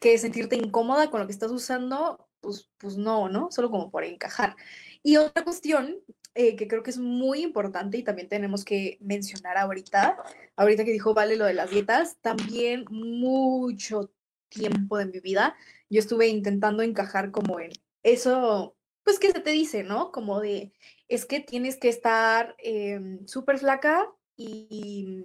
que 0.00 0.18
sentirte 0.18 0.56
incómoda 0.56 1.10
con 1.10 1.20
lo 1.20 1.26
que 1.26 1.32
estás 1.32 1.52
usando, 1.52 2.25
pues, 2.46 2.70
pues 2.78 2.96
no, 2.96 3.28
¿no? 3.28 3.50
Solo 3.50 3.70
como 3.70 3.90
por 3.90 4.04
encajar. 4.04 4.56
Y 5.02 5.16
otra 5.16 5.44
cuestión 5.44 5.98
eh, 6.34 6.56
que 6.56 6.68
creo 6.68 6.82
que 6.82 6.90
es 6.90 6.98
muy 6.98 7.42
importante 7.42 7.98
y 7.98 8.02
también 8.02 8.28
tenemos 8.28 8.64
que 8.64 8.98
mencionar 9.00 9.58
ahorita, 9.58 10.16
ahorita 10.56 10.84
que 10.84 10.92
dijo 10.92 11.14
Vale 11.14 11.36
lo 11.36 11.44
de 11.44 11.54
las 11.54 11.70
dietas, 11.70 12.18
también 12.20 12.84
mucho 12.90 14.10
tiempo 14.48 14.96
de 14.98 15.06
mi 15.06 15.20
vida 15.20 15.56
yo 15.90 16.00
estuve 16.00 16.28
intentando 16.28 16.82
encajar 16.82 17.30
como 17.30 17.60
en 17.60 17.70
eso, 18.02 18.76
pues 19.04 19.18
que 19.18 19.30
se 19.30 19.40
te 19.40 19.50
dice, 19.50 19.82
¿no? 19.84 20.12
Como 20.12 20.40
de, 20.40 20.72
es 21.08 21.26
que 21.26 21.40
tienes 21.40 21.76
que 21.78 21.88
estar 21.88 22.54
em, 22.58 23.26
súper 23.26 23.58
flaca 23.58 24.12
y 24.36 25.24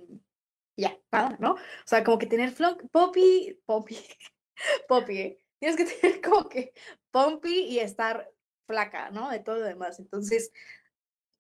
ya, 0.78 0.98
nada, 1.12 1.38
¿no? 1.40 1.54
O 1.54 1.58
sea, 1.86 2.04
como 2.04 2.18
que 2.18 2.28
tener 2.28 2.54
poppy, 2.92 3.60
poppy, 3.66 3.98
poppy, 4.88 5.18
¿eh? 5.18 5.38
Tienes 5.60 5.78
que 5.78 5.86
tener 5.86 6.22
como 6.22 6.50
que 6.50 6.74
pompy 7.12 7.66
y 7.66 7.80
estar 7.80 8.32
flaca, 8.68 9.12
¿no? 9.12 9.30
De 9.30 9.40
todo 9.40 9.58
lo 9.58 9.66
demás. 9.66 10.00
Entonces, 10.00 10.52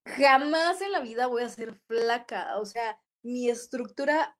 jamás 0.06 0.82
en 0.82 0.92
la 0.92 1.00
vida 1.00 1.28
voy 1.28 1.44
a 1.44 1.50
ser 1.50 1.74
flaca. 1.88 2.58
O 2.60 2.66
sea, 2.66 3.00
mi 3.24 3.50
estructura 3.50 4.38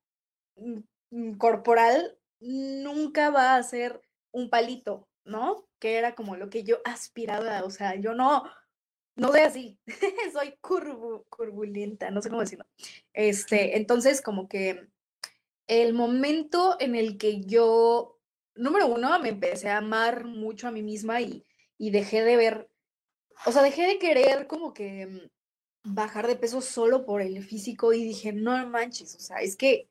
mm, 0.56 0.80
mm, 1.12 1.38
corporal 1.38 2.18
nunca 2.40 3.30
va 3.30 3.56
a 3.56 3.64
ser 3.64 4.02
un 4.32 4.50
palito, 4.50 5.08
¿no? 5.26 5.68
Que 5.80 5.98
era 5.98 6.16
como 6.16 6.36
lo 6.36 6.50
que 6.50 6.64
yo 6.64 6.80
aspiraba. 6.86 7.64
O 7.64 7.70
sea, 7.70 7.96
yo 7.96 8.14
no, 8.14 8.44
no 9.16 9.30
soy 9.30 9.42
así. 9.42 9.80
soy 10.34 10.58
curvu, 10.62 11.26
curvulenta, 11.30 12.12
no 12.12 12.22
sé 12.22 12.30
cómo 12.30 12.42
decirlo. 12.42 12.66
Este, 13.14 13.78
entonces, 13.78 14.22
como 14.22 14.48
que 14.48 14.88
el 15.68 15.94
momento 15.94 16.76
en 16.80 16.96
el 16.96 17.18
que 17.18 17.42
yo, 17.42 18.20
número 18.62 18.88
uno, 18.88 19.20
me 19.20 19.30
empecé 19.30 19.70
a 19.70 19.78
amar 19.78 20.26
mucho 20.26 20.68
a 20.68 20.72
mí 20.72 20.84
misma 20.84 21.20
y, 21.22 21.46
y 21.78 21.92
dejé 21.92 22.24
de 22.24 22.38
ver, 22.38 22.70
o 23.46 23.52
sea, 23.52 23.64
dejé 23.64 23.88
de 23.88 24.00
querer 24.00 24.48
como 24.48 24.74
que 24.74 25.08
mm, 25.08 25.94
bajar 25.96 26.28
de 26.28 26.36
peso 26.36 26.62
solo 26.62 27.06
por 27.06 27.22
el 27.22 27.44
físico 27.44 27.92
y 27.92 28.04
dije, 28.04 28.34
no 28.34 28.66
manches, 28.68 29.16
o 29.16 29.20
sea, 29.20 29.38
es 29.38 29.58
que, 29.58 29.90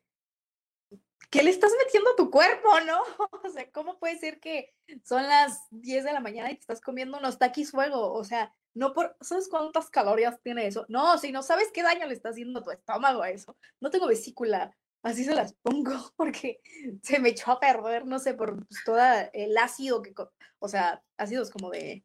¿qué 1.29 1.43
le 1.43 1.49
estás 1.49 1.71
metiendo 1.83 2.11
a 2.11 2.15
tu 2.15 2.31
cuerpo, 2.31 2.69
no? 2.85 3.01
O 3.43 3.49
sea, 3.49 3.69
¿cómo 3.71 3.99
puede 3.99 4.17
ser 4.17 4.39
que 4.39 4.73
son 5.03 5.23
las 5.23 5.67
10 5.71 6.05
de 6.05 6.13
la 6.13 6.21
mañana 6.21 6.51
y 6.51 6.55
te 6.55 6.61
estás 6.61 6.79
comiendo 6.79 7.17
unos 7.17 7.37
taquis 7.37 7.71
fuego? 7.71 8.13
O 8.13 8.23
sea, 8.23 8.53
no 8.73 8.93
por, 8.93 9.17
¿sabes 9.19 9.49
cuántas 9.49 9.89
calorías 9.89 10.39
tiene 10.41 10.67
eso? 10.67 10.85
No, 10.87 11.17
si 11.17 11.31
no 11.33 11.43
sabes 11.43 11.69
qué 11.73 11.83
daño 11.83 12.07
le 12.07 12.13
está 12.13 12.29
haciendo 12.29 12.59
a 12.59 12.63
tu 12.63 12.71
estómago 12.71 13.21
a 13.21 13.31
eso. 13.31 13.57
No 13.81 13.89
tengo 13.89 14.07
vesícula, 14.07 14.73
así 15.03 15.23
se 15.23 15.35
las 15.35 15.53
pongo 15.53 15.91
porque 16.15 16.61
se 17.01 17.19
me 17.19 17.29
echó 17.29 17.51
a 17.51 17.59
perder, 17.59 18.05
no 18.05 18.19
sé, 18.19 18.33
por 18.33 18.65
pues, 18.67 18.83
todo 18.85 18.99
el 19.33 19.57
ácido 19.57 20.01
que, 20.01 20.13
o 20.59 20.67
sea, 20.67 21.03
ácidos 21.17 21.49
como 21.49 21.69
de 21.69 22.03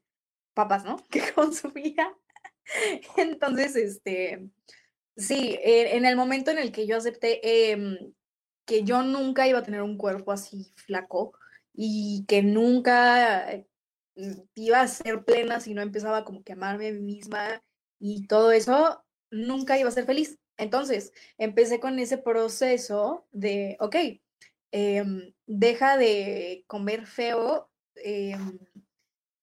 papas, 0.55 0.84
¿no? 0.84 0.97
Que 1.11 1.32
consumía. 1.32 2.14
Entonces, 3.16 3.76
este, 3.76 4.49
sí, 5.16 5.57
en 5.62 6.05
el 6.05 6.16
momento 6.16 6.51
en 6.51 6.59
el 6.59 6.72
que 6.72 6.86
yo 6.86 6.97
acepté 6.97 7.70
em, 7.70 7.97
que 8.66 8.82
yo 8.82 9.03
nunca 9.03 9.47
iba 9.47 9.61
a 9.61 9.62
tener 9.62 9.82
un 9.82 9.97
cuerpo 9.97 10.32
así 10.32 10.72
flaco 10.74 11.32
y 11.72 12.24
que 12.26 12.42
nunca 12.42 13.53
eh, 13.53 13.66
iba 14.55 14.80
a 14.80 14.88
ser 14.88 15.24
plena 15.24 15.61
si 15.61 15.72
no 15.72 15.82
empezaba 15.82 16.24
como 16.24 16.42
que 16.42 16.53
a 16.53 16.57
amarme 16.57 16.88
a 16.88 16.92
mí 16.92 17.01
misma 17.01 17.62
y 18.01 18.26
todo 18.26 18.51
eso, 18.51 19.05
nunca 19.30 19.78
iba 19.78 19.88
a 19.88 19.92
ser 19.92 20.05
feliz. 20.05 20.38
Entonces, 20.59 21.12
empecé 21.38 21.80
con 21.80 21.98
ese 21.98 22.18
proceso 22.18 23.26
de, 23.32 23.76
ok, 23.80 23.96
em, 24.72 25.34
deja 25.46 25.96
de 25.96 26.64
comer 26.66 27.07
feo, 27.07 27.70
em, 27.96 28.59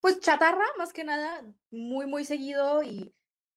pues 0.01 0.19
chatarra, 0.19 0.65
más 0.77 0.93
que 0.93 1.03
nada, 1.03 1.45
muy, 1.71 2.07
muy 2.07 2.25
seguido 2.25 2.83
y, 2.83 3.13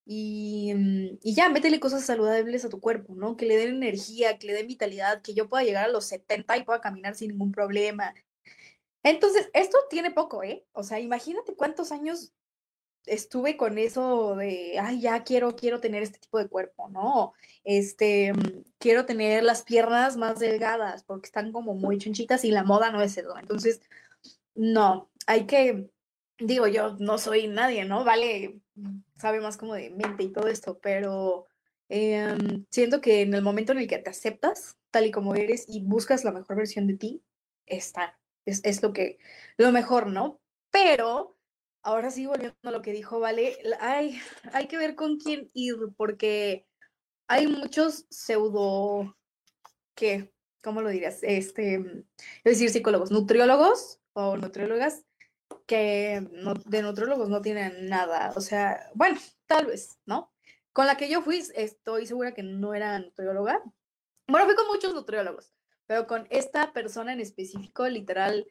y, 0.06 0.72
mm, 0.74 1.18
y, 1.22 1.34
ya, 1.34 1.48
métele 1.48 1.80
cosas 1.80 2.04
saludables 2.06 2.64
a 2.64 2.68
tu 2.68 2.80
cuerpo, 2.80 3.14
¿no? 3.16 3.36
Que 3.36 3.46
le 3.46 3.56
den 3.56 3.76
energía, 3.76 4.38
que 4.38 4.46
le 4.48 4.54
den 4.54 4.68
vitalidad, 4.68 5.22
que 5.22 5.34
yo 5.34 5.48
pueda 5.48 5.64
llegar 5.64 5.84
a 5.86 5.88
los 5.92 6.06
70 6.06 6.56
y 6.56 6.64
pueda 6.64 6.80
caminar 6.80 7.14
sin 7.16 7.30
ningún 7.30 7.52
problema. 7.52 8.14
Entonces, 9.02 9.48
esto 9.54 9.78
tiene 9.90 10.10
poco, 10.10 10.42
¿eh? 10.44 10.66
O 10.72 10.82
sea, 10.82 11.00
imagínate 11.00 11.54
cuántos 11.56 11.92
años 11.92 12.32
estuve 13.06 13.56
con 13.56 13.78
eso 13.78 14.36
de, 14.36 14.78
ay, 14.80 15.00
ya 15.00 15.24
quiero, 15.24 15.56
quiero 15.56 15.80
tener 15.80 16.02
este 16.02 16.18
tipo 16.18 16.38
de 16.38 16.48
cuerpo, 16.48 16.88
¿no? 16.88 17.32
Este, 17.64 18.32
mm, 18.32 18.64
quiero 18.78 19.06
tener 19.06 19.42
las 19.44 19.62
piernas 19.62 20.16
más 20.16 20.38
delgadas 20.38 21.04
porque 21.04 21.26
están 21.26 21.52
como 21.52 21.74
muy 21.74 21.98
chonchitas 21.98 22.44
y 22.44 22.50
la 22.50 22.64
moda 22.64 22.90
no 22.90 23.02
es 23.02 23.16
eso. 23.16 23.38
Entonces, 23.38 23.80
no, 24.54 25.10
hay 25.26 25.46
que 25.46 25.90
digo, 26.38 26.66
yo 26.66 26.96
no 26.98 27.18
soy 27.18 27.48
nadie, 27.48 27.84
¿no? 27.84 28.04
Vale, 28.04 28.60
sabe 29.16 29.40
más 29.40 29.56
como 29.56 29.74
de 29.74 29.90
mente 29.90 30.24
y 30.24 30.32
todo 30.32 30.48
esto, 30.48 30.78
pero 30.80 31.46
em, 31.88 32.66
siento 32.70 33.00
que 33.00 33.22
en 33.22 33.34
el 33.34 33.42
momento 33.42 33.72
en 33.72 33.78
el 33.78 33.88
que 33.88 33.98
te 33.98 34.10
aceptas 34.10 34.76
tal 34.90 35.06
y 35.06 35.10
como 35.10 35.34
eres 35.34 35.66
y 35.68 35.80
buscas 35.80 36.24
la 36.24 36.32
mejor 36.32 36.56
versión 36.56 36.86
de 36.86 36.96
ti, 36.96 37.22
está, 37.66 38.18
es, 38.44 38.60
es 38.64 38.82
lo 38.82 38.92
que, 38.92 39.18
lo 39.56 39.72
mejor, 39.72 40.08
¿no? 40.08 40.40
Pero 40.70 41.35
ahora 41.86 42.10
sí, 42.10 42.26
volviendo 42.26 42.56
a 42.64 42.70
lo 42.70 42.82
que 42.82 42.92
dijo, 42.92 43.20
Vale, 43.20 43.56
hay, 43.80 44.20
hay 44.52 44.66
que 44.66 44.76
ver 44.76 44.96
con 44.96 45.18
quién 45.18 45.50
ir, 45.54 45.76
porque 45.96 46.66
hay 47.28 47.46
muchos 47.46 48.06
pseudo, 48.10 49.16
¿qué? 49.94 50.32
¿Cómo 50.62 50.82
lo 50.82 50.90
dirías? 50.90 51.20
Este, 51.22 51.76
es 51.76 52.58
decir, 52.58 52.70
psicólogos, 52.70 53.12
nutriólogos 53.12 54.00
o 54.14 54.36
nutriólogas 54.36 55.04
que 55.66 56.26
de 56.66 56.82
nutrólogos 56.82 57.28
no 57.28 57.40
tienen 57.40 57.88
nada. 57.88 58.32
O 58.34 58.40
sea, 58.40 58.90
bueno, 58.94 59.18
tal 59.46 59.66
vez, 59.66 60.00
¿no? 60.06 60.32
Con 60.72 60.86
la 60.86 60.96
que 60.96 61.08
yo 61.08 61.22
fui, 61.22 61.42
estoy 61.54 62.06
segura 62.06 62.34
que 62.34 62.42
no 62.42 62.74
era 62.74 62.98
nutrióloga. 62.98 63.62
Bueno, 64.26 64.46
fui 64.46 64.56
con 64.56 64.66
muchos 64.66 64.92
nutriólogos, 64.92 65.52
pero 65.86 66.08
con 66.08 66.26
esta 66.30 66.72
persona 66.72 67.12
en 67.12 67.20
específico, 67.20 67.88
literal, 67.88 68.44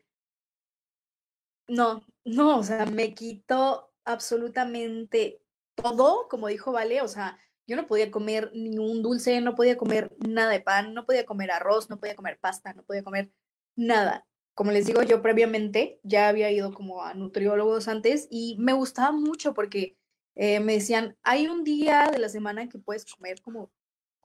no, 1.68 2.04
no, 2.24 2.60
o 2.60 2.64
sea, 2.64 2.86
me 2.86 3.14
quitó 3.14 3.92
absolutamente 4.04 5.42
todo, 5.76 6.28
como 6.30 6.48
dijo 6.48 6.72
Vale, 6.72 7.02
o 7.02 7.08
sea, 7.08 7.38
yo 7.68 7.76
no 7.76 7.88
podía 7.88 8.12
comer 8.12 8.52
ningún 8.54 9.02
dulce, 9.02 9.42
no 9.42 9.56
podía 9.56 9.78
comer 9.78 10.16
nada 10.20 10.52
de 10.52 10.62
pan, 10.62 10.94
no 10.94 11.06
podía 11.06 11.26
comer 11.26 11.52
arroz, 11.52 11.90
no 11.90 12.00
podía 12.00 12.16
comer 12.16 12.38
pasta, 12.40 12.74
no 12.74 12.84
podía 12.84 13.04
comer 13.04 13.32
nada. 13.76 14.26
Como 14.54 14.72
les 14.72 14.86
digo, 14.86 15.02
yo 15.04 15.22
previamente 15.22 16.00
ya 16.04 16.30
había 16.30 16.52
ido 16.52 16.74
como 16.74 17.04
a 17.04 17.14
nutriólogos 17.14 17.88
antes 17.88 18.28
y 18.30 18.56
me 18.60 18.74
gustaba 18.74 19.12
mucho 19.12 19.54
porque 19.54 19.98
eh, 20.36 20.60
me 20.60 20.74
decían, 20.74 21.18
hay 21.24 21.48
un 21.48 21.64
día 21.64 22.10
de 22.12 22.20
la 22.20 22.30
semana 22.30 22.70
que 22.70 22.78
puedes 22.78 23.06
comer 23.06 23.42
como 23.42 23.72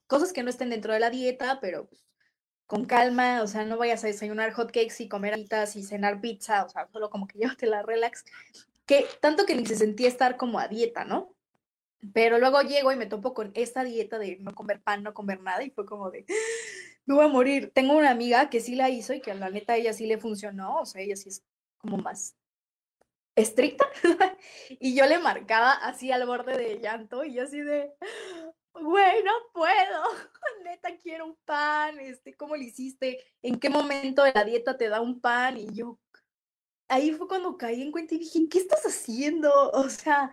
cosas 0.06 0.32
que 0.32 0.42
no 0.42 0.50
estén 0.50 0.70
dentro 0.70 0.92
de 0.92 1.00
la 1.00 1.10
dieta, 1.10 1.58
pero 1.60 1.86
pues, 1.86 2.04
con 2.70 2.84
calma, 2.84 3.42
o 3.42 3.48
sea, 3.48 3.64
no 3.64 3.78
vayas 3.78 4.04
a 4.04 4.06
desayunar 4.06 4.52
hotcakes 4.52 5.00
y 5.00 5.08
comer 5.08 5.34
alitas 5.34 5.74
y 5.74 5.82
cenar 5.82 6.20
pizza, 6.20 6.64
o 6.64 6.68
sea, 6.68 6.86
solo 6.92 7.10
como 7.10 7.26
que 7.26 7.36
llévate 7.40 7.66
la 7.66 7.82
relax, 7.82 8.24
que 8.86 9.06
tanto 9.20 9.44
que 9.44 9.56
ni 9.56 9.66
se 9.66 9.74
sentía 9.74 10.06
estar 10.06 10.36
como 10.36 10.60
a 10.60 10.68
dieta, 10.68 11.04
¿no? 11.04 11.34
Pero 12.14 12.38
luego 12.38 12.62
llego 12.62 12.92
y 12.92 12.96
me 12.96 13.06
topo 13.06 13.34
con 13.34 13.50
esta 13.56 13.82
dieta 13.82 14.20
de 14.20 14.36
no 14.38 14.54
comer 14.54 14.80
pan, 14.80 15.02
no 15.02 15.14
comer 15.14 15.40
nada 15.40 15.64
y 15.64 15.70
fue 15.70 15.84
como 15.84 16.12
de, 16.12 16.24
me 17.06 17.16
voy 17.16 17.24
a 17.24 17.28
morir. 17.28 17.72
Tengo 17.74 17.96
una 17.96 18.10
amiga 18.10 18.48
que 18.50 18.60
sí 18.60 18.76
la 18.76 18.88
hizo 18.88 19.14
y 19.14 19.20
que 19.20 19.34
la 19.34 19.50
neta 19.50 19.74
ella 19.74 19.92
sí 19.92 20.06
le 20.06 20.18
funcionó, 20.18 20.78
o 20.78 20.86
sea, 20.86 21.02
ella 21.02 21.16
sí 21.16 21.28
es 21.28 21.42
como 21.78 21.96
más 21.96 22.36
estricta 23.34 23.88
y 24.68 24.94
yo 24.94 25.06
le 25.06 25.18
marcaba 25.18 25.72
así 25.72 26.12
al 26.12 26.24
borde 26.24 26.56
de 26.56 26.78
llanto 26.78 27.24
y 27.24 27.34
yo 27.34 27.42
así 27.42 27.62
de, 27.62 27.90
güey, 28.74 29.22
no 29.24 29.32
puedo, 29.52 30.02
neta 30.64 30.96
quiero 30.96 31.26
un 31.26 31.36
pan, 31.44 31.98
este, 32.00 32.34
¿cómo 32.34 32.56
lo 32.56 32.62
hiciste? 32.62 33.18
¿En 33.42 33.58
qué 33.58 33.70
momento 33.70 34.22
de 34.22 34.32
la 34.34 34.44
dieta 34.44 34.76
te 34.76 34.88
da 34.88 35.00
un 35.00 35.20
pan? 35.20 35.56
Y 35.56 35.72
yo, 35.72 35.98
ahí 36.88 37.12
fue 37.12 37.28
cuando 37.28 37.56
caí 37.56 37.82
en 37.82 37.92
cuenta 37.92 38.14
y 38.14 38.18
dije, 38.18 38.48
¿qué 38.50 38.58
estás 38.58 38.84
haciendo? 38.84 39.50
O 39.74 39.88
sea, 39.88 40.32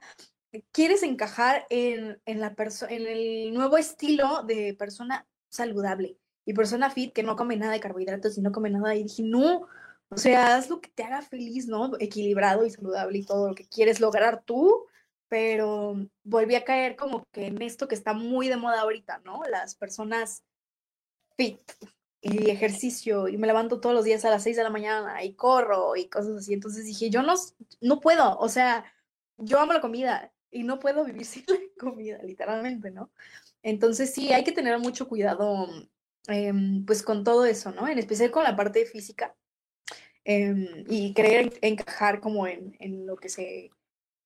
quieres 0.72 1.04
encajar 1.04 1.66
en, 1.70 2.22
en 2.26 2.40
la 2.40 2.56
en 2.90 3.08
el 3.08 3.54
nuevo 3.54 3.78
estilo 3.78 4.44
de 4.44 4.74
persona 4.74 5.28
saludable 5.50 6.18
y 6.46 6.54
persona 6.54 6.90
fit 6.90 7.14
que 7.14 7.24
no 7.24 7.36
come 7.36 7.58
nada 7.58 7.74
de 7.74 7.80
carbohidratos 7.80 8.38
y 8.38 8.42
no 8.42 8.52
come 8.52 8.70
nada. 8.70 8.96
Y 8.96 9.04
dije, 9.04 9.24
no, 9.24 9.68
o 10.10 10.18
sea, 10.18 10.56
haz 10.56 10.70
lo 10.70 10.80
que 10.80 10.90
te 10.90 11.04
haga 11.04 11.22
feliz, 11.22 11.68
¿no? 11.68 11.92
Equilibrado 12.00 12.66
y 12.66 12.70
saludable 12.70 13.20
y 13.20 13.26
todo 13.26 13.50
lo 13.50 13.56
que 13.56 13.68
quieres 13.68 14.00
lograr 14.00 14.44
tú, 14.44 14.86
pero 15.30 15.96
volví 16.24 16.56
a 16.56 16.64
caer 16.64 16.96
como 16.96 17.26
que 17.32 17.48
en 17.48 17.62
esto 17.62 17.88
que 17.88 17.96
está 17.96 18.14
muy 18.14 18.48
de 18.48 18.58
moda 18.58 18.82
ahorita, 18.82 19.20
¿no? 19.26 19.42
Las 19.50 19.76
personas 19.76 20.44
fit 21.36 21.60
y 22.22 22.50
ejercicio 22.50 23.28
y 23.28 23.38
me 23.38 23.48
levanto 23.48 23.80
todos 23.80 23.96
los 23.96 24.06
días 24.06 24.26
a 24.26 24.30
las 24.30 24.44
6 24.44 24.58
de 24.58 24.64
la 24.64 24.70
mañana 24.70 25.24
y 25.24 25.34
corro 25.36 25.96
y 25.96 26.08
cosas 26.10 26.38
así. 26.38 26.54
Entonces 26.54 26.86
dije, 26.86 27.10
yo 27.10 27.22
no, 27.22 27.36
no 27.82 28.00
puedo, 28.00 28.38
o 28.40 28.50
sea, 28.50 28.86
yo 29.38 29.60
amo 29.60 29.74
la 29.74 29.82
comida 29.82 30.34
y 30.52 30.64
no 30.64 30.80
puedo 30.80 31.06
vivir 31.06 31.26
sin 31.26 31.44
la 31.48 31.58
comida, 31.80 32.20
literalmente, 32.24 32.92
¿no? 32.92 33.12
Entonces 33.64 34.14
sí, 34.14 34.34
hay 34.34 34.44
que 34.44 34.52
tener 34.52 34.80
mucho 34.80 35.08
cuidado, 35.08 35.68
em, 36.28 36.86
pues 36.86 37.04
con 37.04 37.24
todo 37.24 37.46
eso, 37.46 37.72
¿no? 37.72 37.88
En 37.88 38.00
especial 38.00 38.32
con 38.32 38.44
la 38.44 38.56
parte 38.56 38.86
física 38.86 39.36
em, 40.24 40.86
y 40.90 41.14
querer 41.14 41.58
encajar 41.62 42.20
como 42.20 42.48
en, 42.48 42.76
en 42.80 43.06
lo 43.06 43.18
que 43.18 43.30
se 43.30 43.72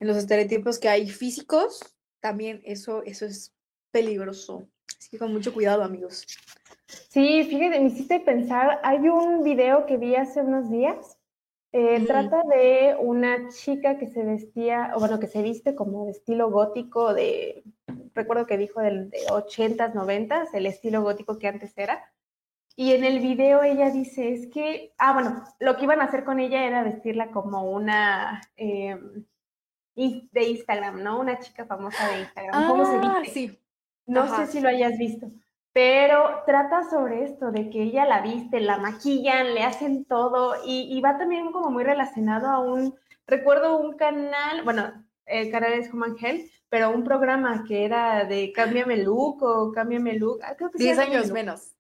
en 0.01 0.07
los 0.07 0.17
estereotipos 0.17 0.79
que 0.79 0.89
hay 0.89 1.07
físicos, 1.07 1.79
también 2.19 2.61
eso, 2.65 3.03
eso 3.03 3.25
es 3.25 3.53
peligroso. 3.91 4.67
Así 4.97 5.11
que 5.11 5.19
con 5.19 5.31
mucho 5.31 5.53
cuidado, 5.53 5.83
amigos. 5.83 6.25
Sí, 6.87 7.43
fíjate, 7.43 7.79
me 7.79 7.87
hiciste 7.87 8.19
pensar, 8.19 8.81
hay 8.83 9.07
un 9.07 9.43
video 9.43 9.85
que 9.85 9.97
vi 9.97 10.15
hace 10.15 10.41
unos 10.41 10.71
días, 10.71 11.19
eh, 11.71 12.03
trata 12.05 12.41
de 12.43 12.95
una 12.99 13.49
chica 13.49 13.99
que 13.99 14.07
se 14.07 14.25
vestía, 14.25 14.91
o 14.95 14.99
bueno, 14.99 15.19
que 15.19 15.27
se 15.27 15.43
viste 15.43 15.75
como 15.75 16.05
de 16.05 16.11
estilo 16.11 16.49
gótico, 16.49 17.13
de, 17.13 17.63
recuerdo 18.15 18.47
que 18.47 18.57
dijo 18.57 18.81
del, 18.81 19.11
de 19.11 19.19
80s, 19.27 19.93
90s, 19.93 20.47
el 20.53 20.65
estilo 20.65 21.03
gótico 21.03 21.37
que 21.37 21.47
antes 21.47 21.77
era. 21.77 22.11
Y 22.75 22.93
en 22.93 23.03
el 23.03 23.19
video 23.19 23.61
ella 23.61 23.91
dice, 23.91 24.33
es 24.33 24.47
que, 24.47 24.93
ah, 24.97 25.13
bueno, 25.13 25.43
lo 25.59 25.77
que 25.77 25.83
iban 25.83 26.01
a 26.01 26.05
hacer 26.05 26.23
con 26.23 26.39
ella 26.39 26.65
era 26.65 26.83
vestirla 26.83 27.29
como 27.29 27.69
una, 27.69 28.41
em, 28.55 29.25
de 29.95 30.43
Instagram, 30.49 31.03
¿no? 31.03 31.19
Una 31.19 31.39
chica 31.39 31.65
famosa 31.65 32.07
de 32.09 32.21
Instagram. 32.21 32.67
¿Cómo 32.67 32.85
se 32.85 32.95
ah, 32.95 33.19
viste? 33.21 33.33
Sí. 33.33 33.59
No 34.07 34.35
sé 34.35 34.47
si 34.47 34.59
lo 34.59 34.67
hayas 34.67 34.97
visto, 34.97 35.31
pero 35.73 36.43
trata 36.45 36.89
sobre 36.89 37.23
esto, 37.23 37.51
de 37.51 37.69
que 37.69 37.83
ella 37.83 38.05
la 38.05 38.21
viste, 38.21 38.59
la 38.59 38.77
maquillan, 38.77 39.53
le 39.53 39.63
hacen 39.63 40.05
todo 40.05 40.55
y, 40.65 40.99
va 41.01 41.17
también 41.17 41.51
como 41.51 41.69
muy 41.69 41.83
relacionado 41.83 42.47
a 42.47 42.59
un, 42.59 42.95
recuerdo 43.25 43.77
un 43.77 43.95
canal, 43.95 44.63
bueno, 44.63 44.91
el 45.25 45.49
canal 45.49 45.73
es 45.73 45.89
como 45.89 46.05
Ángel, 46.05 46.51
pero 46.67 46.89
un 46.91 47.03
programa 47.03 47.63
que 47.65 47.85
era 47.85 48.25
de 48.25 48.51
Cámbiame 48.51 48.97
Look 48.97 49.43
o 49.43 49.71
Cámbiame 49.71 50.15
Look, 50.15 50.41
ah, 50.43 50.55
creo 50.57 50.71
que 50.71 50.77
10 50.77 50.99
años 50.99 51.31
menos. 51.31 51.73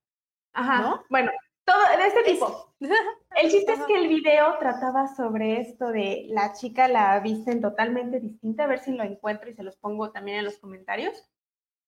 Ajá, 0.53 0.81
¿no? 0.81 1.03
bueno, 1.09 1.31
todo 1.65 1.97
de 1.97 2.07
este 2.07 2.23
tipo. 2.23 2.73
El 2.79 3.51
chiste 3.51 3.73
es 3.73 3.81
que 3.85 3.95
el 3.95 4.07
video 4.07 4.57
trataba 4.59 5.07
sobre 5.07 5.61
esto 5.61 5.87
de 5.87 6.25
la 6.29 6.53
chica 6.53 6.87
la 6.87 7.19
visten 7.19 7.61
totalmente 7.61 8.19
distinta, 8.19 8.63
a 8.63 8.67
ver 8.67 8.79
si 8.79 8.91
lo 8.91 9.03
encuentro 9.03 9.49
y 9.49 9.53
se 9.53 9.63
los 9.63 9.77
pongo 9.77 10.11
también 10.11 10.37
en 10.37 10.45
los 10.45 10.57
comentarios. 10.57 11.23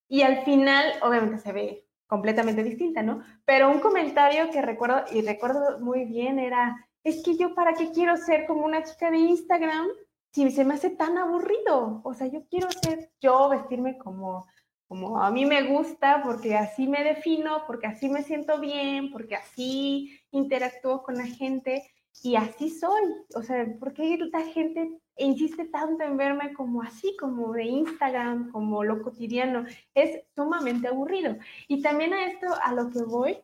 Y 0.07 0.21
al 0.21 0.43
final, 0.43 0.93
obviamente 1.01 1.39
se 1.39 1.51
ve 1.51 1.87
completamente 2.07 2.63
distinta, 2.63 3.01
¿no? 3.01 3.23
Pero 3.45 3.71
un 3.71 3.79
comentario 3.79 4.51
que 4.51 4.61
recuerdo 4.61 5.03
y 5.11 5.21
recuerdo 5.21 5.79
muy 5.79 6.05
bien 6.05 6.37
era, 6.37 6.87
es 7.03 7.23
que 7.23 7.35
yo 7.35 7.55
para 7.55 7.73
qué 7.73 7.91
quiero 7.91 8.15
ser 8.17 8.45
como 8.45 8.65
una 8.65 8.83
chica 8.83 9.09
de 9.09 9.17
Instagram 9.17 9.87
si 10.31 10.49
se 10.51 10.65
me 10.65 10.75
hace 10.75 10.91
tan 10.91 11.17
aburrido. 11.17 12.01
O 12.03 12.13
sea, 12.13 12.27
yo 12.27 12.45
quiero 12.49 12.69
ser 12.71 13.11
yo, 13.19 13.49
vestirme 13.49 13.97
como 13.97 14.45
como 14.93 15.19
a 15.19 15.31
mí 15.31 15.43
me 15.43 15.63
gusta, 15.63 16.21
porque 16.23 16.53
así 16.53 16.87
me 16.87 17.03
defino, 17.03 17.63
porque 17.65 17.87
así 17.87 18.09
me 18.09 18.21
siento 18.21 18.59
bien, 18.59 19.11
porque 19.11 19.33
así 19.33 20.19
interactúo 20.29 21.01
con 21.01 21.15
la 21.15 21.25
gente 21.25 21.81
y 22.21 22.35
así 22.35 22.69
soy. 22.69 23.01
O 23.33 23.41
sea, 23.41 23.65
¿por 23.79 23.91
qué 23.95 24.19
la 24.31 24.41
gente 24.41 24.99
insiste 25.17 25.65
tanto 25.65 26.03
en 26.03 26.15
verme 26.15 26.53
como 26.53 26.83
así, 26.83 27.17
como 27.19 27.53
de 27.53 27.63
Instagram, 27.63 28.51
como 28.51 28.83
lo 28.83 29.01
cotidiano? 29.01 29.65
Es 29.95 30.21
sumamente 30.35 30.89
aburrido. 30.89 31.37
Y 31.67 31.81
también 31.81 32.13
a 32.13 32.27
esto, 32.27 32.45
a 32.61 32.71
lo 32.75 32.91
que 32.91 33.01
voy, 33.01 33.39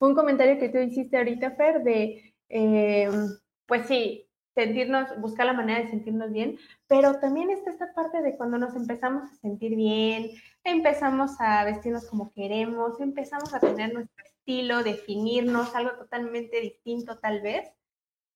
un 0.00 0.14
comentario 0.14 0.58
que 0.58 0.68
tú 0.68 0.76
hiciste 0.76 1.16
ahorita, 1.16 1.52
Fer, 1.52 1.82
de, 1.82 2.34
eh, 2.50 3.08
pues 3.64 3.86
sí, 3.86 4.27
sentirnos, 4.58 5.20
buscar 5.20 5.46
la 5.46 5.52
manera 5.52 5.80
de 5.80 5.88
sentirnos 5.88 6.32
bien, 6.32 6.58
pero 6.88 7.20
también 7.20 7.48
está 7.50 7.70
esta 7.70 7.94
parte 7.94 8.22
de 8.22 8.36
cuando 8.36 8.58
nos 8.58 8.74
empezamos 8.74 9.30
a 9.30 9.36
sentir 9.36 9.76
bien, 9.76 10.32
empezamos 10.64 11.40
a 11.40 11.64
vestirnos 11.64 12.06
como 12.06 12.32
queremos, 12.32 12.98
empezamos 12.98 13.54
a 13.54 13.60
tener 13.60 13.94
nuestro 13.94 14.24
estilo, 14.24 14.82
definirnos, 14.82 15.76
algo 15.76 15.92
totalmente 15.92 16.60
distinto 16.60 17.20
tal 17.20 17.40
vez, 17.40 17.70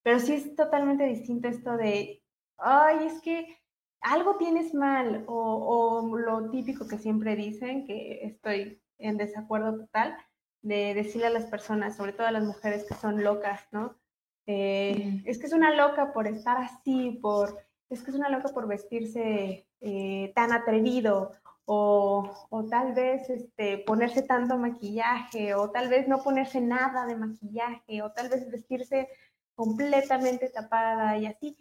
pero 0.01 0.21
sí 0.21 0.35
es 0.35 0.55
totalmente 0.55 1.03
distinto 1.03 1.49
esto 1.49 1.75
de, 1.75 2.23
ay, 2.57 3.07
es 3.07 3.21
que 3.21 3.57
algo 3.99 4.37
tienes 4.37 4.73
mal, 4.73 5.25
o, 5.27 6.05
o 6.07 6.17
lo 6.17 6.49
típico 6.51 6.87
que 6.87 6.99
siempre 6.99 7.35
dicen, 7.35 7.85
que 7.85 8.23
estoy 8.23 8.81
en 8.97 9.17
desacuerdo 9.17 9.77
total, 9.77 10.15
de 10.61 10.93
decirle 10.93 11.27
a 11.27 11.31
las 11.31 11.47
personas, 11.47 11.97
sobre 11.97 12.13
todo 12.13 12.27
a 12.27 12.31
las 12.31 12.45
mujeres 12.45 12.85
que 12.87 12.95
son 12.95 13.25
locas, 13.25 13.67
¿no? 13.73 13.97
Eh, 14.45 15.21
es 15.25 15.39
que 15.39 15.47
es 15.47 15.53
una 15.53 15.73
loca 15.73 16.11
por 16.13 16.27
estar 16.27 16.57
así, 16.57 17.19
por, 17.21 17.57
es 17.89 18.01
que 18.03 18.11
es 18.11 18.17
una 18.17 18.29
loca 18.29 18.49
por 18.49 18.67
vestirse 18.67 19.65
eh, 19.81 20.31
tan 20.35 20.51
atrevido, 20.51 21.31
o, 21.65 22.47
o, 22.49 22.65
tal 22.65 22.93
vez 22.93 23.29
este, 23.29 23.77
ponerse 23.77 24.21
tanto 24.21 24.57
maquillaje, 24.57 25.55
o 25.55 25.69
tal 25.71 25.87
vez 25.87 26.07
no 26.09 26.21
ponerse 26.21 26.59
nada 26.59 27.05
de 27.05 27.15
maquillaje, 27.15 28.01
o 28.01 28.11
tal 28.11 28.27
vez 28.27 28.49
vestirse 28.51 29.07
completamente 29.55 30.49
tapada 30.49 31.17
y 31.17 31.25
así. 31.25 31.55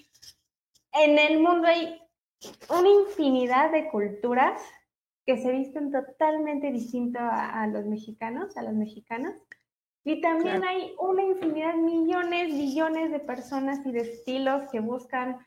En 0.93 1.19
el 1.19 1.39
mundo 1.41 1.69
hay 1.69 2.01
una 2.69 2.89
infinidad 2.89 3.71
de 3.71 3.89
culturas 3.91 4.61
que 5.25 5.41
se 5.41 5.53
visten 5.53 5.93
totalmente 5.93 6.73
distinto 6.73 7.21
a, 7.21 7.63
a 7.63 7.67
los 7.69 7.85
mexicanos, 7.87 8.57
a 8.57 8.63
las 8.63 8.75
mexicanas. 8.75 9.37
Y 10.05 10.21
también 10.21 10.65
hay 10.65 10.95
una 10.99 11.23
infinidad, 11.23 11.75
millones, 11.75 12.49
billones 12.49 13.13
de 13.13 13.21
personas 13.21 13.87
y 13.87 13.93
de 13.93 14.01
estilos 14.01 14.69
que 14.71 14.81
buscan 14.81 15.39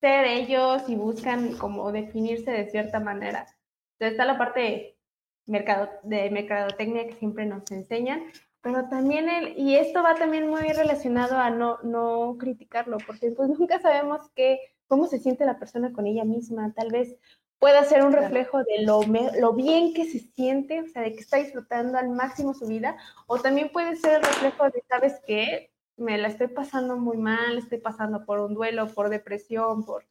ser 0.00 0.24
ellos 0.24 0.88
y 0.88 0.94
buscan 0.94 1.54
como 1.54 1.90
definirse 1.90 2.50
de 2.50 2.70
cierta 2.70 3.00
manera. 3.00 3.46
Entonces 3.94 4.12
está 4.12 4.24
la 4.24 4.38
parte 4.38 4.60
de, 4.60 4.98
mercado, 5.46 5.88
de 6.04 6.30
mercadotecnia 6.30 7.08
que 7.08 7.14
siempre 7.14 7.46
nos 7.46 7.68
enseñan, 7.72 8.22
pero 8.60 8.88
también 8.88 9.28
el, 9.28 9.58
y 9.58 9.76
esto 9.76 10.02
va 10.02 10.14
también 10.14 10.48
muy 10.48 10.60
relacionado 10.60 11.36
a 11.36 11.50
no, 11.50 11.78
no 11.82 12.36
criticarlo, 12.38 12.98
porque 13.04 13.32
pues 13.32 13.48
nunca 13.48 13.80
sabemos 13.80 14.30
qué, 14.36 14.60
cómo 14.86 15.06
se 15.06 15.18
siente 15.18 15.44
la 15.44 15.58
persona 15.58 15.92
con 15.92 16.06
ella 16.06 16.24
misma, 16.24 16.72
tal 16.74 16.90
vez 16.90 17.16
pueda 17.58 17.84
ser 17.84 18.04
un 18.04 18.12
reflejo 18.12 18.58
de 18.58 18.82
lo, 18.82 19.00
lo 19.38 19.52
bien 19.52 19.92
que 19.92 20.04
se 20.04 20.20
siente, 20.20 20.80
o 20.80 20.86
sea, 20.86 21.02
de 21.02 21.12
que 21.12 21.20
está 21.20 21.38
disfrutando 21.38 21.98
al 21.98 22.08
máximo 22.10 22.54
su 22.54 22.66
vida, 22.66 22.96
o 23.26 23.38
también 23.38 23.70
puede 23.70 23.96
ser 23.96 24.14
el 24.14 24.22
reflejo 24.22 24.70
de, 24.70 24.82
¿sabes 24.88 25.20
qué? 25.26 25.70
Me 25.96 26.18
la 26.18 26.28
estoy 26.28 26.48
pasando 26.48 26.96
muy 26.96 27.16
mal, 27.16 27.58
estoy 27.58 27.78
pasando 27.78 28.24
por 28.24 28.38
un 28.38 28.54
duelo, 28.54 28.86
por 28.88 29.08
depresión, 29.08 29.84
por, 29.84 30.04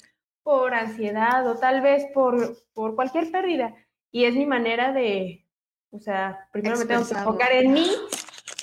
por 0.44 0.74
ansiedad, 0.74 1.48
o 1.48 1.56
tal 1.56 1.82
vez 1.82 2.06
por, 2.14 2.58
por 2.74 2.96
cualquier 2.96 3.32
pérdida. 3.32 3.74
Y 4.12 4.26
es 4.26 4.36
mi 4.36 4.46
manera 4.46 4.92
de, 4.92 5.46
o 5.92 6.00
sea, 6.00 6.50
primero 6.52 6.78
me 6.78 6.86
tengo 6.86 7.08
que 7.08 7.14
enfocar 7.14 7.54
en 7.54 7.72
mí, 7.72 7.90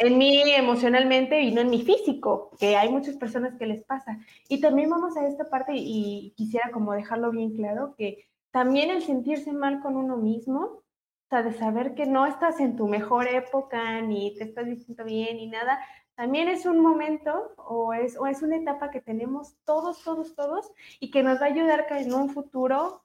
en 0.01 0.18
mí 0.18 0.43
emocionalmente 0.53 1.41
y 1.41 1.53
no 1.53 1.62
en 1.62 1.70
mi 1.70 1.82
físico, 1.82 2.51
que 2.59 2.76
hay 2.76 2.91
muchas 2.91 3.16
personas 3.16 3.55
que 3.59 3.64
les 3.64 3.82
pasa. 3.82 4.18
Y 4.51 4.61
también 4.61 4.91
vamos 4.91 5.16
a 5.16 5.26
esta 5.26 5.49
parte 5.49 5.72
y 5.74 6.35
quisiera 6.37 6.70
como 6.70 6.93
dejarlo 6.93 7.30
bien 7.30 7.57
claro 7.57 7.95
que 7.97 8.28
también 8.55 8.88
el 8.90 9.02
sentirse 9.02 9.52
mal 9.52 9.80
con 9.80 9.96
uno 9.96 10.16
mismo, 10.16 10.61
o 10.61 11.28
sea, 11.28 11.42
de 11.42 11.55
saber 11.55 11.96
que 11.96 12.07
no 12.07 12.24
estás 12.24 12.61
en 12.61 12.76
tu 12.76 12.86
mejor 12.86 13.26
época, 13.26 14.00
ni 14.00 14.32
te 14.36 14.44
estás 14.44 14.66
vistiendo 14.66 15.02
bien, 15.02 15.38
ni 15.38 15.48
nada, 15.48 15.80
también 16.14 16.46
es 16.46 16.64
un 16.64 16.78
momento 16.78 17.52
o 17.57 17.92
es, 17.94 18.16
o 18.16 18.28
es 18.28 18.42
una 18.42 18.55
etapa 18.55 18.92
que 18.92 19.00
tenemos 19.00 19.57
todos, 19.64 20.05
todos, 20.05 20.36
todos, 20.36 20.70
y 21.00 21.11
que 21.11 21.24
nos 21.24 21.40
va 21.40 21.46
a 21.46 21.48
ayudar 21.48 21.88
que 21.88 21.98
en 21.98 22.14
un 22.14 22.30
futuro 22.30 23.02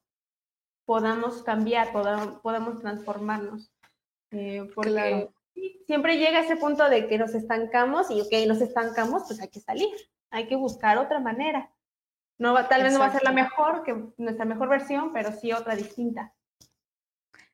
podamos 0.86 1.42
cambiar, 1.42 1.92
podamos, 1.92 2.40
podamos 2.42 2.80
transformarnos. 2.80 3.74
Eh, 4.30 4.70
porque 4.76 5.32
siempre 5.88 6.20
llega 6.20 6.42
ese 6.42 6.58
punto 6.58 6.88
de 6.88 7.08
que 7.08 7.18
nos 7.18 7.34
estancamos 7.34 8.12
y, 8.12 8.22
ok, 8.22 8.48
nos 8.48 8.62
estancamos, 8.62 9.24
pues 9.26 9.42
hay 9.42 9.50
que 9.50 9.62
salir, 9.62 9.90
hay 10.30 10.46
que 10.46 10.58
buscar 10.58 11.00
otra 11.00 11.20
manera. 11.20 11.72
No 12.40 12.54
tal 12.68 12.84
vez 12.84 12.94
no 12.94 13.00
va 13.00 13.08
a 13.08 13.12
ser 13.12 13.24
la 13.24 13.34
mejor, 13.34 13.84
que 13.84 13.96
nuestra 14.18 14.46
mejor 14.46 14.70
versión, 14.70 15.12
pero 15.12 15.32
sí 15.34 15.52
otra 15.52 15.76
distinta. 15.76 16.34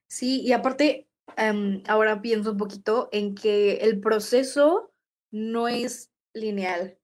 Sí, 0.08 0.42
y 0.42 0.54
aparte, 0.54 1.10
em, 1.36 1.82
ahora 1.88 2.22
pienso 2.22 2.52
un 2.52 2.58
poquito 2.58 3.10
en 3.12 3.34
que 3.34 3.78
el 3.78 4.00
proceso 4.00 4.94
no 5.32 5.68
es 5.68 6.12
lineal. 6.34 7.00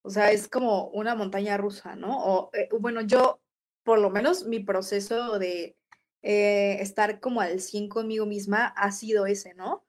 O 0.00 0.08
sea, 0.08 0.32
es 0.32 0.48
como 0.48 0.88
una 0.88 1.14
montaña 1.14 1.58
rusa, 1.58 1.94
¿no? 1.94 2.24
O 2.24 2.50
eh, 2.54 2.68
bueno, 2.80 3.02
yo, 3.02 3.40
por 3.84 3.98
lo 3.98 4.08
menos, 4.08 4.46
mi 4.46 4.60
proceso 4.60 5.38
de 5.38 5.76
eh, 6.22 6.78
estar 6.80 7.20
como 7.20 7.42
al 7.42 7.60
100 7.60 7.90
conmigo 7.90 8.24
misma 8.24 8.66
ha 8.68 8.90
sido 8.92 9.26
ese, 9.26 9.52
¿no? 9.54 9.84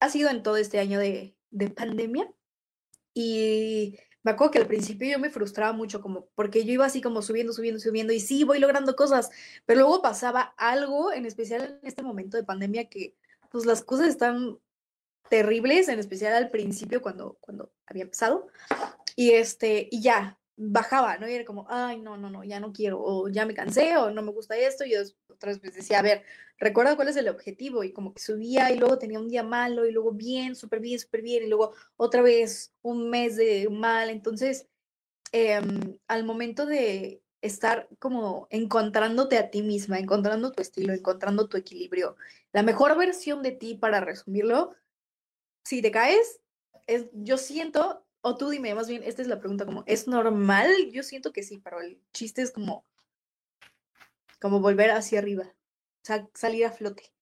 Ha 0.00 0.08
sido 0.08 0.30
en 0.30 0.42
todo 0.42 0.56
este 0.56 0.78
año 0.78 0.98
de, 0.98 1.36
de 1.50 1.68
pandemia. 1.68 2.32
Y 3.12 3.98
me 4.22 4.32
acuerdo 4.32 4.52
que 4.52 4.58
al 4.58 4.66
principio 4.66 5.08
yo 5.08 5.18
me 5.18 5.30
frustraba 5.30 5.72
mucho, 5.72 6.00
como 6.00 6.26
porque 6.34 6.64
yo 6.64 6.72
iba 6.72 6.86
así 6.86 7.00
como 7.00 7.22
subiendo, 7.22 7.52
subiendo, 7.52 7.80
subiendo, 7.80 8.12
y 8.12 8.20
sí, 8.20 8.44
voy 8.44 8.58
logrando 8.58 8.96
cosas, 8.96 9.30
pero 9.66 9.80
luego 9.80 10.02
pasaba 10.02 10.54
algo, 10.56 11.12
en 11.12 11.26
especial 11.26 11.78
en 11.82 11.88
este 11.88 12.02
momento 12.02 12.36
de 12.36 12.44
pandemia, 12.44 12.88
que 12.88 13.14
pues 13.50 13.66
las 13.66 13.82
cosas 13.82 14.08
están 14.08 14.58
terribles, 15.28 15.88
en 15.88 15.98
especial 15.98 16.34
al 16.34 16.50
principio 16.50 17.00
cuando, 17.00 17.38
cuando 17.40 17.72
había 17.86 18.02
empezado, 18.02 18.48
y 19.16 19.30
este, 19.30 19.88
y 19.90 20.02
ya, 20.02 20.39
bajaba, 20.62 21.16
¿no? 21.16 21.26
Y 21.26 21.32
era 21.32 21.44
como, 21.46 21.66
ay, 21.70 22.00
no, 22.02 22.18
no, 22.18 22.28
no, 22.28 22.44
ya 22.44 22.60
no 22.60 22.70
quiero, 22.70 23.00
o 23.02 23.28
ya 23.28 23.46
me 23.46 23.54
cansé, 23.54 23.96
o 23.96 24.10
no 24.10 24.20
me 24.20 24.30
gusta 24.30 24.58
esto, 24.58 24.84
y 24.84 24.90
yo 24.92 25.00
otra 25.28 25.52
vez 25.52 25.62
decía, 25.62 26.00
a 26.00 26.02
ver, 26.02 26.22
recuerda 26.58 26.96
cuál 26.96 27.08
es 27.08 27.16
el 27.16 27.28
objetivo, 27.28 27.82
y 27.82 27.92
como 27.92 28.12
que 28.12 28.20
subía 28.20 28.70
y 28.70 28.78
luego 28.78 28.98
tenía 28.98 29.18
un 29.18 29.28
día 29.28 29.42
malo, 29.42 29.86
y 29.86 29.92
luego 29.92 30.12
bien, 30.12 30.54
súper 30.54 30.80
bien, 30.80 30.98
súper 30.98 31.22
bien, 31.22 31.44
y 31.44 31.46
luego 31.46 31.72
otra 31.96 32.20
vez 32.20 32.74
un 32.82 33.08
mes 33.08 33.36
de 33.36 33.68
mal, 33.70 34.10
entonces, 34.10 34.68
em, 35.32 35.98
al 36.08 36.24
momento 36.24 36.66
de 36.66 37.22
estar 37.40 37.88
como 37.98 38.46
encontrándote 38.50 39.38
a 39.38 39.50
ti 39.50 39.62
misma, 39.62 39.98
encontrando 39.98 40.52
tu 40.52 40.60
estilo, 40.60 40.92
encontrando 40.92 41.48
tu 41.48 41.56
equilibrio, 41.56 42.16
la 42.52 42.62
mejor 42.62 42.98
versión 42.98 43.42
de 43.42 43.52
ti, 43.52 43.76
para 43.76 44.00
resumirlo, 44.00 44.74
si 45.64 45.80
te 45.80 45.90
caes, 45.90 46.42
es, 46.86 47.06
yo 47.14 47.38
siento 47.38 48.04
o 48.22 48.36
tú 48.36 48.50
dime, 48.50 48.74
más 48.74 48.88
bien, 48.88 49.02
esta 49.04 49.22
es 49.22 49.28
la 49.28 49.38
pregunta, 49.38 49.64
como, 49.64 49.84
¿es 49.86 50.06
normal? 50.06 50.70
Yo 50.92 51.02
siento 51.02 51.32
que 51.32 51.42
sí, 51.42 51.58
pero 51.58 51.80
el 51.80 52.00
chiste 52.12 52.42
es 52.42 52.50
como, 52.50 52.84
como 54.40 54.60
volver 54.60 54.90
hacia 54.90 55.18
arriba, 55.18 55.44
salir 56.34 56.66
a 56.66 56.72
flote. 56.72 57.12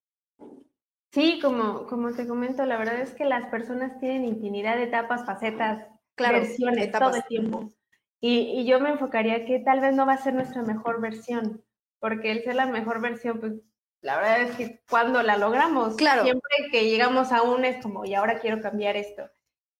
Sí, 1.13 1.41
como, 1.41 1.87
como 1.87 2.13
te 2.13 2.27
comento, 2.27 2.65
la 2.65 2.77
verdad 2.77 3.01
es 3.01 3.15
que 3.15 3.25
las 3.25 3.49
personas 3.51 3.99
tienen 3.99 4.25
infinidad 4.25 4.77
de 4.77 4.85
etapas, 4.85 5.25
facetas, 5.25 5.87
versiones 6.17 6.93
todo 6.93 7.15
el 7.15 7.25
tiempo. 7.25 7.73
Y, 8.21 8.61
y, 8.61 8.67
yo 8.67 8.81
me 8.81 8.91
enfocaría 8.91 9.47
que 9.47 9.61
tal 9.61 9.81
vez 9.81 9.95
no 9.95 10.05
va 10.05 10.15
a 10.15 10.23
ser 10.23 10.35
nuestra 10.35 10.63
mejor 10.63 11.01
versión, 11.01 11.65
porque 12.01 12.33
el 12.33 12.43
ser 12.43 12.57
la 12.57 12.67
mejor 12.67 13.01
versión, 13.01 13.39
pues 13.39 13.53
la 14.01 14.17
verdad 14.17 14.43
es 14.43 14.57
que 14.57 14.83
cuando 14.89 15.23
la 15.23 15.37
logramos, 15.37 15.97
claro. 15.97 16.25
siempre 16.25 16.51
que 16.71 16.89
llegamos 16.89 17.33
a 17.33 17.43
un 17.43 17.65
es 17.65 17.83
como, 17.83 18.05
y 18.05 18.15
ahora 18.15 18.41
quiero 18.41 18.61
cambiar 18.61 18.97
esto. 18.97 19.31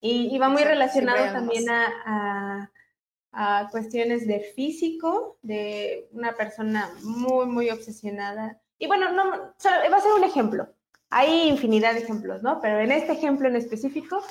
Y, 0.01 0.39
va 0.39 0.49
muy 0.49 0.63
relacionado 0.63 1.33
también 1.33 1.69
a, 1.71 2.71
cuestiones 3.71 4.27
de 4.27 4.41
físico, 4.41 5.39
de 5.43 6.09
una 6.13 6.33
persona 6.35 6.91
muy, 7.03 7.47
muy 7.47 7.71
obsesionada. 7.71 8.61
Y 8.79 8.87
bueno, 8.87 9.11
no, 9.13 9.31
va 9.31 9.97
a 9.97 10.01
ser 10.01 10.13
un 10.17 10.25
ejemplo. 10.25 10.69
Hay 11.11 11.49
infinidad 11.49 11.95
de 11.95 12.01
ejemplos, 12.01 12.43
¿no? 12.43 12.61
Pero 12.61 12.81
en 12.81 12.93
este 12.93 13.13
ejemplo 13.13 13.49
en 13.49 13.57
específico, 13.57 14.23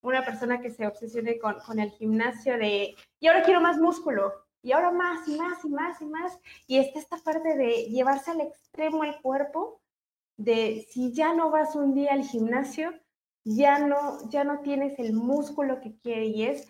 una 0.00 0.24
persona 0.24 0.60
que 0.60 0.70
se 0.70 0.86
obsesione 0.86 1.38
con, 1.38 1.56
con 1.60 1.78
el 1.78 1.90
gimnasio 1.90 2.56
de, 2.56 2.94
y 3.20 3.26
ahora 3.26 3.42
quiero 3.42 3.60
más 3.60 3.78
músculo, 3.78 4.32
y 4.64 4.72
ahora 4.72 4.90
más 4.90 5.28
y 5.28 5.36
más 5.36 5.64
y 5.64 5.68
más 5.68 6.00
y 6.00 6.06
más. 6.06 6.40
Y 6.66 6.78
está 6.78 6.98
esta 6.98 7.18
parte 7.18 7.54
de 7.56 7.84
llevarse 7.84 8.30
al 8.30 8.40
extremo 8.40 9.04
el 9.04 9.20
cuerpo, 9.20 9.80
de 10.36 10.86
si 10.90 11.12
ya 11.12 11.34
no 11.34 11.50
vas 11.50 11.76
un 11.76 11.94
día 11.94 12.14
al 12.14 12.24
gimnasio, 12.24 12.92
ya 13.44 13.78
no, 13.78 14.28
ya 14.30 14.44
no 14.44 14.60
tienes 14.60 14.98
el 14.98 15.12
músculo 15.12 15.80
que 15.80 15.96
quiere 15.96 16.26
y 16.26 16.44
es 16.44 16.68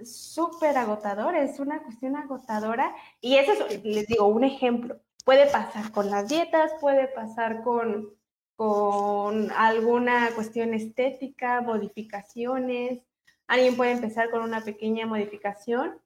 súper 0.00 0.76
agotador, 0.76 1.34
es 1.34 1.58
una 1.60 1.82
cuestión 1.82 2.16
agotadora. 2.16 2.94
Y 3.20 3.36
eso 3.36 3.66
es, 3.66 3.84
les 3.84 4.06
digo, 4.06 4.26
un 4.26 4.44
ejemplo. 4.44 5.00
Puede 5.24 5.46
pasar 5.46 5.92
con 5.92 6.10
las 6.10 6.28
dietas, 6.28 6.72
puede 6.80 7.08
pasar 7.08 7.62
con, 7.62 8.14
con 8.56 9.50
alguna 9.52 10.30
cuestión 10.34 10.74
estética, 10.74 11.60
modificaciones. 11.60 13.00
Alguien 13.46 13.76
puede 13.76 13.92
empezar 13.92 14.30
con 14.30 14.42
una 14.42 14.62
pequeña 14.62 15.06
modificación 15.06 16.00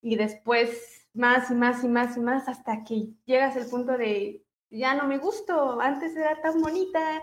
y 0.00 0.16
después 0.16 1.08
más 1.14 1.50
y 1.50 1.54
más 1.54 1.84
y 1.84 1.88
más 1.88 2.16
y 2.16 2.20
más 2.20 2.48
hasta 2.48 2.84
que 2.84 3.10
llegas 3.24 3.56
al 3.56 3.66
punto 3.66 3.96
de 3.96 4.44
ya 4.70 4.94
no 4.94 5.06
me 5.06 5.18
gusto, 5.18 5.80
antes 5.80 6.16
era 6.16 6.40
tan 6.40 6.60
bonita, 6.62 7.22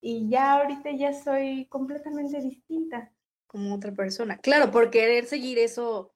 y 0.00 0.28
ya 0.28 0.52
ahorita 0.52 0.90
ya 0.92 1.12
soy 1.12 1.66
completamente 1.66 2.40
distinta. 2.40 3.12
Como 3.46 3.74
otra 3.74 3.92
persona. 3.92 4.38
Claro, 4.38 4.70
por 4.70 4.90
querer 4.90 5.26
seguir 5.26 5.58
eso, 5.58 6.14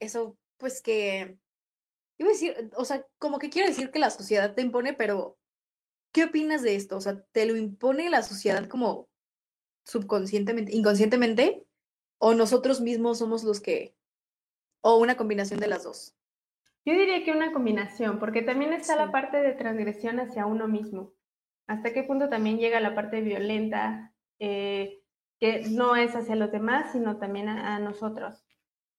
eso, 0.00 0.36
pues 0.56 0.82
que, 0.82 1.38
iba 2.18 2.28
a 2.28 2.32
decir, 2.32 2.70
o 2.76 2.84
sea, 2.84 3.06
como 3.18 3.38
que 3.38 3.50
quiero 3.50 3.68
decir 3.68 3.90
que 3.90 3.98
la 3.98 4.10
sociedad 4.10 4.54
te 4.54 4.62
impone, 4.62 4.94
pero 4.94 5.38
¿qué 6.12 6.24
opinas 6.24 6.62
de 6.62 6.74
esto? 6.74 6.96
O 6.96 7.00
sea, 7.00 7.22
¿te 7.32 7.46
lo 7.46 7.56
impone 7.56 8.10
la 8.10 8.22
sociedad 8.22 8.66
como 8.66 9.08
subconscientemente, 9.84 10.74
inconscientemente? 10.74 11.64
¿O 12.18 12.34
nosotros 12.34 12.80
mismos 12.80 13.18
somos 13.18 13.44
los 13.44 13.60
que, 13.60 13.94
o 14.80 14.98
una 14.98 15.16
combinación 15.16 15.60
de 15.60 15.68
las 15.68 15.84
dos? 15.84 16.16
Yo 16.86 16.94
diría 16.94 17.24
que 17.24 17.32
una 17.32 17.52
combinación, 17.52 18.18
porque 18.18 18.42
también 18.42 18.72
está 18.72 18.96
la 18.96 19.12
parte 19.12 19.36
de 19.36 19.52
transgresión 19.52 20.18
hacia 20.18 20.46
uno 20.46 20.66
mismo 20.66 21.12
hasta 21.70 21.92
qué 21.92 22.02
punto 22.02 22.28
también 22.28 22.58
llega 22.58 22.80
la 22.80 22.96
parte 22.96 23.20
violenta, 23.20 24.12
eh, 24.40 25.04
que 25.38 25.68
no 25.70 25.94
es 25.94 26.16
hacia 26.16 26.34
los 26.34 26.50
demás, 26.50 26.90
sino 26.90 27.18
también 27.18 27.48
a, 27.48 27.78
nosotros. 27.78 28.44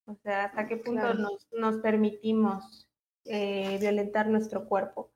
O 0.06 0.16
sea, 0.16 0.46
hasta 0.46 0.68
qué 0.68 0.78
punto 0.78 1.14
nos, 1.14 1.76
permitimos 1.82 2.90
eh, 3.26 3.78
violentar 3.82 4.28
nuestro 4.28 4.70
cuerpo. 4.70 5.12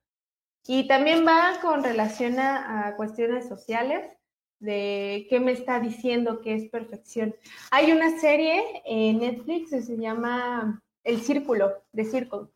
Y 0.67 0.85
también 0.89 1.25
va 1.25 1.61
con 1.61 1.81
relación 1.81 2.39
a, 2.39 2.93
cuestiones 2.97 3.47
sociales, 3.47 4.05
de 4.59 5.25
qué 5.29 5.39
me 5.39 5.53
está 5.53 5.79
diciendo 5.79 6.41
que 6.41 6.55
es 6.55 6.69
perfección. 6.69 7.35
Hay 7.71 7.93
una 7.93 8.19
serie 8.19 8.81
en 8.83 9.19
Netflix 9.19 9.69
que 9.69 9.81
se 9.81 9.95
llama 9.95 10.83
El 11.05 11.21
Círculo, 11.21 11.71
de 11.93 12.03
Circle, 12.03 12.47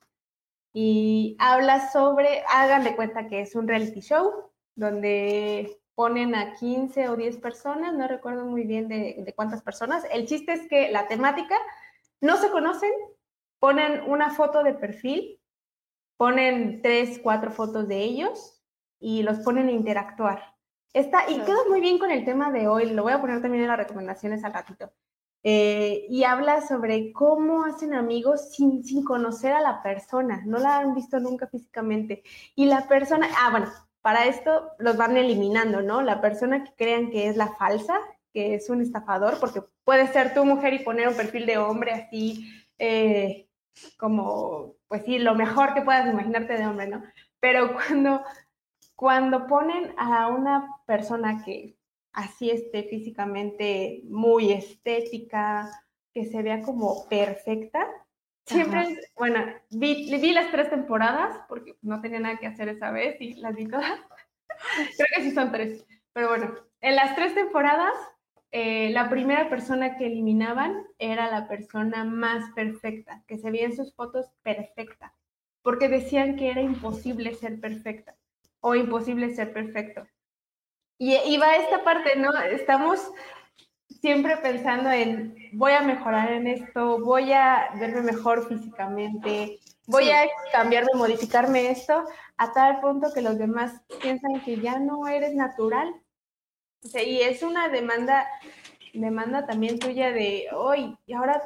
y 0.74 1.38
habla 1.39 1.89
sobre, 1.89 2.43
hagan 2.50 2.84
de 2.84 2.97
cuenta 2.97 3.30
que 3.30 3.39
es 3.39 3.56
un 3.56 3.66
reality 3.66 4.02
show, 4.02 4.49
donde 4.80 5.80
ponen 5.99 6.34
a 6.34 6.53
15 6.53 7.09
o 7.09 7.17
10 7.17 7.38
personas, 7.38 7.93
no 7.93 8.07
recuerdo 8.07 8.45
muy 8.45 8.63
bien 8.63 8.88
de, 8.88 9.34
cuántas 9.36 9.61
personas. 9.61 10.05
El 10.11 10.27
chiste 10.27 10.53
es 10.53 10.67
que 10.69 10.89
la 10.91 11.07
temática 11.07 11.55
no 12.21 12.38
se 12.38 12.49
conocen, 12.49 12.91
ponen 13.59 14.09
una 14.09 14.30
foto 14.30 14.63
de 14.63 14.73
perfil, 14.73 15.41
ponen 16.15 16.82
tres, 16.82 17.19
cuatro 17.21 17.51
fotos 17.51 17.88
de 17.89 17.97
ellos 17.97 18.63
y 18.99 19.23
los 19.23 19.39
ponen 19.39 19.67
a 19.67 19.73
interactuar. 19.73 20.55
Está, 20.93 21.30
y 21.30 21.39
queda 21.41 21.67
muy 21.67 21.82
bien 21.82 21.99
con 21.99 22.11
el 22.11 22.23
tema 22.23 22.49
de 22.49 22.69
hoy, 22.69 22.89
lo 22.91 23.03
voy 23.03 23.11
a 23.11 23.21
poner 23.21 23.41
también 23.41 23.63
en 23.63 23.69
las 23.69 23.77
recomendaciones 23.77 24.43
al 24.45 24.53
ratito. 24.53 24.93
Eh, 25.43 26.05
y 26.09 26.23
habla 26.23 26.61
sobre 26.61 27.11
cómo 27.11 27.65
hacen 27.65 27.93
amigos 27.93 28.53
sin, 28.53 28.84
sin 28.84 29.03
conocer 29.03 29.51
a 29.51 29.61
la 29.61 29.84
persona, 29.84 30.43
no 30.45 30.59
la 30.59 30.80
han 30.80 30.95
visto 30.95 31.19
nunca 31.19 31.47
físicamente. 31.47 32.23
Y 32.55 32.65
la 32.65 32.88
persona, 32.88 33.27
ah, 33.38 33.51
bueno, 33.51 33.69
para 34.02 34.26
esto 34.26 34.72
los 34.80 34.97
van 34.97 35.18
eliminando, 35.18 35.82
¿no? 35.82 36.02
La 36.02 36.22
persona 36.22 36.64
que 36.64 36.74
crean 36.76 37.12
que 37.12 37.28
es 37.28 37.38
la 37.38 37.56
falsa, 37.56 38.00
que 38.34 38.56
es 38.56 38.70
un 38.70 38.82
estafador, 38.82 39.39
porque 39.39 39.62
puede 39.84 40.08
ser 40.08 40.34
tu 40.34 40.45
mujer 40.45 40.74
y 40.74 40.84
poner 40.84 41.08
un 41.08 41.16
perfil 41.16 41.45
de 41.45 41.58
hombre 41.58 41.91
así, 41.91 42.50
eh, 42.78 43.47
como, 43.97 44.76
pues 44.88 45.04
sí, 45.06 45.20
lo 45.20 45.36
mejor 45.36 45.74
que 45.74 45.82
puedas 45.82 46.12
imaginarte 46.12 46.58
de 46.58 46.66
hombre, 46.66 46.88
¿no? 46.88 47.04
Pero 47.39 47.74
cuando, 47.74 48.24
cuando 48.95 49.47
ponen 49.47 49.93
a 49.97 50.28
una 50.28 50.68
persona 50.86 51.43
que 51.43 51.78
así 52.14 52.50
esté 52.50 52.84
físicamente 52.84 54.02
muy 54.06 54.52
estética, 54.52 55.70
que 56.14 56.26
se 56.26 56.41
vea 56.41 56.62
como 56.62 57.08
perfecta, 57.08 57.88
Siempre, 58.50 59.00
bueno, 59.16 59.45
vi, 59.70 60.10
vi, 60.20 60.32
las 60.32 60.50
tres 60.52 60.70
temporadas 60.70 61.39
porque 61.47 61.78
no 61.82 62.02
tenía 62.02 62.20
nada 62.20 62.38
que 62.38 62.47
hacer 62.47 62.68
esa 62.70 62.89
vez 62.91 63.16
y 63.20 63.36
las 63.36 63.56
vi 63.56 63.68
todas. 63.68 64.00
Creo 64.97 65.08
que 65.16 65.22
sí 65.22 65.32
son 65.32 65.52
tres. 65.52 65.86
Pero 66.14 66.30
bueno, 66.30 66.56
en 66.82 66.95
las 66.95 67.16
tres 67.16 67.36
temporadas, 67.36 67.93
eh, 68.52 68.89
la 68.89 69.10
primera 69.10 69.50
persona 69.50 69.97
que 69.97 70.08
eliminaban 70.08 70.84
era 70.97 71.30
la 71.30 71.47
persona 71.47 72.04
más 72.04 72.52
perfecta, 72.56 73.24
que 73.28 73.38
se 73.38 73.52
veía 73.52 73.66
en 73.66 73.76
sus 73.76 73.93
fotos 73.93 74.32
perfecta, 74.41 75.14
porque 75.62 75.88
decían 75.88 76.36
que 76.36 76.50
era 76.50 76.62
imposible 76.62 77.36
ser 77.36 77.60
perfecta 77.60 78.16
o 78.62 78.74
imposible 78.74 79.34
ser 79.36 79.54
perfecto. 79.54 80.08
Y, 80.97 81.38
va 81.38 81.56
esta 81.56 81.84
parte, 81.86 82.18
¿no? 82.18 82.38
Estamos 82.41 83.00
siempre 83.90 84.38
pensando 84.38 84.92
en 84.92 85.36
voy 85.54 85.72
a 85.72 85.82
mejorar 85.82 86.32
en 86.32 86.48
esto, 86.48 87.00
voy 87.00 87.34
a 87.34 87.70
verme 87.80 88.02
mejor 88.02 88.48
físicamente, 88.48 89.60
voy 89.88 90.10
a 90.10 90.28
cambiarme, 90.52 90.92
modificarme 90.96 91.72
esto, 91.72 92.06
a 92.38 92.54
tal 92.54 92.80
punto 92.80 93.12
que 93.14 93.22
los 93.22 93.38
demás 93.38 93.82
piensan 94.02 94.42
que 94.42 94.58
ya 94.58 94.80
no 94.80 95.08
eres 95.08 95.34
natural. 95.36 95.94
O 96.84 96.88
sea, 96.88 97.04
y 97.04 97.22
es 97.22 97.44
una 97.44 97.68
demanda, 97.68 98.28
demanda 98.94 99.46
también 99.46 99.80
tuya 99.80 100.12
de 100.12 100.48
hoy, 100.54 100.98
y 101.06 101.14
ahora 101.14 101.42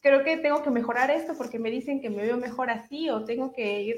creo 0.00 0.22
que 0.22 0.36
tengo 0.36 0.62
que 0.62 0.70
mejorar 0.70 1.10
esto 1.10 1.34
porque 1.36 1.58
me 1.58 1.70
dicen 1.70 2.00
que 2.00 2.10
me 2.10 2.22
veo 2.22 2.36
mejor 2.36 2.70
así, 2.70 3.10
o 3.10 3.24
tengo 3.24 3.52
que 3.52 3.82
ir 3.82 3.96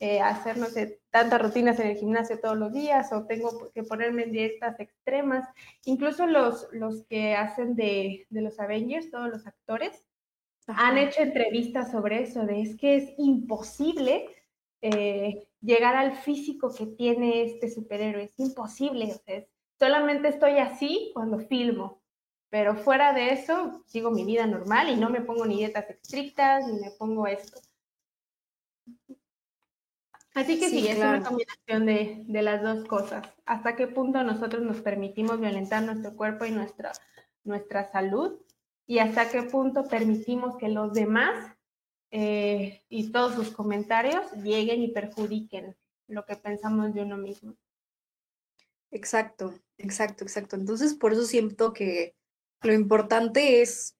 eh, 0.00 0.20
hacer, 0.20 0.58
no 0.58 0.66
sé, 0.66 1.00
tantas 1.10 1.40
rutinas 1.40 1.78
en 1.80 1.88
el 1.88 1.96
gimnasio 1.96 2.40
todos 2.40 2.56
los 2.56 2.72
días 2.72 3.12
o 3.12 3.26
tengo 3.26 3.70
que 3.72 3.82
ponerme 3.82 4.24
en 4.24 4.32
dietas 4.32 4.78
extremas. 4.80 5.48
Incluso 5.84 6.26
los, 6.26 6.68
los 6.72 7.04
que 7.04 7.34
hacen 7.34 7.74
de, 7.76 8.26
de 8.30 8.40
los 8.42 8.58
Avengers, 8.60 9.10
todos 9.10 9.28
los 9.28 9.46
actores, 9.46 10.04
han 10.66 10.98
hecho 10.98 11.22
entrevistas 11.22 11.90
sobre 11.90 12.22
eso, 12.22 12.44
de 12.44 12.60
es 12.60 12.76
que 12.76 12.96
es 12.96 13.14
imposible 13.18 14.26
eh, 14.82 15.48
llegar 15.60 15.96
al 15.96 16.12
físico 16.16 16.74
que 16.74 16.86
tiene 16.86 17.42
este 17.44 17.70
superhéroe, 17.70 18.24
es 18.24 18.38
imposible, 18.38 19.12
o 19.14 19.18
sea, 19.24 19.44
solamente 19.78 20.28
estoy 20.28 20.58
así 20.58 21.10
cuando 21.14 21.38
filmo, 21.38 22.02
pero 22.50 22.76
fuera 22.76 23.12
de 23.12 23.32
eso 23.32 23.82
sigo 23.86 24.10
mi 24.10 24.24
vida 24.24 24.46
normal 24.46 24.90
y 24.90 24.96
no 24.96 25.10
me 25.10 25.22
pongo 25.22 25.46
ni 25.46 25.56
dietas 25.56 25.88
estrictas, 25.90 26.66
ni 26.66 26.80
me 26.80 26.90
pongo 26.92 27.26
esto. 27.26 27.60
Así 30.38 30.60
que 30.60 30.70
sí, 30.70 30.86
es 30.86 30.98
una 30.98 31.24
combinación 31.24 31.86
de, 31.86 32.22
de, 32.26 32.42
las 32.42 32.62
dos 32.62 32.84
cosas. 32.86 33.26
¿Hasta 33.44 33.74
qué 33.74 33.88
punto 33.88 34.22
nosotros 34.22 34.62
nos 34.62 34.80
permitimos 34.80 35.40
violentar 35.40 35.82
nuestro 35.82 36.14
cuerpo 36.14 36.44
y 36.44 36.52
nuestra, 36.52 36.92
nuestra 37.42 37.90
salud? 37.90 38.38
¿Y 38.86 39.00
hasta 39.00 39.30
qué 39.30 39.42
punto 39.42 39.88
permitimos 39.88 40.56
que 40.56 40.68
los 40.68 40.92
demás 40.92 41.56
eh, 42.12 42.84
y 42.88 43.10
todos 43.10 43.34
sus 43.34 43.50
comentarios 43.50 44.30
lleguen 44.44 44.80
y 44.80 44.92
perjudiquen 44.92 45.76
lo 46.06 46.24
que 46.24 46.36
pensamos 46.36 46.94
de 46.94 47.02
uno 47.02 47.16
mismo? 47.16 47.56
Exacto, 48.92 49.54
exacto, 49.76 50.22
exacto. 50.22 50.54
Entonces, 50.54 50.94
por 50.94 51.12
eso 51.12 51.24
siento 51.24 51.72
que 51.72 52.14
lo 52.62 52.72
importante 52.72 53.60
es 53.60 53.96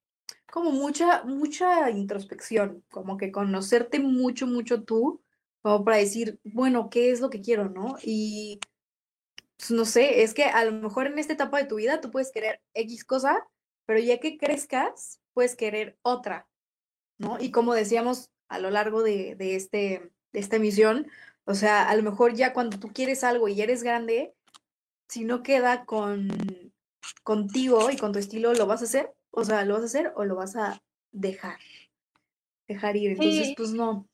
como 0.52 0.70
mucha, 0.70 1.24
mucha 1.24 1.90
introspección, 1.90 2.84
como 2.92 3.16
que 3.16 3.32
conocerte 3.32 3.98
mucho, 3.98 4.46
mucho 4.46 4.84
tú 4.84 5.20
como 5.62 5.84
para 5.84 5.96
decir, 5.98 6.38
bueno, 6.44 6.90
¿qué 6.90 7.10
es 7.10 7.20
lo 7.20 7.30
que 7.30 7.40
quiero, 7.40 7.68
no? 7.68 7.96
Y 8.02 8.60
pues, 9.56 9.70
no 9.70 9.84
sé, 9.84 10.22
es 10.22 10.34
que 10.34 10.44
a 10.44 10.64
lo 10.64 10.72
mejor 10.72 11.06
en 11.06 11.18
esta 11.18 11.32
etapa 11.32 11.58
de 11.58 11.66
tu 11.66 11.76
vida 11.76 12.00
tú 12.00 12.10
puedes 12.10 12.32
querer 12.32 12.60
X 12.74 13.04
cosa, 13.04 13.46
pero 13.86 14.00
ya 14.00 14.18
que 14.18 14.38
crezcas, 14.38 15.20
puedes 15.34 15.56
querer 15.56 15.98
otra, 16.02 16.48
¿no? 17.18 17.38
Y 17.40 17.50
como 17.50 17.74
decíamos 17.74 18.30
a 18.48 18.58
lo 18.58 18.70
largo 18.70 19.02
de, 19.02 19.34
de, 19.34 19.56
este, 19.56 20.12
de 20.32 20.40
esta 20.40 20.56
emisión, 20.56 21.08
o 21.44 21.54
sea, 21.54 21.88
a 21.88 21.96
lo 21.96 22.02
mejor 22.02 22.34
ya 22.34 22.52
cuando 22.52 22.78
tú 22.78 22.92
quieres 22.92 23.24
algo 23.24 23.48
y 23.48 23.60
eres 23.60 23.82
grande, 23.82 24.34
si 25.08 25.24
no 25.24 25.42
queda 25.42 25.84
con 25.86 26.28
contigo 27.22 27.90
y 27.90 27.96
con 27.96 28.12
tu 28.12 28.18
estilo, 28.18 28.52
¿lo 28.54 28.66
vas 28.66 28.82
a 28.82 28.84
hacer? 28.84 29.14
O 29.30 29.44
sea, 29.44 29.64
¿lo 29.64 29.74
vas 29.74 29.82
a 29.82 29.86
hacer 29.86 30.12
o 30.16 30.24
lo 30.24 30.36
vas 30.36 30.56
a 30.56 30.82
dejar? 31.12 31.58
Dejar 32.66 32.96
ir. 32.96 33.12
Entonces, 33.12 33.54
pues 33.56 33.70
no. 33.72 34.06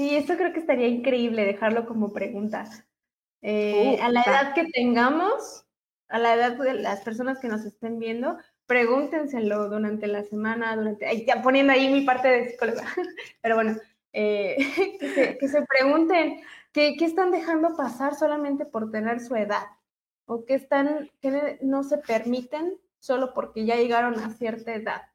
Sí, 0.00 0.16
eso 0.16 0.34
creo 0.38 0.50
que 0.54 0.60
estaría 0.60 0.88
increíble 0.88 1.44
dejarlo 1.44 1.84
como 1.84 2.10
pregunta. 2.14 2.64
Eh, 3.42 3.98
a 4.00 4.08
la 4.08 4.22
edad 4.22 4.54
que 4.54 4.64
tengamos, 4.72 5.66
a 6.08 6.18
la 6.18 6.32
edad 6.36 6.56
de 6.56 6.72
las 6.72 7.02
personas 7.02 7.38
que 7.38 7.48
nos 7.48 7.66
estén 7.66 7.98
viendo, 7.98 8.38
pregúntenselo 8.64 9.68
durante 9.68 10.06
la 10.06 10.22
semana, 10.22 10.74
durante, 10.74 11.26
ya 11.26 11.42
poniendo 11.42 11.74
ahí 11.74 11.92
mi 11.92 12.06
parte 12.06 12.28
de 12.28 12.48
psicóloga, 12.48 12.82
pero 13.42 13.56
bueno, 13.56 13.76
eh, 14.14 14.56
que, 15.38 15.48
se, 15.48 15.66
pregunten 15.66 16.40
¿qué, 16.72 16.96
¿qué, 16.98 17.04
están 17.04 17.30
dejando 17.30 17.76
pasar 17.76 18.14
solamente 18.14 18.64
por 18.64 18.90
tener 18.90 19.20
su 19.20 19.36
edad 19.36 19.66
o 20.24 20.46
qué 20.46 20.54
están, 20.54 21.10
que 21.20 21.58
no 21.60 21.82
se 21.82 21.98
permiten 21.98 22.78
solo 23.00 23.34
porque 23.34 23.66
ya 23.66 23.76
llegaron 23.76 24.18
a 24.18 24.30
cierta 24.30 24.72
edad 24.72 25.09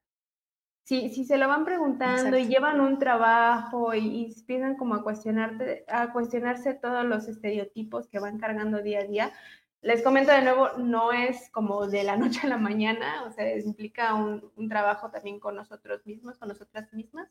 si, 0.86 1.10
si 1.10 1.26
se 1.26 1.38
lo 1.38 1.48
van 1.48 1.66
preguntando 1.66 2.38
y 2.38 2.46
llevan 2.46 2.80
un 2.80 3.00
trabajo 3.00 3.94
y, 3.96 4.32
empiezan 4.38 4.76
como 4.76 4.94
a, 4.94 5.04
cuestionarte, 5.04 5.84
a 5.88 6.14
cuestionarse 6.14 6.76
todos 6.76 7.04
los 7.04 7.28
estereotipos 7.28 8.08
que 8.08 8.20
van 8.20 8.38
cargando 8.38 8.84
día 8.84 9.00
a 9.00 9.06
día, 9.06 9.34
les 9.82 10.04
comento 10.04 10.32
de 10.32 10.44
nuevo, 10.44 10.70
no 10.78 11.12
es 11.12 11.50
como 11.50 11.88
de 11.88 12.04
la 12.04 12.18
noche 12.18 12.42
a 12.44 12.50
la 12.50 12.58
mañana, 12.58 13.24
o 13.26 13.32
sea, 13.32 13.58
implica 13.58 14.14
un, 14.14 14.52
un 14.56 14.70
trabajo 14.70 15.10
también 15.10 15.40
con 15.40 15.56
nosotros 15.56 16.06
mismos, 16.06 16.38
con 16.38 16.50
nosotras 16.50 16.94
mismas. 16.94 17.30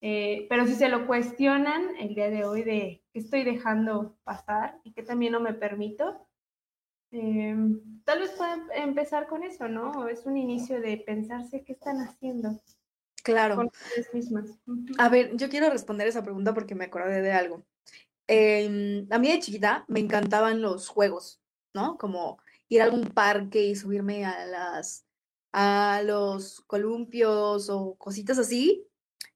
Eh, 0.00 0.46
pero 0.48 0.64
si 0.66 0.74
se 0.74 0.88
lo 0.88 1.06
cuestionan 1.06 1.96
el 1.98 2.14
día 2.14 2.30
de 2.30 2.44
hoy 2.44 2.62
de 2.62 3.04
qué 3.12 3.18
estoy 3.18 3.42
dejando 3.42 4.16
pasar 4.24 4.80
y 4.84 4.92
qué 4.92 5.02
también 5.02 5.32
no 5.32 5.40
me 5.40 5.52
permito, 5.52 6.26
eh, 7.10 7.56
tal 8.04 8.20
vez 8.20 8.30
puedan 8.30 8.62
empezar 8.74 9.26
con 9.26 9.42
eso, 9.42 9.68
¿no? 9.68 10.08
Es 10.08 10.24
un 10.24 10.36
inicio 10.36 10.80
de 10.80 10.98
pensarse 10.98 11.64
qué 11.64 11.72
están 11.72 11.98
haciendo. 12.00 12.60
Claro. 13.32 13.70
A 14.98 15.08
ver, 15.08 15.36
yo 15.36 15.48
quiero 15.48 15.70
responder 15.70 16.08
esa 16.08 16.22
pregunta 16.22 16.54
porque 16.54 16.74
me 16.74 16.86
acordé 16.86 17.20
de 17.20 17.32
algo. 17.32 17.64
Eh, 18.26 19.06
a 19.10 19.18
mí 19.18 19.30
de 19.30 19.40
chiquita 19.40 19.84
me 19.88 20.00
encantaban 20.00 20.62
los 20.62 20.88
juegos, 20.88 21.40
¿no? 21.74 21.98
Como 21.98 22.38
ir 22.68 22.80
a 22.80 22.84
algún 22.84 23.04
parque 23.08 23.62
y 23.64 23.76
subirme 23.76 24.24
a 24.24 24.46
las 24.46 25.04
a 25.52 26.02
los 26.04 26.60
columpios 26.66 27.70
o 27.70 27.94
cositas 27.96 28.38
así, 28.38 28.86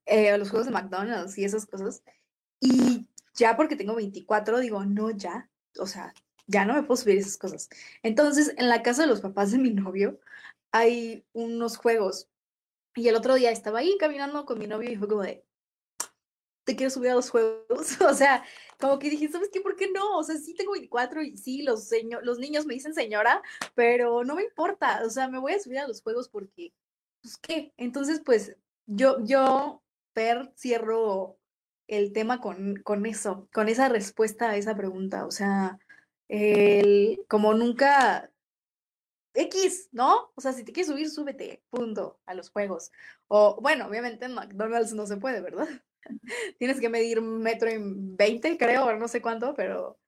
eh, 0.04 0.30
a 0.30 0.38
los 0.38 0.50
juegos 0.50 0.66
de 0.66 0.72
McDonald's 0.72 1.38
y 1.38 1.44
esas 1.44 1.66
cosas. 1.66 2.02
Y 2.60 3.08
ya 3.34 3.56
porque 3.56 3.76
tengo 3.76 3.94
24, 3.94 4.58
digo, 4.58 4.84
no, 4.84 5.10
ya, 5.10 5.50
o 5.78 5.86
sea, 5.86 6.12
ya 6.46 6.64
no 6.64 6.74
me 6.74 6.82
puedo 6.82 6.96
subir 6.96 7.18
esas 7.18 7.38
cosas. 7.38 7.68
Entonces, 8.02 8.54
en 8.56 8.68
la 8.68 8.82
casa 8.82 9.02
de 9.02 9.08
los 9.08 9.20
papás 9.20 9.52
de 9.52 9.58
mi 9.58 9.70
novio 9.70 10.20
hay 10.70 11.24
unos 11.32 11.76
juegos 11.76 12.28
y 12.94 13.08
el 13.08 13.16
otro 13.16 13.34
día 13.34 13.50
estaba 13.50 13.80
ahí 13.80 13.96
caminando 13.98 14.44
con 14.44 14.58
mi 14.58 14.66
novio 14.66 14.90
y 14.90 14.96
fue 14.96 15.08
como 15.08 15.22
de, 15.22 15.44
te 16.64 16.76
quiero 16.76 16.90
subir 16.90 17.10
a 17.10 17.14
los 17.14 17.30
juegos. 17.30 17.66
o 18.00 18.14
sea, 18.14 18.44
como 18.78 18.98
que 18.98 19.10
dije, 19.10 19.28
¿sabes 19.28 19.50
qué? 19.52 19.60
¿Por 19.60 19.76
qué 19.76 19.90
no? 19.90 20.18
O 20.18 20.22
sea, 20.22 20.36
sí 20.36 20.54
tengo 20.54 20.72
24 20.72 21.22
y 21.22 21.36
sí, 21.36 21.62
los, 21.62 21.90
los 22.22 22.38
niños 22.38 22.66
me 22.66 22.74
dicen 22.74 22.94
señora, 22.94 23.42
pero 23.74 24.24
no 24.24 24.34
me 24.34 24.44
importa. 24.44 25.02
O 25.04 25.10
sea, 25.10 25.28
me 25.28 25.38
voy 25.38 25.52
a 25.52 25.60
subir 25.60 25.78
a 25.78 25.88
los 25.88 26.02
juegos 26.02 26.28
porque, 26.28 26.72
pues, 27.22 27.36
¿qué? 27.38 27.72
Entonces, 27.76 28.20
pues, 28.24 28.56
yo, 28.86 29.24
yo, 29.24 29.82
Per, 30.14 30.52
cierro 30.56 31.38
el 31.88 32.12
tema 32.12 32.40
con, 32.40 32.76
con 32.84 33.06
eso, 33.06 33.48
con 33.52 33.68
esa 33.68 33.88
respuesta 33.88 34.50
a 34.50 34.56
esa 34.56 34.76
pregunta. 34.76 35.26
O 35.26 35.30
sea, 35.30 35.78
el, 36.28 37.24
como 37.28 37.54
nunca 37.54 38.31
X, 39.34 39.88
¿no? 39.92 40.32
O 40.34 40.40
sea, 40.40 40.52
si 40.52 40.64
te 40.64 40.72
quieres 40.72 40.90
subir, 40.90 41.10
súbete, 41.10 41.62
punto, 41.70 42.20
a 42.26 42.34
los 42.34 42.50
juegos. 42.50 42.90
O, 43.28 43.58
bueno, 43.60 43.86
obviamente 43.86 44.26
en 44.26 44.34
McDonald's 44.34 44.92
no 44.92 45.06
se 45.06 45.16
puede, 45.16 45.40
¿verdad? 45.40 45.68
Tienes 46.58 46.80
que 46.80 46.88
medir 46.88 47.18
un 47.18 47.38
metro 47.38 47.70
y 47.70 47.76
veinte, 47.78 48.56
creo, 48.58 48.86
o 48.86 48.96
no 48.96 49.08
sé 49.08 49.22
cuánto, 49.22 49.54
pero, 49.54 49.98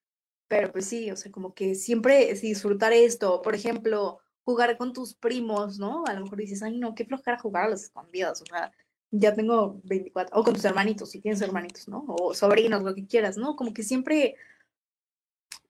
pero 0.49 0.73
pues 0.73 0.87
sí, 0.87 1.11
o 1.11 1.17
sea, 1.17 1.33
como 1.33 1.55
que 1.55 1.75
siempre 1.75 2.33
disfrutar 2.35 2.93
esto, 2.93 3.43
por 3.43 3.55
ejemplo, 3.55 4.21
jugar 4.45 4.77
con 4.77 4.93
tus 4.93 5.15
primos, 5.15 5.79
¿no? 5.79 6.05
A 6.07 6.15
lo 6.15 6.23
mejor 6.23 6.39
dices, 6.39 6.63
ay, 6.63 6.79
no, 6.79 6.95
qué 6.95 7.05
flojera 7.05 7.39
jugar 7.39 7.65
a 7.65 7.69
las 7.71 7.85
escondidas, 7.85 8.43
o 8.43 8.47
sea, 8.47 8.73
ya 9.11 9.35
tengo 9.35 9.81
24, 9.85 10.39
o 10.39 10.45
con 10.45 10.55
tus 10.55 10.65
hermanitos, 10.65 11.11
si 11.11 11.21
tienes 11.21 11.41
hermanitos, 11.41 11.89
¿no? 11.89 12.05
O 12.09 12.35
sobrinos, 12.35 12.83
lo 12.83 12.95
que 12.95 13.07
quieras, 13.07 13.37
¿no? 13.37 13.57
Como 13.57 13.73
que 13.73 13.83
siempre 13.83 14.37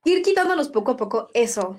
ir 0.03 0.21
quitándonos 0.21 0.69
poco 0.69 0.91
a 0.91 0.97
poco 0.97 1.29
eso, 1.33 1.77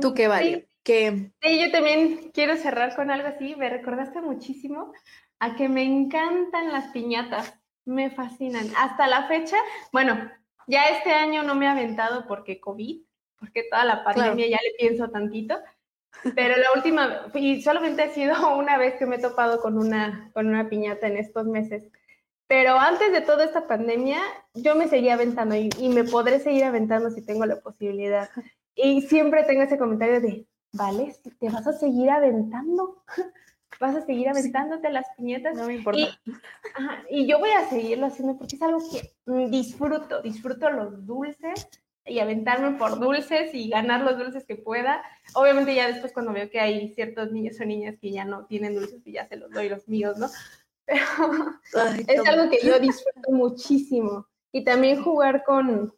¿Tú 0.00 0.14
qué 0.14 0.28
vale? 0.28 0.68
Sí. 0.84 1.30
sí, 1.42 1.60
yo 1.60 1.70
también 1.70 2.30
quiero 2.32 2.56
cerrar 2.56 2.96
con 2.96 3.10
algo 3.10 3.28
así. 3.28 3.54
Me 3.56 3.68
recordaste 3.68 4.20
muchísimo 4.20 4.92
a 5.38 5.54
que 5.56 5.68
me 5.68 5.82
encantan 5.82 6.72
las 6.72 6.88
piñatas. 6.88 7.54
Me 7.84 8.10
fascinan. 8.10 8.66
Hasta 8.76 9.06
la 9.06 9.28
fecha, 9.28 9.56
bueno, 9.92 10.30
ya 10.66 10.84
este 10.84 11.10
año 11.10 11.42
no 11.42 11.54
me 11.54 11.66
he 11.66 11.68
aventado 11.68 12.26
porque 12.26 12.60
COVID, 12.60 13.02
porque 13.38 13.64
toda 13.70 13.84
la 13.84 14.04
pandemia 14.04 14.48
ya 14.48 14.58
le 14.62 14.74
pienso 14.78 15.10
tantito. 15.10 15.56
Pero 16.34 16.56
la 16.56 16.72
última, 16.74 17.26
y 17.34 17.62
solamente 17.62 18.02
ha 18.02 18.10
sido 18.10 18.34
una 18.56 18.76
vez 18.76 18.96
que 18.96 19.06
me 19.06 19.16
he 19.16 19.20
topado 19.20 19.60
con 19.60 19.78
una, 19.78 20.30
con 20.34 20.46
una 20.46 20.68
piñata 20.68 21.06
en 21.06 21.16
estos 21.16 21.46
meses. 21.46 21.88
Pero 22.46 22.78
antes 22.78 23.12
de 23.12 23.20
toda 23.20 23.44
esta 23.44 23.66
pandemia, 23.66 24.20
yo 24.54 24.74
me 24.74 24.88
seguía 24.88 25.14
aventando 25.14 25.54
y, 25.54 25.68
y, 25.78 25.90
me 25.90 26.04
podré 26.04 26.40
seguir 26.40 26.64
aventando 26.64 27.10
si 27.10 27.24
tengo 27.24 27.44
la 27.44 27.60
posibilidad. 27.60 28.30
Y 28.80 29.02
siempre 29.02 29.42
tengo 29.42 29.62
ese 29.62 29.76
comentario 29.76 30.20
de, 30.20 30.46
vale, 30.72 31.14
te 31.40 31.48
vas 31.50 31.66
a 31.66 31.72
seguir 31.72 32.10
aventando, 32.10 33.02
vas 33.80 33.96
a 33.96 34.06
seguir 34.06 34.28
aventándote 34.28 34.90
las 34.90 35.06
piñetas. 35.16 35.56
No 35.56 35.66
me 35.66 35.74
importa. 35.74 36.00
Y, 37.10 37.26
yo 37.26 37.40
voy 37.40 37.50
a 37.50 37.68
seguirlo 37.68 38.06
haciendo 38.06 38.38
porque 38.38 38.56
es 38.56 38.62
algo 38.62 38.78
que 38.78 39.48
disfruto, 39.48 40.22
disfruto 40.22 40.70
los 40.70 41.04
dulces, 41.04 41.68
y 42.08 42.20
aventarme 42.20 42.78
por 42.78 42.98
dulces 42.98 43.54
y 43.54 43.68
ganar 43.68 44.00
los 44.00 44.18
dulces 44.18 44.44
que 44.44 44.56
pueda. 44.56 45.02
Obviamente 45.34 45.74
ya 45.74 45.88
después 45.88 46.12
cuando 46.12 46.32
veo 46.32 46.48
que 46.50 46.60
hay 46.60 46.88
ciertos 46.94 47.30
niños 47.32 47.60
o 47.60 47.64
niñas 47.64 47.96
que 48.00 48.10
ya 48.10 48.24
no 48.24 48.46
tienen 48.46 48.74
dulces 48.74 49.06
y 49.06 49.12
ya 49.12 49.28
se 49.28 49.36
los 49.36 49.50
doy 49.50 49.68
los 49.68 49.86
míos, 49.88 50.16
¿no? 50.18 50.28
Pero 51.72 51.90
es 52.06 52.26
algo 52.26 52.50
que 52.50 52.66
yo 52.66 52.78
disfruto 52.78 53.30
muchísimo. 53.30 54.26
Y 54.52 54.64
también 54.64 55.02
jugar 55.02 55.44
con, 55.44 55.92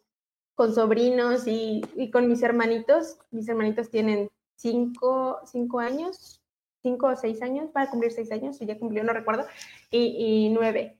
con 0.61 0.75
sobrinos 0.75 1.47
y, 1.47 1.81
y, 1.95 2.11
con 2.11 2.27
mis 2.27 2.43
hermanitos. 2.43 3.17
Mis 3.31 3.49
hermanitos 3.49 3.89
tienen 3.89 4.29
cinco, 4.55 5.39
cinco 5.43 5.79
años, 5.79 6.39
cinco 6.83 7.07
o 7.07 7.15
seis 7.15 7.41
años, 7.41 7.71
para 7.71 7.89
cumplir 7.89 8.11
seis 8.11 8.31
años, 8.31 8.61
y 8.61 8.67
ya 8.67 8.77
cumplió, 8.77 9.03
no 9.03 9.11
recuerdo, 9.11 9.47
y, 9.89 9.97
y 10.19 10.49
nueve. 10.49 10.99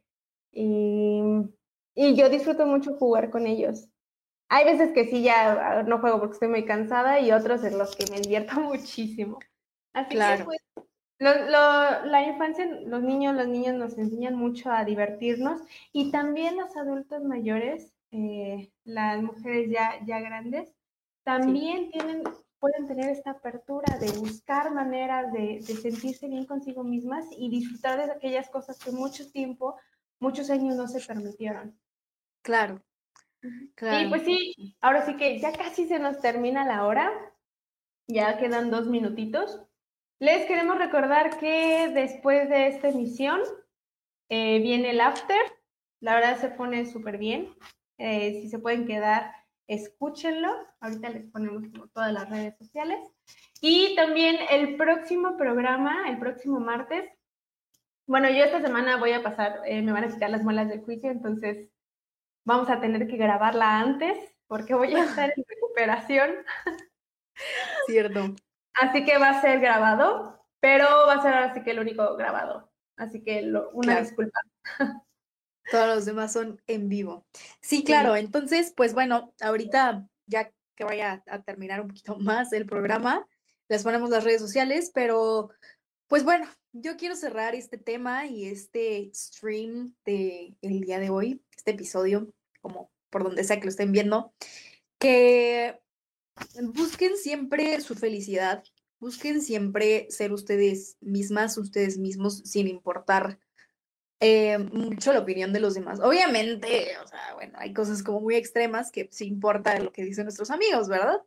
Y, 0.51 1.22
y 1.93 2.16
yo 2.16 2.28
disfruto 2.30 2.66
mucho 2.66 2.95
jugar 2.95 3.30
con 3.30 3.45
ellos. 3.45 3.88
Hay 4.49 4.66
veces 4.66 4.93
que 4.93 5.07
sí, 5.07 5.22
ya 5.22 5.51
ah, 5.51 5.84
no 5.84 5.99
juego 5.99 6.20
porque 6.20 6.34
estoy 6.34 6.47
muy 6.47 6.66
cansada 6.66 7.20
y 7.20 7.32
otros 7.32 7.64
en 7.64 7.78
los 7.78 7.95
que 7.95 8.12
me 8.12 8.20
divierto 8.20 8.55
muchísimo. 8.62 9.38
Así 9.93 10.18
que 10.18 10.43
pues, 10.43 10.59
la 11.20 12.24
infancia, 12.28 12.66
los 12.66 13.03
niños, 13.03 13.36
los 13.36 13.47
niños 13.47 13.76
nos 13.76 13.95
enseñan 13.99 14.34
mucho 14.34 14.72
a 14.72 14.86
divertirnos 14.86 15.62
y 15.93 16.09
también 16.09 16.57
los 16.57 16.76
adultos 16.76 17.22
mayores, 17.22 17.93
eh, 18.12 18.72
las 18.84 19.22
mujeres 19.22 19.70
ya, 19.70 19.99
ya 20.05 20.20
grandes, 20.20 20.74
también 21.24 21.91
tienen, 21.91 22.24
pueden 22.59 22.88
tener 22.88 23.09
esta 23.09 23.32
apertura 23.32 23.97
de 23.99 24.12
buscar 24.20 24.74
maneras 24.74 25.32
de, 25.34 25.59
de 25.66 25.76
sentirse 25.76 26.28
bien 26.28 26.45
consigo 26.45 26.84
mismas 26.84 27.26
y 27.38 27.49
disfrutar 27.49 28.05
de 28.05 28.12
aquellas 28.12 28.49
cosas 28.49 28.78
que 28.80 28.91
mucho 28.91 29.30
tiempo 29.32 29.78
muchos 30.22 30.49
años 30.49 30.76
no 30.76 30.88
se 30.88 31.05
permitieron. 31.05 31.78
Claro. 32.43 32.82
claro. 33.76 33.99
Sí, 33.99 34.05
pues 34.09 34.24
sí, 34.24 34.78
ahora 34.80 35.05
sí 35.05 35.18
que 35.18 35.39
ya 35.39 35.51
casi 35.51 35.88
se 35.88 35.99
nos 35.99 36.22
termina 36.22 36.66
la 36.66 36.86
hora, 36.86 37.12
ya 38.07 38.38
quedan 38.38 38.72
dos 38.72 38.88
minutitos. 38.88 39.62
Les 40.20 40.45
queremos 40.45 40.78
recordar 40.78 41.39
que 41.39 41.89
después 41.93 42.47
de 42.49 42.68
esta 42.68 42.89
emisión 42.89 43.41
eh, 44.30 44.59
viene 44.59 44.91
el 44.91 45.01
after, 45.01 45.41
la 45.99 46.16
verdad 46.16 46.39
se 46.39 46.49
pone 46.49 46.86
súper 46.86 47.18
bien, 47.18 47.53
eh, 48.02 48.41
si 48.41 48.49
se 48.49 48.60
pueden 48.60 48.86
quedar, 48.86 49.32
escúchenlo, 49.68 50.49
ahorita 50.80 51.10
les 51.10 51.32
ponemos 51.32 51.64
como 51.72 51.88
todas 51.88 52.12
las 52.12 52.30
redes 52.30 52.58
sociales. 52.58 52.99
Y 53.62 53.95
también 53.95 54.38
el 54.49 54.76
próximo 54.76 55.38
programa, 55.38 56.10
el 56.10 56.18
próximo 56.18 56.60
martes, 56.60 57.10
bueno, 58.08 58.30
yo 58.30 58.43
esta 58.43 58.60
semana 58.60 58.97
voy 58.97 59.14
a 59.14 59.24
pasar, 59.24 59.62
eh, 59.66 59.82
me 59.82 59.91
van 59.91 60.04
a 60.04 60.10
quitar 60.10 60.30
las 60.30 60.43
muelas 60.43 60.68
del 60.68 60.82
juicio, 60.82 61.12
entonces 61.12 61.70
vamos 62.43 62.70
a 62.70 62.82
tener 62.82 63.08
que 63.08 63.18
grabarla 63.18 63.80
antes 63.80 64.18
porque 64.47 64.74
voy 64.74 64.93
a 64.95 65.04
estar 65.06 65.32
en 65.36 65.45
recuperación. 65.47 66.32
Cierto. 67.86 68.36
Así 68.74 69.06
que 69.06 69.18
va 69.18 69.30
a 69.30 69.41
ser 69.41 69.60
grabado, 69.60 70.43
pero 70.60 70.86
va 71.08 71.14
a 71.14 71.22
ser 71.22 71.34
así 71.36 71.64
que 71.64 71.72
el 71.72 71.80
único 71.80 72.16
grabado. 72.18 72.70
Así 72.97 73.24
que 73.24 73.49
una 73.74 73.99
disculpa. 73.99 74.39
Todos 75.72 75.88
los 75.88 76.06
demás 76.06 76.34
son 76.34 76.62
en 76.68 76.90
vivo. 76.90 77.26
Sí, 77.62 77.86
claro. 77.86 78.18
Entonces, 78.18 78.74
pues 78.76 78.94
bueno, 78.94 79.34
ahorita 79.40 80.06
ya 80.28 80.52
que 80.76 80.84
vaya 80.84 81.24
a 81.28 81.42
terminar 81.44 81.80
un 81.80 81.88
poquito 81.88 82.16
más 82.20 82.52
el 82.52 82.66
programa, 82.66 83.26
les 83.70 83.84
ponemos 83.84 84.10
las 84.10 84.26
redes 84.26 84.42
sociales, 84.42 84.92
pero 84.94 85.50
pues 86.08 86.26
bueno, 86.26 86.46
yo 86.74 86.98
quiero 86.98 87.16
cerrar 87.16 87.56
este 87.56 87.78
tema 87.78 88.26
y 88.26 88.48
este 88.48 89.10
stream 89.14 89.96
de 90.04 90.58
el 90.62 90.82
día 90.82 91.00
de 91.00 91.10
hoy, 91.10 91.42
este 91.56 91.72
episodio, 91.72 92.28
como 92.60 92.92
por 93.10 93.24
donde 93.24 93.46
sea 93.46 93.58
que 93.58 93.66
lo 93.66 93.70
estén 93.70 93.94
viendo, 93.94 94.34
que 95.00 95.80
busquen 96.62 97.16
siempre 97.16 97.80
su 97.80 97.96
felicidad, 97.96 98.62
busquen 99.00 99.42
siempre 99.42 100.08
ser 100.10 100.34
ustedes 100.34 100.98
mismas, 101.00 101.58
ustedes 101.58 101.98
mismos, 101.98 102.40
sin 102.40 102.68
importar 102.68 103.40
eh, 104.24 104.60
mucho 104.60 105.12
la 105.14 105.20
opinión 105.20 105.52
de 105.52 105.60
los 105.60 105.74
demás. 105.74 106.00
Obviamente, 106.00 106.96
o 107.04 107.08
sea, 107.08 107.34
bueno, 107.34 107.58
hay 107.58 107.74
cosas 107.74 108.04
como 108.04 108.22
muy 108.22 108.36
extremas 108.36 108.92
que 108.92 109.10
sí 109.12 109.26
importa 109.26 109.80
lo 109.80 109.92
que 109.92 110.04
dicen 110.04 110.26
nuestros 110.26 110.52
amigos, 110.52 110.88
¿verdad? 110.88 111.20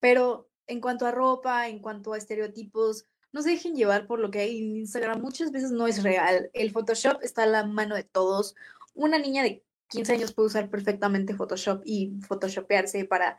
Pero 0.00 0.50
en 0.66 0.82
cuanto 0.82 1.06
a 1.06 1.12
ropa, 1.12 1.68
en 1.68 1.78
cuanto 1.78 2.12
a 2.12 2.18
estereotipos, 2.18 3.06
no 3.32 3.40
se 3.40 3.50
dejen 3.50 3.74
llevar 3.74 4.06
por 4.06 4.18
lo 4.18 4.30
que 4.30 4.40
hay 4.40 4.58
en 4.58 4.76
Instagram. 4.76 5.22
Muchas 5.22 5.50
veces 5.50 5.70
no 5.70 5.86
es 5.86 6.02
real. 6.02 6.50
El 6.52 6.70
Photoshop 6.70 7.22
está 7.22 7.44
a 7.44 7.46
la 7.46 7.64
mano 7.64 7.94
de 7.94 8.04
todos. 8.04 8.54
Una 8.92 9.18
niña 9.18 9.42
de 9.42 9.64
15 9.88 10.12
años 10.12 10.34
puede 10.34 10.48
usar 10.48 10.68
perfectamente 10.68 11.34
Photoshop 11.34 11.80
y 11.86 12.12
photoshopearse 12.28 13.06
para 13.06 13.38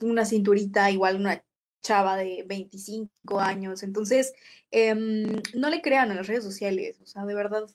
una 0.00 0.24
cinturita, 0.24 0.88
igual 0.88 1.16
una 1.16 1.44
chava 1.82 2.16
de 2.16 2.44
25 2.46 3.40
años. 3.40 3.82
Entonces, 3.82 4.32
em, 4.70 5.42
no 5.54 5.68
le 5.68 5.82
crean 5.82 6.12
en 6.12 6.18
las 6.18 6.28
redes 6.28 6.44
sociales. 6.44 7.00
O 7.02 7.06
sea, 7.06 7.24
de 7.24 7.34
verdad, 7.34 7.66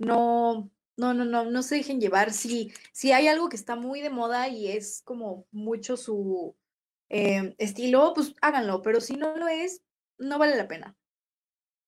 no, 0.00 0.70
no, 0.96 1.14
no, 1.14 1.24
no, 1.24 1.44
no 1.44 1.62
se 1.62 1.76
dejen 1.76 2.00
llevar. 2.00 2.32
Si, 2.32 2.72
si 2.92 3.12
hay 3.12 3.28
algo 3.28 3.48
que 3.48 3.56
está 3.56 3.76
muy 3.76 4.00
de 4.00 4.10
moda 4.10 4.48
y 4.48 4.68
es 4.68 5.02
como 5.02 5.46
mucho 5.52 5.96
su 5.96 6.56
em, 7.08 7.54
estilo, 7.58 8.12
pues 8.14 8.34
háganlo. 8.40 8.82
Pero 8.82 9.00
si 9.00 9.14
no 9.14 9.36
lo 9.36 9.46
es, 9.46 9.82
no 10.18 10.38
vale 10.38 10.56
la 10.56 10.68
pena. 10.68 10.96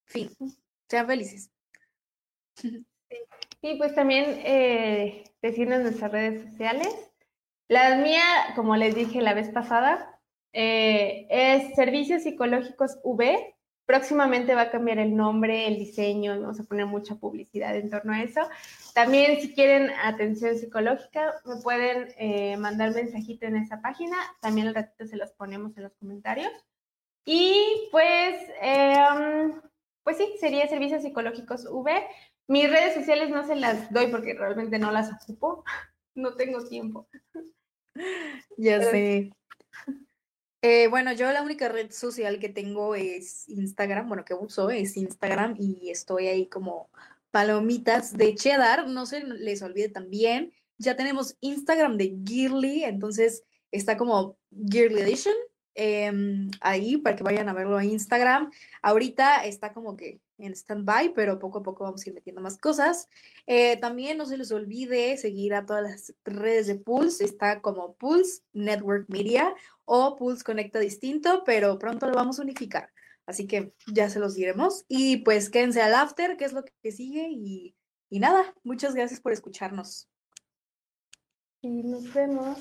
Fin. 0.04 0.30
Sean 0.88 1.06
felices. 1.06 1.50
Y 3.64 3.76
pues 3.76 3.94
también 3.94 4.40
eh, 4.44 5.22
decirnos 5.40 5.82
nuestras 5.82 6.10
redes 6.10 6.50
sociales. 6.50 6.88
La 7.68 7.96
mía, 7.96 8.22
como 8.56 8.74
les 8.74 8.92
dije 8.96 9.22
la 9.22 9.34
vez 9.34 9.50
pasada, 9.50 10.20
eh, 10.52 11.28
es 11.30 11.72
Servicios 11.76 12.24
Psicológicos 12.24 12.98
V. 13.04 13.51
Próximamente 13.86 14.54
va 14.54 14.62
a 14.62 14.70
cambiar 14.70 14.98
el 14.98 15.16
nombre, 15.16 15.66
el 15.66 15.78
diseño, 15.78 16.40
vamos 16.40 16.60
a 16.60 16.64
poner 16.64 16.86
mucha 16.86 17.16
publicidad 17.16 17.76
en 17.76 17.90
torno 17.90 18.12
a 18.12 18.22
eso. 18.22 18.40
También 18.94 19.40
si 19.40 19.52
quieren 19.54 19.90
atención 20.02 20.56
psicológica, 20.56 21.34
me 21.44 21.56
pueden 21.56 22.08
eh, 22.16 22.56
mandar 22.56 22.94
mensajito 22.94 23.46
en 23.46 23.56
esa 23.56 23.80
página. 23.82 24.16
También 24.40 24.68
al 24.68 24.74
ratito 24.74 25.06
se 25.06 25.16
los 25.16 25.32
ponemos 25.32 25.76
en 25.76 25.84
los 25.84 25.94
comentarios. 25.94 26.52
Y 27.24 27.88
pues 27.90 28.36
eh, 28.60 29.52
pues 30.02 30.16
sí, 30.16 30.34
sería 30.40 30.68
Servicios 30.68 31.02
Psicológicos 31.02 31.66
V. 31.68 32.06
Mis 32.48 32.70
redes 32.70 32.94
sociales 32.94 33.30
no 33.30 33.46
se 33.46 33.54
las 33.54 33.92
doy 33.92 34.08
porque 34.08 34.34
realmente 34.34 34.78
no 34.78 34.90
las 34.90 35.12
ocupo. 35.12 35.64
No 36.14 36.34
tengo 36.34 36.62
tiempo. 36.68 37.08
Ya 38.58 38.82
sé. 38.82 39.32
Eh, 40.62 40.86
bueno, 40.88 41.12
yo 41.12 41.30
la 41.32 41.42
única 41.42 41.68
red 41.68 41.90
social 41.90 42.38
que 42.38 42.48
tengo 42.48 42.94
es 42.94 43.48
Instagram, 43.48 44.08
bueno, 44.08 44.24
que 44.24 44.34
uso 44.34 44.70
es 44.70 44.96
Instagram 44.96 45.56
y 45.58 45.90
estoy 45.90 46.28
ahí 46.28 46.46
como 46.46 46.88
palomitas 47.32 48.16
de 48.16 48.34
cheddar, 48.34 48.88
no 48.88 49.06
se 49.06 49.24
les 49.24 49.62
olvide 49.62 49.88
también. 49.88 50.52
Ya 50.78 50.96
tenemos 50.96 51.36
Instagram 51.40 51.96
de 51.96 52.16
Gearly, 52.24 52.84
entonces 52.84 53.42
está 53.70 53.96
como 53.96 54.36
Gearly 54.50 55.00
Edition 55.00 55.34
Em, 55.74 56.50
ahí 56.60 56.98
para 56.98 57.16
que 57.16 57.22
vayan 57.22 57.48
a 57.48 57.54
verlo 57.54 57.76
a 57.76 57.84
Instagram. 57.84 58.50
Ahorita 58.82 59.44
está 59.44 59.72
como 59.72 59.96
que 59.96 60.20
en 60.42 60.52
stand-by, 60.54 61.14
pero 61.14 61.38
poco 61.38 61.58
a 61.58 61.62
poco 61.62 61.84
vamos 61.84 62.04
a 62.04 62.08
ir 62.08 62.14
metiendo 62.14 62.40
más 62.40 62.58
cosas. 62.58 63.08
Eh, 63.46 63.76
también 63.78 64.18
no 64.18 64.26
se 64.26 64.36
les 64.36 64.52
olvide 64.52 65.16
seguir 65.16 65.54
a 65.54 65.64
todas 65.64 65.82
las 65.82 66.14
redes 66.24 66.66
de 66.66 66.74
Pulse, 66.74 67.24
está 67.24 67.60
como 67.60 67.94
Pulse 67.94 68.42
Network 68.52 69.06
Media 69.08 69.54
o 69.84 70.16
Pulse 70.16 70.44
Conecta 70.44 70.78
Distinto, 70.78 71.42
pero 71.44 71.78
pronto 71.78 72.06
lo 72.06 72.14
vamos 72.14 72.38
a 72.38 72.42
unificar. 72.42 72.90
Así 73.26 73.46
que 73.46 73.72
ya 73.92 74.10
se 74.10 74.18
los 74.18 74.34
diremos. 74.34 74.84
Y 74.88 75.18
pues 75.18 75.48
quédense 75.48 75.80
al 75.80 75.94
after, 75.94 76.36
que 76.36 76.44
es 76.44 76.52
lo 76.52 76.64
que 76.64 76.92
sigue. 76.92 77.28
Y, 77.30 77.76
y 78.10 78.18
nada, 78.18 78.54
muchas 78.64 78.94
gracias 78.94 79.20
por 79.20 79.32
escucharnos. 79.32 80.08
Y 81.62 81.84
nos 81.84 82.12
vemos. 82.12 82.58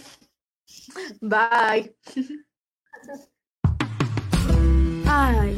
Bye. 1.19 1.95
Ay, 5.13 5.57